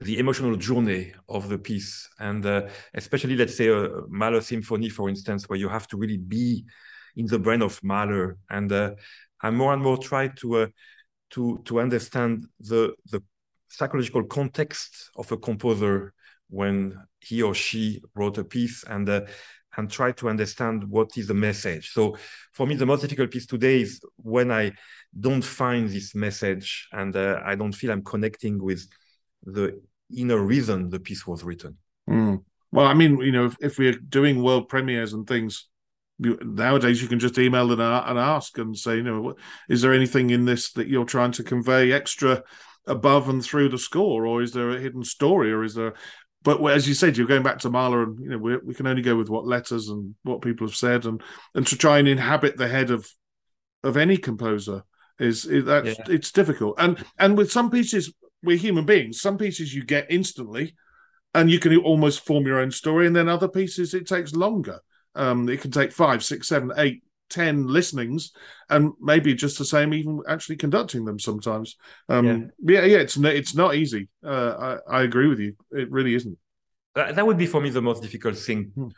the 0.00 0.18
emotional 0.18 0.56
journey 0.56 1.12
of 1.28 1.48
the 1.48 1.58
piece. 1.58 2.08
And 2.18 2.44
uh, 2.44 2.68
especially 2.94 3.36
let's 3.36 3.56
say 3.56 3.68
a 3.68 3.88
mahler 4.08 4.40
symphony 4.40 4.88
for 4.88 5.08
instance 5.08 5.48
where 5.48 5.58
you 5.58 5.68
have 5.68 5.86
to 5.88 5.96
really 5.96 6.16
be 6.16 6.64
in 7.16 7.26
the 7.26 7.38
brain 7.38 7.62
of 7.62 7.82
mahler. 7.82 8.38
And 8.48 8.72
uh, 8.72 8.92
i 9.42 9.50
more 9.50 9.72
and 9.72 9.82
more 9.82 9.98
try 9.98 10.28
to 10.28 10.56
uh, 10.56 10.66
to 11.30 11.60
to 11.64 11.80
understand 11.80 12.46
the 12.60 12.94
the 13.10 13.22
psychological 13.68 14.24
context 14.24 15.10
of 15.16 15.30
a 15.32 15.36
composer 15.36 16.12
when 16.48 16.96
he 17.20 17.42
or 17.42 17.54
she 17.54 18.02
wrote 18.14 18.38
a 18.38 18.44
piece 18.44 18.82
and 18.84 19.08
uh, 19.08 19.20
and 19.76 19.88
try 19.90 20.10
to 20.10 20.28
understand 20.28 20.82
what 20.84 21.16
is 21.16 21.28
the 21.28 21.34
message. 21.34 21.92
So 21.92 22.16
for 22.52 22.66
me 22.66 22.74
the 22.74 22.86
most 22.86 23.02
difficult 23.02 23.30
piece 23.30 23.46
today 23.46 23.82
is 23.82 24.00
when 24.16 24.50
i 24.50 24.72
don't 25.18 25.42
find 25.42 25.88
this 25.88 26.14
message 26.14 26.88
and 26.92 27.16
uh, 27.16 27.40
i 27.44 27.54
don't 27.54 27.72
feel 27.72 27.90
i'm 27.90 28.04
connecting 28.04 28.62
with 28.62 28.86
the 29.44 29.80
inner 30.16 30.38
reason 30.38 30.90
the 30.90 31.00
piece 31.00 31.26
was 31.26 31.44
written. 31.44 31.76
Mm. 32.08 32.42
Well, 32.72 32.86
I 32.86 32.94
mean, 32.94 33.18
you 33.18 33.32
know, 33.32 33.46
if, 33.46 33.56
if, 33.60 33.78
we're 33.78 33.92
doing 33.92 34.42
world 34.42 34.68
premieres 34.68 35.12
and 35.12 35.26
things, 35.26 35.68
you, 36.18 36.38
nowadays 36.42 37.02
you 37.02 37.08
can 37.08 37.18
just 37.18 37.38
email 37.38 37.72
and, 37.72 37.80
and 37.80 38.18
ask 38.18 38.58
and 38.58 38.76
say, 38.76 38.96
you 38.96 39.02
know, 39.02 39.34
is 39.68 39.82
there 39.82 39.92
anything 39.92 40.30
in 40.30 40.44
this 40.44 40.72
that 40.72 40.88
you're 40.88 41.04
trying 41.04 41.32
to 41.32 41.42
convey 41.42 41.92
extra 41.92 42.42
above 42.86 43.28
and 43.28 43.44
through 43.44 43.70
the 43.70 43.78
score, 43.78 44.26
or 44.26 44.42
is 44.42 44.52
there 44.52 44.70
a 44.70 44.80
hidden 44.80 45.04
story, 45.04 45.52
or 45.52 45.64
is 45.64 45.74
there? 45.74 45.94
But 46.42 46.64
as 46.66 46.88
you 46.88 46.94
said, 46.94 47.16
you're 47.16 47.26
going 47.26 47.42
back 47.42 47.58
to 47.60 47.70
Mahler, 47.70 48.02
and 48.02 48.18
you 48.20 48.30
know, 48.30 48.38
we, 48.38 48.56
we 48.58 48.74
can 48.74 48.86
only 48.86 49.02
go 49.02 49.16
with 49.16 49.28
what 49.28 49.46
letters 49.46 49.88
and 49.88 50.14
what 50.22 50.42
people 50.42 50.66
have 50.66 50.76
said, 50.76 51.06
and 51.06 51.22
and 51.54 51.66
to 51.66 51.76
try 51.76 51.98
and 51.98 52.08
inhabit 52.08 52.56
the 52.56 52.68
head 52.68 52.90
of 52.90 53.08
of 53.82 53.96
any 53.96 54.16
composer 54.16 54.84
is, 55.18 55.44
is 55.44 55.64
that 55.66 55.84
yeah. 55.84 55.94
it's 56.08 56.32
difficult. 56.32 56.74
And 56.78 57.02
and 57.18 57.36
with 57.36 57.52
some 57.52 57.70
pieces, 57.70 58.12
we're 58.42 58.56
human 58.56 58.86
beings. 58.86 59.20
Some 59.20 59.38
pieces 59.38 59.74
you 59.74 59.84
get 59.84 60.06
instantly, 60.10 60.74
and 61.34 61.50
you 61.50 61.58
can 61.58 61.76
almost 61.78 62.24
form 62.24 62.46
your 62.46 62.60
own 62.60 62.70
story, 62.70 63.06
and 63.06 63.14
then 63.14 63.28
other 63.28 63.48
pieces 63.48 63.94
it 63.94 64.06
takes 64.06 64.32
longer. 64.32 64.80
Um, 65.14 65.48
it 65.48 65.60
can 65.60 65.70
take 65.70 65.92
five, 65.92 66.24
six, 66.24 66.48
seven, 66.48 66.72
eight, 66.76 67.02
ten 67.28 67.66
listenings, 67.66 68.32
and 68.68 68.92
maybe 69.00 69.34
just 69.34 69.58
the 69.58 69.64
same, 69.64 69.94
even 69.94 70.20
actually 70.28 70.56
conducting 70.56 71.04
them 71.04 71.18
sometimes. 71.18 71.76
Um, 72.08 72.26
yeah. 72.26 72.80
yeah, 72.80 72.84
yeah, 72.84 72.98
it's 72.98 73.16
it's 73.16 73.54
not 73.54 73.74
easy. 73.74 74.08
Uh, 74.24 74.78
I, 74.88 74.98
I 74.98 75.02
agree 75.02 75.28
with 75.28 75.40
you. 75.40 75.54
It 75.70 75.90
really 75.90 76.14
isn't. 76.14 76.38
That 76.94 77.24
would 77.24 77.38
be 77.38 77.46
for 77.46 77.60
me 77.60 77.70
the 77.70 77.80
most 77.80 78.02
difficult 78.02 78.36
thing 78.36 78.72
hmm. 78.74 78.88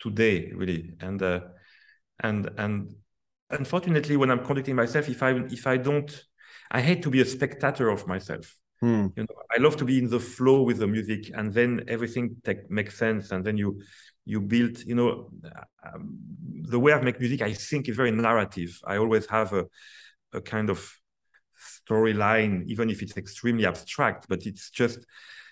today, 0.00 0.52
really, 0.54 0.92
and 1.00 1.20
uh, 1.22 1.40
and 2.20 2.50
and 2.56 2.94
unfortunately, 3.50 4.16
when 4.16 4.30
I'm 4.30 4.44
conducting 4.44 4.76
myself, 4.76 5.08
if 5.08 5.22
I 5.22 5.30
if 5.30 5.66
I 5.66 5.76
don't, 5.76 6.24
I 6.70 6.80
hate 6.80 7.02
to 7.02 7.10
be 7.10 7.20
a 7.20 7.26
spectator 7.26 7.88
of 7.88 8.06
myself. 8.06 8.56
Hmm. 8.82 9.06
You 9.16 9.22
know, 9.22 9.36
I 9.56 9.60
love 9.60 9.76
to 9.76 9.84
be 9.84 9.98
in 9.98 10.08
the 10.10 10.18
flow 10.18 10.62
with 10.62 10.78
the 10.78 10.88
music, 10.88 11.30
and 11.34 11.54
then 11.54 11.84
everything 11.86 12.36
take, 12.44 12.68
makes 12.68 12.98
sense, 12.98 13.30
and 13.30 13.44
then 13.44 13.56
you 13.56 13.80
you 14.24 14.40
build. 14.40 14.84
You 14.84 14.96
know, 14.96 15.30
um, 15.86 16.18
the 16.68 16.80
way 16.80 16.92
I 16.92 17.00
make 17.00 17.20
music, 17.20 17.42
I 17.42 17.52
think, 17.54 17.88
is 17.88 17.94
very 17.96 18.10
narrative. 18.10 18.76
I 18.84 18.96
always 18.96 19.26
have 19.26 19.52
a 19.52 19.66
a 20.32 20.40
kind 20.40 20.68
of 20.68 20.92
storyline, 21.88 22.64
even 22.66 22.90
if 22.90 23.02
it's 23.02 23.16
extremely 23.16 23.66
abstract, 23.66 24.26
but 24.28 24.46
it's 24.46 24.68
just 24.70 24.98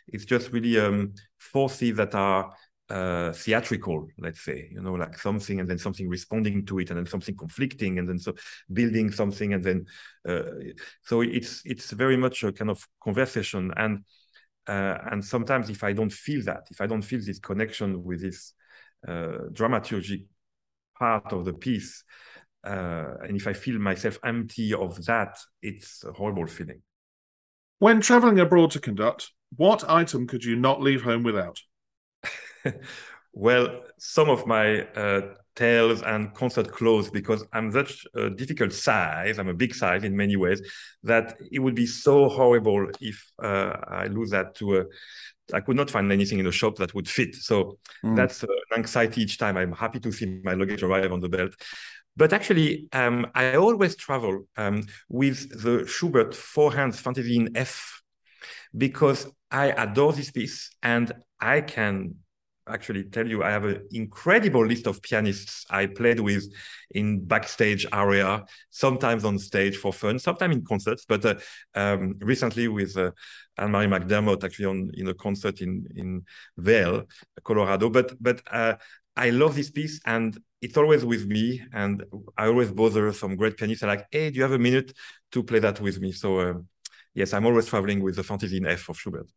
it's 0.08 0.24
just 0.24 0.50
really 0.52 0.76
um, 0.80 1.14
forces 1.38 1.96
that 1.98 2.16
are 2.16 2.52
uh, 2.90 3.32
theatrical, 3.32 4.08
let's 4.18 4.40
say, 4.40 4.68
you 4.72 4.82
know, 4.82 4.94
like 4.94 5.16
something 5.16 5.60
and 5.60 5.68
then 5.68 5.78
something 5.78 6.08
responding 6.08 6.66
to 6.66 6.78
it, 6.80 6.90
and 6.90 6.98
then 6.98 7.06
something 7.06 7.36
conflicting, 7.36 7.98
and 7.98 8.08
then 8.08 8.18
so 8.18 8.34
building 8.72 9.12
something, 9.12 9.54
and 9.54 9.62
then 9.62 9.86
uh, 10.28 10.42
so 11.04 11.20
it's 11.20 11.62
it's 11.64 11.92
very 11.92 12.16
much 12.16 12.42
a 12.42 12.52
kind 12.52 12.70
of 12.70 12.86
conversation, 13.02 13.72
and 13.76 14.04
uh, 14.66 14.98
and 15.12 15.24
sometimes 15.24 15.70
if 15.70 15.84
I 15.84 15.92
don't 15.92 16.12
feel 16.12 16.44
that, 16.44 16.66
if 16.70 16.80
I 16.80 16.86
don't 16.86 17.02
feel 17.02 17.20
this 17.24 17.38
connection 17.38 18.02
with 18.02 18.20
this 18.22 18.54
uh, 19.06 19.48
dramaturgic 19.52 20.26
part 20.98 21.32
of 21.32 21.44
the 21.44 21.54
piece, 21.54 22.04
uh, 22.64 23.14
and 23.22 23.36
if 23.36 23.46
I 23.46 23.52
feel 23.52 23.78
myself 23.78 24.18
empty 24.24 24.74
of 24.74 25.04
that, 25.06 25.38
it's 25.62 26.04
a 26.04 26.12
horrible 26.12 26.46
feeling. 26.46 26.82
When 27.78 28.00
traveling 28.00 28.40
abroad 28.40 28.72
to 28.72 28.80
conduct, 28.80 29.30
what 29.56 29.88
item 29.88 30.26
could 30.26 30.44
you 30.44 30.56
not 30.56 30.82
leave 30.82 31.02
home 31.02 31.22
without? 31.22 31.60
well, 33.32 33.82
some 33.98 34.28
of 34.28 34.46
my 34.46 34.82
uh, 34.94 35.34
tails 35.56 36.02
and 36.02 36.32
concert 36.34 36.72
clothes 36.72 37.10
because 37.10 37.44
I'm 37.52 37.70
such 37.72 38.06
a 38.14 38.30
difficult 38.30 38.72
size. 38.72 39.38
I'm 39.38 39.48
a 39.48 39.54
big 39.54 39.74
size 39.74 40.04
in 40.04 40.16
many 40.16 40.36
ways 40.36 40.62
that 41.02 41.38
it 41.50 41.58
would 41.58 41.74
be 41.74 41.86
so 41.86 42.28
horrible 42.28 42.88
if 43.00 43.30
uh, 43.42 43.76
I 43.86 44.06
lose 44.06 44.30
that 44.30 44.54
to 44.56 44.78
a. 44.78 44.84
I 45.52 45.60
could 45.60 45.76
not 45.76 45.90
find 45.90 46.12
anything 46.12 46.38
in 46.38 46.44
the 46.44 46.52
shop 46.52 46.76
that 46.76 46.94
would 46.94 47.08
fit. 47.08 47.34
So 47.34 47.78
mm. 48.04 48.14
that's 48.14 48.44
uh, 48.44 48.46
an 48.70 48.78
anxiety 48.78 49.22
each 49.22 49.36
time. 49.36 49.56
I'm 49.56 49.72
happy 49.72 49.98
to 50.00 50.12
see 50.12 50.40
my 50.44 50.54
luggage 50.54 50.84
arrive 50.84 51.12
on 51.12 51.20
the 51.20 51.28
belt. 51.28 51.54
But 52.16 52.32
actually, 52.32 52.88
um, 52.92 53.26
I 53.34 53.56
always 53.56 53.96
travel 53.96 54.44
um, 54.56 54.86
with 55.08 55.62
the 55.62 55.86
Schubert 55.86 56.34
four 56.34 56.72
hands 56.72 57.00
Fantasy 57.00 57.36
in 57.36 57.56
F 57.56 58.02
because 58.76 59.26
I 59.50 59.66
adore 59.70 60.12
this 60.12 60.30
piece 60.30 60.70
and 60.82 61.12
I 61.40 61.60
can 61.60 62.16
actually 62.72 63.04
tell 63.04 63.26
you 63.26 63.42
I 63.42 63.50
have 63.50 63.64
an 63.64 63.86
incredible 63.90 64.64
list 64.64 64.86
of 64.86 65.02
pianists 65.02 65.66
I 65.70 65.86
played 65.86 66.20
with 66.20 66.44
in 66.90 67.24
backstage 67.24 67.86
area, 67.92 68.44
sometimes 68.70 69.24
on 69.24 69.38
stage 69.38 69.76
for 69.76 69.92
fun, 69.92 70.18
sometimes 70.18 70.56
in 70.56 70.64
concerts, 70.64 71.04
but 71.06 71.24
uh, 71.24 71.34
um, 71.74 72.16
recently 72.20 72.68
with 72.68 72.96
uh, 72.96 73.10
Anne-Marie 73.58 73.86
McDermott 73.86 74.44
actually 74.44 74.66
on 74.66 74.90
in 74.94 75.08
a 75.08 75.14
concert 75.14 75.60
in 75.60 75.86
in 75.96 76.24
Vail, 76.56 77.04
Colorado. 77.44 77.90
But 77.90 78.14
but 78.20 78.42
uh, 78.50 78.74
I 79.16 79.30
love 79.30 79.54
this 79.54 79.70
piece 79.70 80.00
and 80.06 80.38
it's 80.62 80.76
always 80.76 81.04
with 81.04 81.26
me 81.26 81.62
and 81.72 82.04
I 82.36 82.46
always 82.46 82.70
bother 82.70 83.12
some 83.12 83.36
great 83.36 83.56
pianists. 83.56 83.82
like, 83.82 84.06
hey, 84.10 84.30
do 84.30 84.36
you 84.36 84.42
have 84.42 84.52
a 84.52 84.58
minute 84.58 84.92
to 85.32 85.42
play 85.42 85.58
that 85.58 85.80
with 85.80 86.00
me? 86.00 86.12
So 86.12 86.40
um, 86.40 86.68
yes, 87.14 87.32
I'm 87.32 87.46
always 87.46 87.66
traveling 87.66 88.02
with 88.02 88.16
the 88.16 88.22
Fantasy 88.22 88.58
in 88.58 88.66
F 88.66 88.88
of 88.88 88.98
Schubert. 88.98 89.30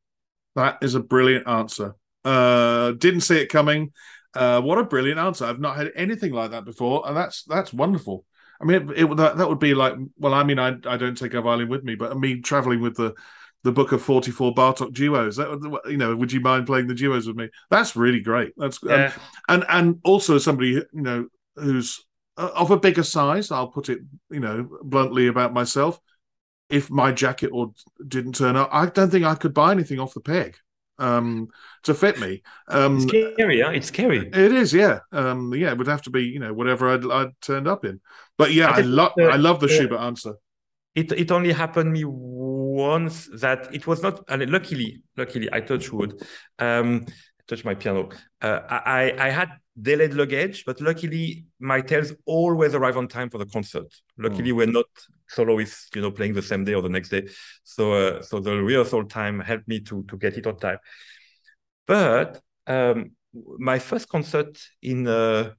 That 0.55 0.77
is 0.81 0.95
a 0.95 0.99
brilliant 0.99 1.47
answer. 1.47 1.95
Uh, 2.23 2.91
didn't 2.91 3.21
see 3.21 3.37
it 3.37 3.47
coming. 3.47 3.91
Uh, 4.33 4.61
what 4.61 4.79
a 4.79 4.83
brilliant 4.83 5.19
answer! 5.19 5.45
I've 5.45 5.59
not 5.59 5.77
had 5.77 5.91
anything 5.95 6.31
like 6.31 6.51
that 6.51 6.65
before, 6.65 7.03
and 7.07 7.15
that's 7.15 7.43
that's 7.43 7.73
wonderful. 7.73 8.25
I 8.59 8.65
mean, 8.65 8.89
it, 8.91 8.99
it, 9.03 9.17
that, 9.17 9.37
that 9.37 9.49
would 9.49 9.59
be 9.59 9.73
like, 9.73 9.93
well, 10.17 10.33
I 10.33 10.43
mean, 10.43 10.57
I 10.57 10.75
I 10.85 10.97
don't 10.97 11.17
take 11.17 11.33
a 11.33 11.41
violin 11.41 11.69
with 11.69 11.83
me, 11.83 11.95
but 11.95 12.17
me 12.17 12.41
traveling 12.41 12.81
with 12.81 12.95
the 12.95 13.13
the 13.63 13.71
book 13.71 13.91
of 13.91 14.01
44 14.01 14.53
Bartok 14.53 14.93
duos. 14.93 15.37
That, 15.37 15.81
you 15.87 15.97
know, 15.97 16.15
would 16.15 16.31
you 16.31 16.41
mind 16.41 16.65
playing 16.65 16.87
the 16.87 16.95
duos 16.95 17.27
with 17.27 17.35
me? 17.35 17.49
That's 17.69 17.95
really 17.95 18.19
great. 18.19 18.53
That's 18.57 18.79
yeah. 18.83 19.13
and, 19.47 19.63
and 19.63 19.65
and 19.69 19.99
also 20.03 20.37
somebody 20.37 20.69
you 20.71 20.87
know 20.93 21.27
who's 21.55 22.03
of 22.37 22.71
a 22.71 22.79
bigger 22.79 23.03
size. 23.03 23.51
I'll 23.51 23.67
put 23.67 23.89
it 23.89 23.99
you 24.31 24.39
know 24.39 24.67
bluntly 24.81 25.27
about 25.27 25.53
myself. 25.53 25.99
If 26.69 26.89
my 26.89 27.11
jacket 27.11 27.51
or 27.53 27.71
didn't 28.07 28.33
turn 28.33 28.55
up, 28.55 28.69
I 28.71 28.87
don't 28.87 29.11
think 29.11 29.25
I 29.25 29.35
could 29.35 29.53
buy 29.53 29.71
anything 29.71 29.99
off 29.99 30.15
the 30.15 30.21
peg 30.21 30.57
um, 31.03 31.47
to 31.83 31.93
fit 31.93 32.19
me. 32.19 32.41
Um, 32.67 32.97
it's 32.97 33.05
scary, 33.05 33.59
yeah. 33.59 33.71
It's 33.71 33.87
scary. 33.87 34.27
It 34.27 34.51
is, 34.53 34.73
yeah. 34.73 34.99
Um, 35.11 35.53
yeah, 35.53 35.71
it 35.71 35.77
would 35.77 35.87
have 35.87 36.01
to 36.03 36.09
be, 36.09 36.23
you 36.23 36.39
know, 36.39 36.53
whatever 36.53 36.89
I'd, 36.89 37.05
I'd 37.05 37.41
turned 37.41 37.67
up 37.67 37.83
in. 37.85 37.99
But 38.37 38.53
yeah, 38.53 38.69
I, 38.69 38.77
I 38.77 38.81
love, 38.81 39.11
I 39.19 39.35
love 39.35 39.59
the 39.59 39.67
uh, 39.67 39.69
Schubert 39.69 39.99
answer. 39.99 40.35
It 40.95 41.11
it 41.11 41.31
only 41.31 41.51
happened 41.51 41.91
me 41.91 42.03
once 42.05 43.27
that 43.41 43.73
it 43.73 43.87
was 43.87 44.03
not. 44.03 44.23
And 44.29 44.47
luckily, 44.49 45.01
luckily, 45.17 45.49
I 45.51 45.59
touch 45.61 45.91
wood. 45.91 46.21
Um, 46.59 47.05
touch 47.47 47.65
my 47.65 47.75
piano. 47.75 48.09
Uh, 48.41 48.59
I 48.69 49.13
I 49.17 49.29
had 49.29 49.49
delayed 49.81 50.13
luggage, 50.13 50.65
but 50.65 50.79
luckily 50.81 51.45
my 51.59 51.81
tails 51.81 52.13
always 52.25 52.75
arrive 52.75 52.97
on 52.97 53.07
time 53.07 53.29
for 53.29 53.37
the 53.37 53.45
concert. 53.45 53.87
Luckily, 54.17 54.51
mm. 54.51 54.55
we're 54.55 54.67
not 54.67 54.85
soloists, 55.27 55.89
you 55.95 56.01
know, 56.01 56.11
playing 56.11 56.33
the 56.33 56.41
same 56.41 56.63
day 56.63 56.73
or 56.73 56.81
the 56.81 56.89
next 56.89 57.09
day. 57.09 57.27
So 57.63 57.93
uh, 57.93 58.21
so 58.21 58.39
the 58.39 58.55
rehearsal 58.61 59.05
time 59.05 59.39
helped 59.39 59.67
me 59.67 59.79
to 59.81 60.03
to 60.03 60.17
get 60.17 60.37
it 60.37 60.47
on 60.47 60.57
time. 60.57 60.77
But 61.85 62.41
um, 62.67 63.11
my 63.57 63.79
first 63.79 64.07
concert 64.09 64.57
in 64.81 65.07
uh, 65.07 65.51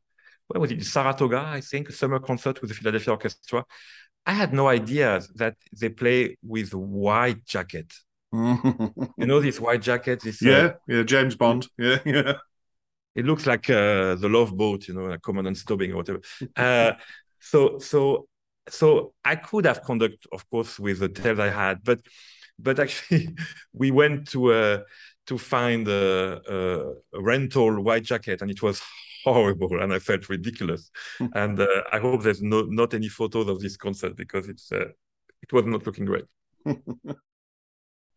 where 0.49 0.61
was 0.61 0.71
it? 0.71 0.85
Saratoga, 0.85 1.41
I 1.41 1.61
think, 1.61 1.89
a 1.89 1.93
summer 1.93 2.19
concert 2.19 2.61
with 2.61 2.71
the 2.71 2.75
Philadelphia 2.75 3.13
Orchestra. 3.13 3.65
I 4.27 4.33
had 4.33 4.55
no 4.55 4.69
idea 4.69 5.21
that 5.35 5.57
they 5.79 5.91
play 5.91 6.39
with 6.43 6.73
white 6.75 7.45
jacket. 7.45 7.93
You 8.35 9.27
know 9.27 9.41
this 9.41 9.61
white 9.61 9.83
jacket? 9.83 10.21
This, 10.23 10.43
yeah, 10.43 10.53
uh, 10.53 10.73
yeah, 10.89 11.03
James 11.03 11.37
Bond. 11.37 11.69
Yeah, 11.79 11.99
yeah. 12.05 12.33
It 13.15 13.25
looks 13.25 13.47
like 13.47 13.71
uh, 13.71 14.17
the 14.17 14.29
Love 14.29 14.57
Boat, 14.57 14.89
you 14.89 14.95
know, 14.95 15.05
like 15.05 15.23
Commandant 15.23 15.57
Stubing 15.57 15.93
or 15.93 15.97
whatever. 15.97 16.21
Uh, 16.57 16.93
so, 17.41 17.79
so, 17.79 18.27
so 18.69 19.15
I 19.25 19.37
could 19.37 19.67
have 19.67 19.85
conducted, 19.85 20.19
of 20.33 20.49
course, 20.51 20.81
with 20.81 20.99
the 20.99 21.09
tails 21.09 21.39
I 21.39 21.51
had, 21.51 21.85
but, 21.85 22.01
but 22.59 22.81
actually, 22.81 23.29
we 23.73 23.91
went 23.91 24.31
to 24.31 24.53
uh, 24.53 24.79
to 25.27 25.39
find 25.39 25.87
a, 25.89 26.41
a, 26.49 27.19
a 27.19 27.23
rental 27.23 27.81
white 27.83 28.05
jacket, 28.05 28.43
and 28.43 28.51
it 28.51 28.63
was 28.63 28.83
horrible 29.25 29.81
and 29.83 29.93
I 29.93 29.99
felt 29.99 30.29
ridiculous. 30.29 30.91
And 31.35 31.59
uh, 31.59 31.67
I 31.91 31.99
hope 31.99 32.23
there's 32.23 32.43
no, 32.43 32.63
not 32.63 32.95
any 32.95 33.09
photos 33.09 33.49
of 33.49 33.61
this 33.61 33.77
concert 33.77 34.17
because 34.17 34.49
it's 34.49 34.71
uh, 34.71 34.89
it 35.43 35.53
was 35.53 35.67
not 35.67 35.87
looking 35.87 36.05
great. 36.05 36.25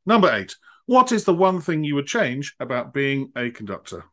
Number 0.07 0.33
eight. 0.33 0.55
What 0.85 1.11
is 1.11 1.25
the 1.25 1.33
one 1.33 1.59
thing 1.59 1.83
you 1.83 1.95
would 1.95 2.07
change 2.07 2.55
about 2.61 2.93
being 2.93 3.31
a 3.35 3.51
conductor? 3.51 4.05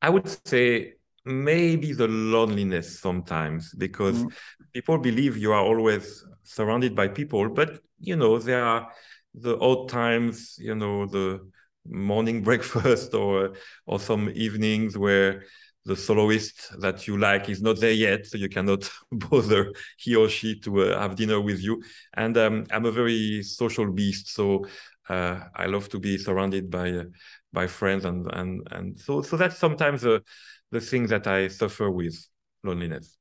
I 0.00 0.08
would 0.08 0.26
say 0.48 0.94
maybe 1.26 1.92
the 1.92 2.08
loneliness 2.08 2.98
sometimes 2.98 3.74
because 3.74 4.24
mm. 4.24 4.32
people 4.72 4.96
believe 4.96 5.36
you 5.36 5.52
are 5.52 5.62
always 5.62 6.24
surrounded 6.42 6.96
by 6.96 7.08
people, 7.08 7.50
but 7.50 7.80
you 8.00 8.16
know, 8.16 8.38
there 8.38 8.64
are 8.64 8.90
the 9.34 9.58
odd 9.58 9.90
times, 9.90 10.56
you 10.58 10.74
know, 10.74 11.04
the 11.04 11.46
morning 11.86 12.42
breakfast 12.48 13.12
or 13.12 13.56
or 13.84 14.00
some 14.00 14.30
evenings 14.34 14.96
where 14.96 15.44
the 15.84 15.96
soloist 15.96 16.78
that 16.80 17.06
you 17.06 17.16
like 17.16 17.48
is 17.48 17.62
not 17.62 17.80
there 17.80 17.92
yet, 17.92 18.26
so 18.26 18.36
you 18.36 18.48
cannot 18.48 18.90
bother 19.12 19.72
he 19.96 20.14
or 20.14 20.28
she 20.28 20.58
to 20.60 20.82
uh, 20.82 21.00
have 21.00 21.16
dinner 21.16 21.40
with 21.40 21.62
you. 21.62 21.82
And 22.14 22.36
um, 22.36 22.66
I'm 22.70 22.84
a 22.84 22.92
very 22.92 23.42
social 23.42 23.90
beast, 23.90 24.34
so 24.34 24.66
uh, 25.08 25.40
I 25.54 25.66
love 25.66 25.88
to 25.90 25.98
be 25.98 26.18
surrounded 26.18 26.70
by 26.70 26.90
uh, 26.90 27.04
by 27.52 27.66
friends, 27.66 28.04
and 28.04 28.30
and 28.32 28.66
and 28.70 29.00
so 29.00 29.22
so 29.22 29.36
that's 29.36 29.58
sometimes 29.58 30.02
the 30.02 30.22
the 30.70 30.80
thing 30.80 31.06
that 31.08 31.26
I 31.26 31.48
suffer 31.48 31.90
with 31.90 32.16
loneliness. 32.62 33.16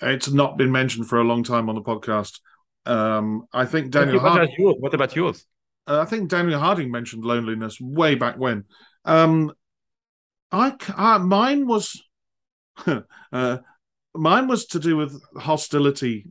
It's 0.00 0.30
not 0.30 0.56
been 0.56 0.70
mentioned 0.70 1.08
for 1.08 1.18
a 1.18 1.24
long 1.24 1.42
time 1.42 1.68
on 1.68 1.74
the 1.74 1.82
podcast. 1.82 2.40
Um, 2.86 3.46
I 3.52 3.64
think 3.66 3.90
Daniel. 3.90 4.22
What 4.22 4.36
about 4.36 4.48
yours? 4.56 4.76
What 4.78 4.94
about 4.94 5.16
yours? 5.16 5.44
Uh, 5.86 6.00
I 6.00 6.04
think 6.04 6.30
Daniel 6.30 6.60
Harding 6.60 6.90
mentioned 6.90 7.24
loneliness 7.24 7.80
way 7.80 8.14
back 8.14 8.36
when. 8.38 8.64
Um, 9.04 9.52
I, 10.50 10.74
I 10.96 11.18
mine 11.18 11.66
was 11.66 12.02
uh, 13.32 13.58
mine 14.14 14.48
was 14.48 14.66
to 14.66 14.78
do 14.78 14.96
with 14.96 15.20
hostility, 15.36 16.26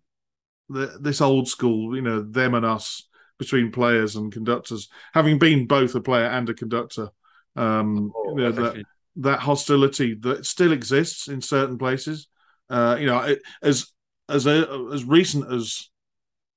the, 0.69 0.98
this 0.99 1.22
old 1.22 1.48
school, 1.48 1.95
you 1.95 2.02
know, 2.02 2.22
them 2.22 2.53
and 2.53 2.65
us 2.65 3.07
between 3.38 3.72
players 3.72 4.15
and 4.15 4.31
conductors. 4.31 4.89
Having 5.14 5.39
been 5.39 5.68
both 5.68 5.95
a 5.95 6.02
player 6.02 6.26
and 6.26 6.49
a 6.49 6.53
conductor, 6.53 7.10
um, 7.56 8.11
Oh, 8.15 8.38
you 8.38 8.44
know, 8.44 8.52
that, 8.52 8.84
that 9.18 9.39
hostility 9.39 10.15
that 10.22 10.45
still 10.45 10.72
exists 10.72 11.27
in 11.27 11.41
certain 11.41 11.77
places. 11.77 12.27
Uh, 12.69 12.98
you 12.99 13.06
know, 13.06 13.19
it, 13.19 13.41
as 13.61 13.88
as 14.30 14.45
a, 14.45 14.89
as 14.94 15.06
recent 15.06 15.52
as 15.52 15.89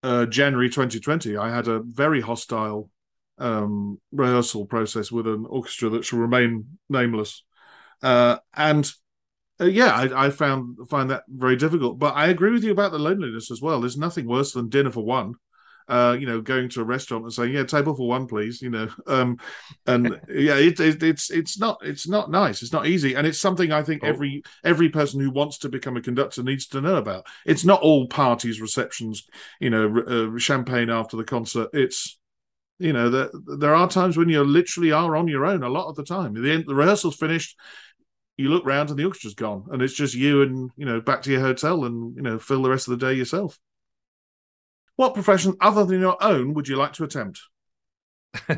uh, 0.03 0.27
January 0.27 0.69
2020, 0.69 1.37
I 1.37 1.55
had 1.55 1.69
a 1.69 1.81
very 1.81 2.21
hostile 2.21 2.91
um, 3.39 4.01
rehearsal 4.13 4.67
process 4.67 5.13
with 5.13 5.27
an 5.27 5.47
orchestra 5.49 5.89
that 5.91 6.05
shall 6.05 6.19
remain 6.19 6.79
nameless, 6.89 7.45
uh, 8.03 8.39
and 8.55 8.91
uh, 9.61 9.67
yeah, 9.67 9.93
I, 9.95 10.27
I 10.27 10.31
found 10.31 10.89
find 10.89 11.11
that 11.11 11.25
very 11.29 11.57
difficult. 11.57 11.99
But 11.99 12.15
I 12.17 12.29
agree 12.29 12.53
with 12.53 12.65
you 12.65 12.73
about 12.73 12.93
the 12.93 12.99
loneliness 12.99 13.51
as 13.51 13.61
well. 13.61 13.81
There's 13.81 13.97
nothing 13.99 14.27
worse 14.27 14.53
than 14.53 14.69
dinner 14.69 14.91
for 14.91 15.05
one. 15.05 15.35
Uh, 15.89 16.17
you 16.21 16.25
know, 16.25 16.41
going 16.41 16.69
to 16.69 16.81
a 16.81 16.85
restaurant 16.85 17.25
and 17.25 17.33
saying, 17.33 17.53
"Yeah, 17.53 17.65
table 17.65 17.95
for 17.97 18.07
one, 18.07 18.29
please." 18.29 18.63
You 18.63 18.71
know, 18.71 18.89
um, 19.09 19.39
and 19.87 20.21
yeah, 20.29 20.55
it, 20.55 20.79
it, 20.79 21.03
it's 21.03 21.31
it's 21.31 21.59
not 21.59 21.79
it's 21.83 22.09
not 22.09 22.31
nice. 22.31 22.63
It's 22.63 22.73
not 22.73 22.87
easy, 22.87 23.15
and 23.15 23.27
it's 23.27 23.41
something 23.41 23.73
I 23.73 23.83
think 23.83 24.05
Oh. 24.05 24.09
every 24.09 24.43
every 24.63 24.89
person 24.89 25.21
who 25.21 25.31
wants 25.31 25.59
to 25.59 25.69
become 25.69 25.97
a 25.97 26.01
conductor 26.03 26.43
needs 26.45 26.69
to 26.69 26.81
know 26.81 26.97
about. 26.97 27.27
It's 27.45 27.65
not 27.65 27.81
all 27.83 28.07
parties, 28.07 28.61
receptions, 28.61 29.27
you 29.59 29.71
know, 29.71 29.89
r- 29.89 30.09
uh, 30.35 30.39
champagne 30.39 30.91
after 30.91 31.17
the 31.17 31.25
concert. 31.25 31.71
It's 31.73 32.19
you 32.79 32.93
know, 32.93 33.11
there 33.11 33.31
there 33.59 33.75
are 33.75 33.89
times 33.89 34.17
when 34.17 34.29
you 34.29 34.43
literally 34.43 34.93
are 34.93 35.17
on 35.17 35.29
your 35.29 35.45
own 35.45 35.63
a 35.63 35.69
lot 35.69 35.89
of 35.89 35.97
the 35.97 36.05
time. 36.05 36.35
The 36.35 36.53
end, 36.53 36.65
the 36.67 36.75
rehearsal's 36.75 37.17
finished. 37.17 37.57
You 38.37 38.49
look 38.49 38.65
round 38.65 38.91
and 38.91 38.99
the 38.99 39.05
orchestra's 39.05 39.35
gone, 39.35 39.67
and 39.71 39.83
it's 39.83 39.95
just 39.95 40.15
you 40.15 40.43
and 40.43 40.71
you 40.77 40.87
know 40.87 41.01
back 41.01 41.23
to 41.23 41.31
your 41.31 41.41
hotel 41.41 41.85
and 41.85 42.17
you 42.17 42.23
know 42.23 42.39
fill 42.39 42.63
the 42.63 42.71
rest 42.71 42.89
of 42.89 42.99
the 42.99 43.07
day 43.07 43.15
yourself. 43.15 43.59
What 44.97 45.15
profession 45.15 45.55
other 45.61 45.85
than 45.85 46.01
your 46.01 46.23
own 46.23 46.55
would 46.55 46.69
you 46.69 46.77
like 46.77 46.93
to 46.95 47.05
attempt? 47.05 47.41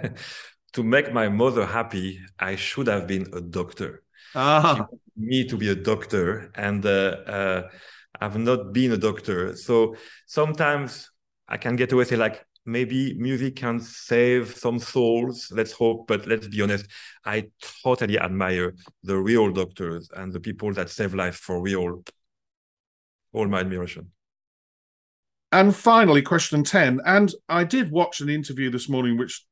to 0.72 0.82
make 0.82 1.12
my 1.12 1.28
mother 1.28 1.66
happy, 1.66 2.20
I 2.38 2.56
should 2.56 2.86
have 2.86 3.06
been 3.06 3.26
a 3.32 3.40
doctor. 3.40 4.02
Ah, 4.34 4.86
me 5.16 5.46
to 5.46 5.56
be 5.56 5.68
a 5.68 5.74
doctor 5.74 6.50
and 6.54 6.84
uh, 6.86 7.16
uh, 7.26 7.62
I've 8.20 8.38
not 8.38 8.72
been 8.72 8.92
a 8.92 8.96
doctor. 8.96 9.56
So 9.56 9.96
sometimes 10.26 11.10
I 11.48 11.58
can 11.58 11.76
get 11.76 11.92
away 11.92 12.04
say 12.04 12.16
like 12.16 12.44
maybe 12.64 13.14
music 13.14 13.56
can 13.56 13.80
save 13.80 14.56
some 14.56 14.78
souls. 14.78 15.50
Let's 15.52 15.72
hope, 15.72 16.06
but 16.06 16.26
let's 16.26 16.48
be 16.48 16.62
honest. 16.62 16.86
I 17.24 17.50
totally 17.84 18.18
admire 18.18 18.74
the 19.02 19.18
real 19.18 19.50
doctors 19.52 20.10
and 20.14 20.32
the 20.32 20.40
people 20.40 20.72
that 20.74 20.90
save 20.90 21.14
life 21.14 21.36
for 21.36 21.60
real. 21.60 22.02
All 23.32 23.48
my 23.48 23.60
admiration. 23.60 24.12
and 25.50 25.74
finally, 25.74 26.22
question 26.22 26.64
ten. 26.64 27.00
And 27.04 27.32
I 27.48 27.64
did 27.64 27.90
watch 27.90 28.20
an 28.20 28.28
interview 28.28 28.70
this 28.70 28.88
morning, 28.88 29.18
which 29.18 29.44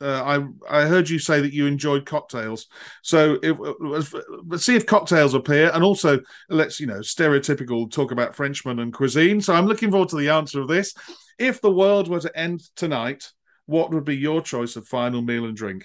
uh, 0.00 0.22
I 0.24 0.82
I 0.82 0.86
heard 0.86 1.08
you 1.08 1.18
say 1.20 1.40
that 1.40 1.52
you 1.52 1.66
enjoyed 1.66 2.06
cocktails. 2.06 2.66
So 3.02 3.38
it, 3.42 3.56
let's 3.80 4.64
see 4.64 4.74
if 4.74 4.86
cocktails 4.86 5.34
appear, 5.34 5.70
and 5.72 5.84
also 5.84 6.18
let's 6.48 6.80
you 6.80 6.86
know 6.86 7.00
stereotypical 7.00 7.90
talk 7.90 8.10
about 8.10 8.34
Frenchmen 8.34 8.80
and 8.80 8.92
cuisine. 8.92 9.40
So 9.40 9.54
I'm 9.54 9.66
looking 9.66 9.90
forward 9.90 10.08
to 10.10 10.16
the 10.16 10.30
answer 10.30 10.60
of 10.60 10.68
this. 10.68 10.94
If 11.38 11.60
the 11.60 11.70
world 11.70 12.08
were 12.08 12.20
to 12.20 12.38
end 12.38 12.60
tonight, 12.74 13.32
what 13.66 13.90
would 13.92 14.04
be 14.04 14.16
your 14.16 14.40
choice 14.40 14.76
of 14.76 14.86
final 14.88 15.22
meal 15.22 15.44
and 15.44 15.56
drink? 15.56 15.84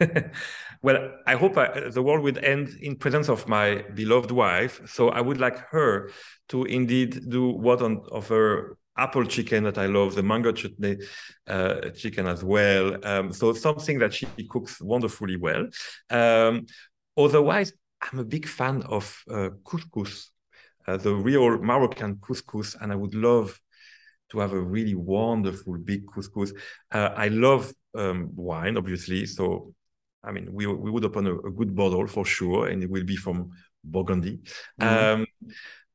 well, 0.82 1.12
I 1.26 1.34
hope 1.36 1.56
I, 1.56 1.88
the 1.90 2.02
world 2.02 2.22
would 2.22 2.38
end 2.44 2.70
in 2.80 2.96
presence 2.96 3.28
of 3.28 3.48
my 3.48 3.84
beloved 3.94 4.30
wife. 4.30 4.80
So 4.86 5.08
I 5.08 5.20
would 5.20 5.38
like 5.38 5.58
her 5.70 6.10
to 6.50 6.64
indeed 6.64 7.28
do 7.28 7.50
what 7.50 7.82
on 7.82 8.02
of 8.10 8.28
her 8.28 8.76
apple 8.96 9.24
chicken 9.24 9.64
that 9.64 9.78
I 9.78 9.86
love, 9.86 10.14
the 10.14 10.22
mango 10.22 10.52
chutney 10.52 10.98
uh, 11.46 11.90
chicken 11.90 12.26
as 12.26 12.42
well. 12.42 12.96
Um, 13.04 13.32
so 13.32 13.52
something 13.52 13.98
that 14.00 14.12
she 14.12 14.26
cooks 14.50 14.80
wonderfully 14.80 15.36
well. 15.36 15.68
Um, 16.10 16.66
otherwise, 17.16 17.72
I'm 18.00 18.18
a 18.18 18.24
big 18.24 18.46
fan 18.46 18.82
of 18.82 19.22
uh, 19.30 19.50
couscous, 19.64 20.30
uh, 20.86 20.96
the 20.96 21.14
real 21.14 21.58
Moroccan 21.58 22.16
couscous, 22.16 22.76
and 22.80 22.92
I 22.92 22.96
would 22.96 23.14
love 23.14 23.58
to 24.30 24.38
have 24.40 24.52
a 24.52 24.60
really 24.60 24.94
wonderful 24.94 25.78
big 25.78 26.06
couscous. 26.06 26.52
Uh, 26.92 27.10
I 27.16 27.28
love 27.28 27.72
um, 27.94 28.30
wine, 28.36 28.76
obviously. 28.76 29.26
So, 29.26 29.74
I 30.22 30.32
mean, 30.32 30.52
we 30.52 30.66
we 30.66 30.90
would 30.90 31.04
open 31.04 31.26
a, 31.26 31.34
a 31.34 31.50
good 31.50 31.74
bottle 31.74 32.06
for 32.06 32.24
sure, 32.24 32.68
and 32.68 32.82
it 32.82 32.90
will 32.90 33.04
be 33.04 33.16
from 33.16 33.50
Burgundy. 33.84 34.40
Mhm. 34.80 34.86
Um, 34.86 35.26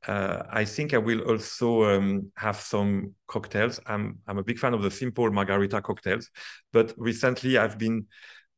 uh, 0.08 0.44
I 0.50 0.66
think 0.66 0.94
I 0.94 0.98
will 0.98 1.22
also 1.22 1.84
um, 1.86 2.32
have 2.36 2.58
some 2.58 3.16
cocktails. 3.28 3.80
I'm 3.86 4.20
I'm 4.28 4.38
a 4.38 4.44
big 4.44 4.60
fan 4.60 4.74
of 4.74 4.82
the 4.82 4.92
simple 4.92 5.32
margarita 5.32 5.82
cocktails, 5.82 6.30
but 6.74 6.94
recently 6.98 7.58
I've 7.58 7.78
been 7.78 8.08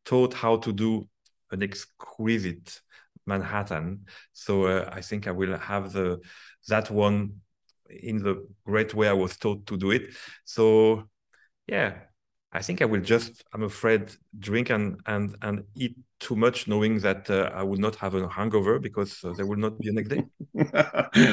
taught 0.05 0.33
how 0.33 0.57
to 0.57 0.73
do 0.73 1.07
an 1.51 1.63
exquisite 1.63 2.81
Manhattan. 3.27 4.05
So 4.33 4.65
uh, 4.65 4.89
I 4.91 5.01
think 5.01 5.27
I 5.27 5.31
will 5.31 5.57
have 5.57 5.93
the 5.93 6.19
that 6.67 6.89
one 6.91 7.41
in 7.89 8.17
the 8.17 8.47
great 8.65 8.93
way 8.93 9.07
I 9.07 9.13
was 9.13 9.37
taught 9.37 9.65
to 9.67 9.77
do 9.77 9.91
it. 9.91 10.09
So 10.43 11.09
yeah, 11.67 11.95
I 12.51 12.61
think 12.61 12.81
I 12.81 12.85
will 12.85 13.01
just, 13.01 13.43
I'm 13.53 13.63
afraid, 13.63 14.11
drink 14.39 14.69
and 14.69 14.99
and 15.05 15.35
and 15.41 15.63
eat 15.75 15.97
too 16.19 16.35
much, 16.35 16.67
knowing 16.67 16.99
that 16.99 17.29
uh, 17.29 17.51
I 17.53 17.63
will 17.63 17.77
not 17.77 17.95
have 17.97 18.15
a 18.15 18.29
hangover 18.29 18.79
because 18.79 19.23
uh, 19.23 19.33
there 19.33 19.45
will 19.45 19.57
not 19.57 19.77
be 19.79 19.89
a 19.89 19.93
next 19.93 20.09
day. 20.09 20.23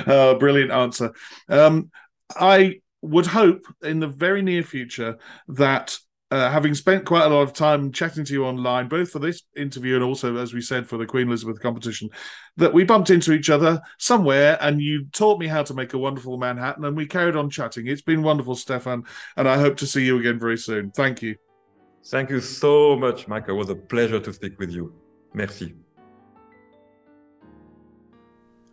oh, 0.06 0.34
brilliant 0.40 0.72
answer. 0.72 1.12
Um, 1.48 1.90
I 2.34 2.80
would 3.02 3.26
hope 3.26 3.66
in 3.82 4.00
the 4.00 4.08
very 4.08 4.42
near 4.42 4.62
future 4.62 5.18
that 5.48 5.96
uh, 6.32 6.50
having 6.50 6.72
spent 6.72 7.04
quite 7.04 7.26
a 7.26 7.28
lot 7.28 7.42
of 7.42 7.52
time 7.52 7.92
chatting 7.92 8.24
to 8.24 8.32
you 8.32 8.46
online, 8.46 8.88
both 8.88 9.10
for 9.10 9.18
this 9.18 9.42
interview 9.54 9.96
and 9.96 10.02
also, 10.02 10.38
as 10.38 10.54
we 10.54 10.62
said, 10.62 10.88
for 10.88 10.96
the 10.96 11.04
Queen 11.04 11.28
Elizabeth 11.28 11.60
competition, 11.60 12.08
that 12.56 12.72
we 12.72 12.84
bumped 12.84 13.10
into 13.10 13.34
each 13.34 13.50
other 13.50 13.82
somewhere 13.98 14.56
and 14.62 14.80
you 14.80 15.04
taught 15.12 15.38
me 15.38 15.46
how 15.46 15.62
to 15.62 15.74
make 15.74 15.92
a 15.92 15.98
wonderful 15.98 16.38
Manhattan 16.38 16.86
and 16.86 16.96
we 16.96 17.04
carried 17.04 17.36
on 17.36 17.50
chatting. 17.50 17.86
It's 17.86 18.00
been 18.00 18.22
wonderful, 18.22 18.54
Stéphane, 18.54 19.06
and 19.36 19.46
I 19.46 19.58
hope 19.58 19.76
to 19.76 19.86
see 19.86 20.06
you 20.06 20.18
again 20.18 20.38
very 20.38 20.56
soon. 20.56 20.90
Thank 20.92 21.20
you. 21.20 21.36
Thank 22.06 22.30
you 22.30 22.40
so 22.40 22.96
much, 22.96 23.28
Michael. 23.28 23.56
It 23.56 23.58
was 23.58 23.68
a 23.68 23.76
pleasure 23.76 24.18
to 24.18 24.32
speak 24.32 24.58
with 24.58 24.70
you. 24.70 24.94
Merci. 25.34 25.74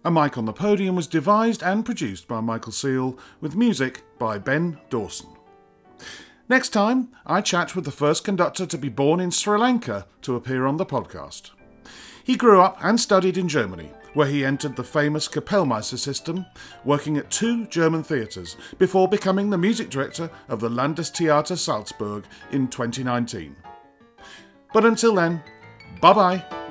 A 0.05 0.09
Mic 0.09 0.37
on 0.37 0.45
the 0.45 0.53
Podium 0.53 0.95
was 0.95 1.07
devised 1.07 1.61
and 1.61 1.83
produced 1.83 2.25
by 2.25 2.39
Michael 2.39 2.71
Seal 2.71 3.19
with 3.41 3.57
music 3.57 4.03
by 4.17 4.37
Ben 4.37 4.79
Dawson. 4.89 5.38
Next 6.49 6.69
time, 6.69 7.09
I 7.27 7.41
chat 7.41 7.75
with 7.75 7.85
the 7.85 7.91
first 7.91 8.23
conductor 8.23 8.65
to 8.65 8.77
be 8.77 8.89
born 8.89 9.19
in 9.19 9.29
Sri 9.29 9.55
Lanka 9.59 10.07
to 10.23 10.35
appear 10.35 10.65
on 10.65 10.77
the 10.77 10.85
podcast. 10.85 11.51
He 12.23 12.35
grew 12.35 12.59
up 12.59 12.83
and 12.83 12.99
studied 12.99 13.37
in 13.37 13.47
Germany, 13.47 13.91
where 14.15 14.27
he 14.27 14.43
entered 14.43 14.75
the 14.75 14.83
famous 14.83 15.27
Kapellmeister 15.27 15.99
system, 15.99 16.47
working 16.83 17.17
at 17.17 17.29
two 17.29 17.67
German 17.67 18.01
theatres 18.01 18.57
before 18.79 19.07
becoming 19.07 19.51
the 19.51 19.59
music 19.59 19.91
director 19.91 20.31
of 20.47 20.59
the 20.59 20.69
Landestheater 20.69 21.55
Salzburg 21.55 22.25
in 22.51 22.67
2019. 22.67 23.55
But 24.73 24.85
until 24.85 25.13
then, 25.13 25.43
bye 26.01 26.13
bye. 26.13 26.68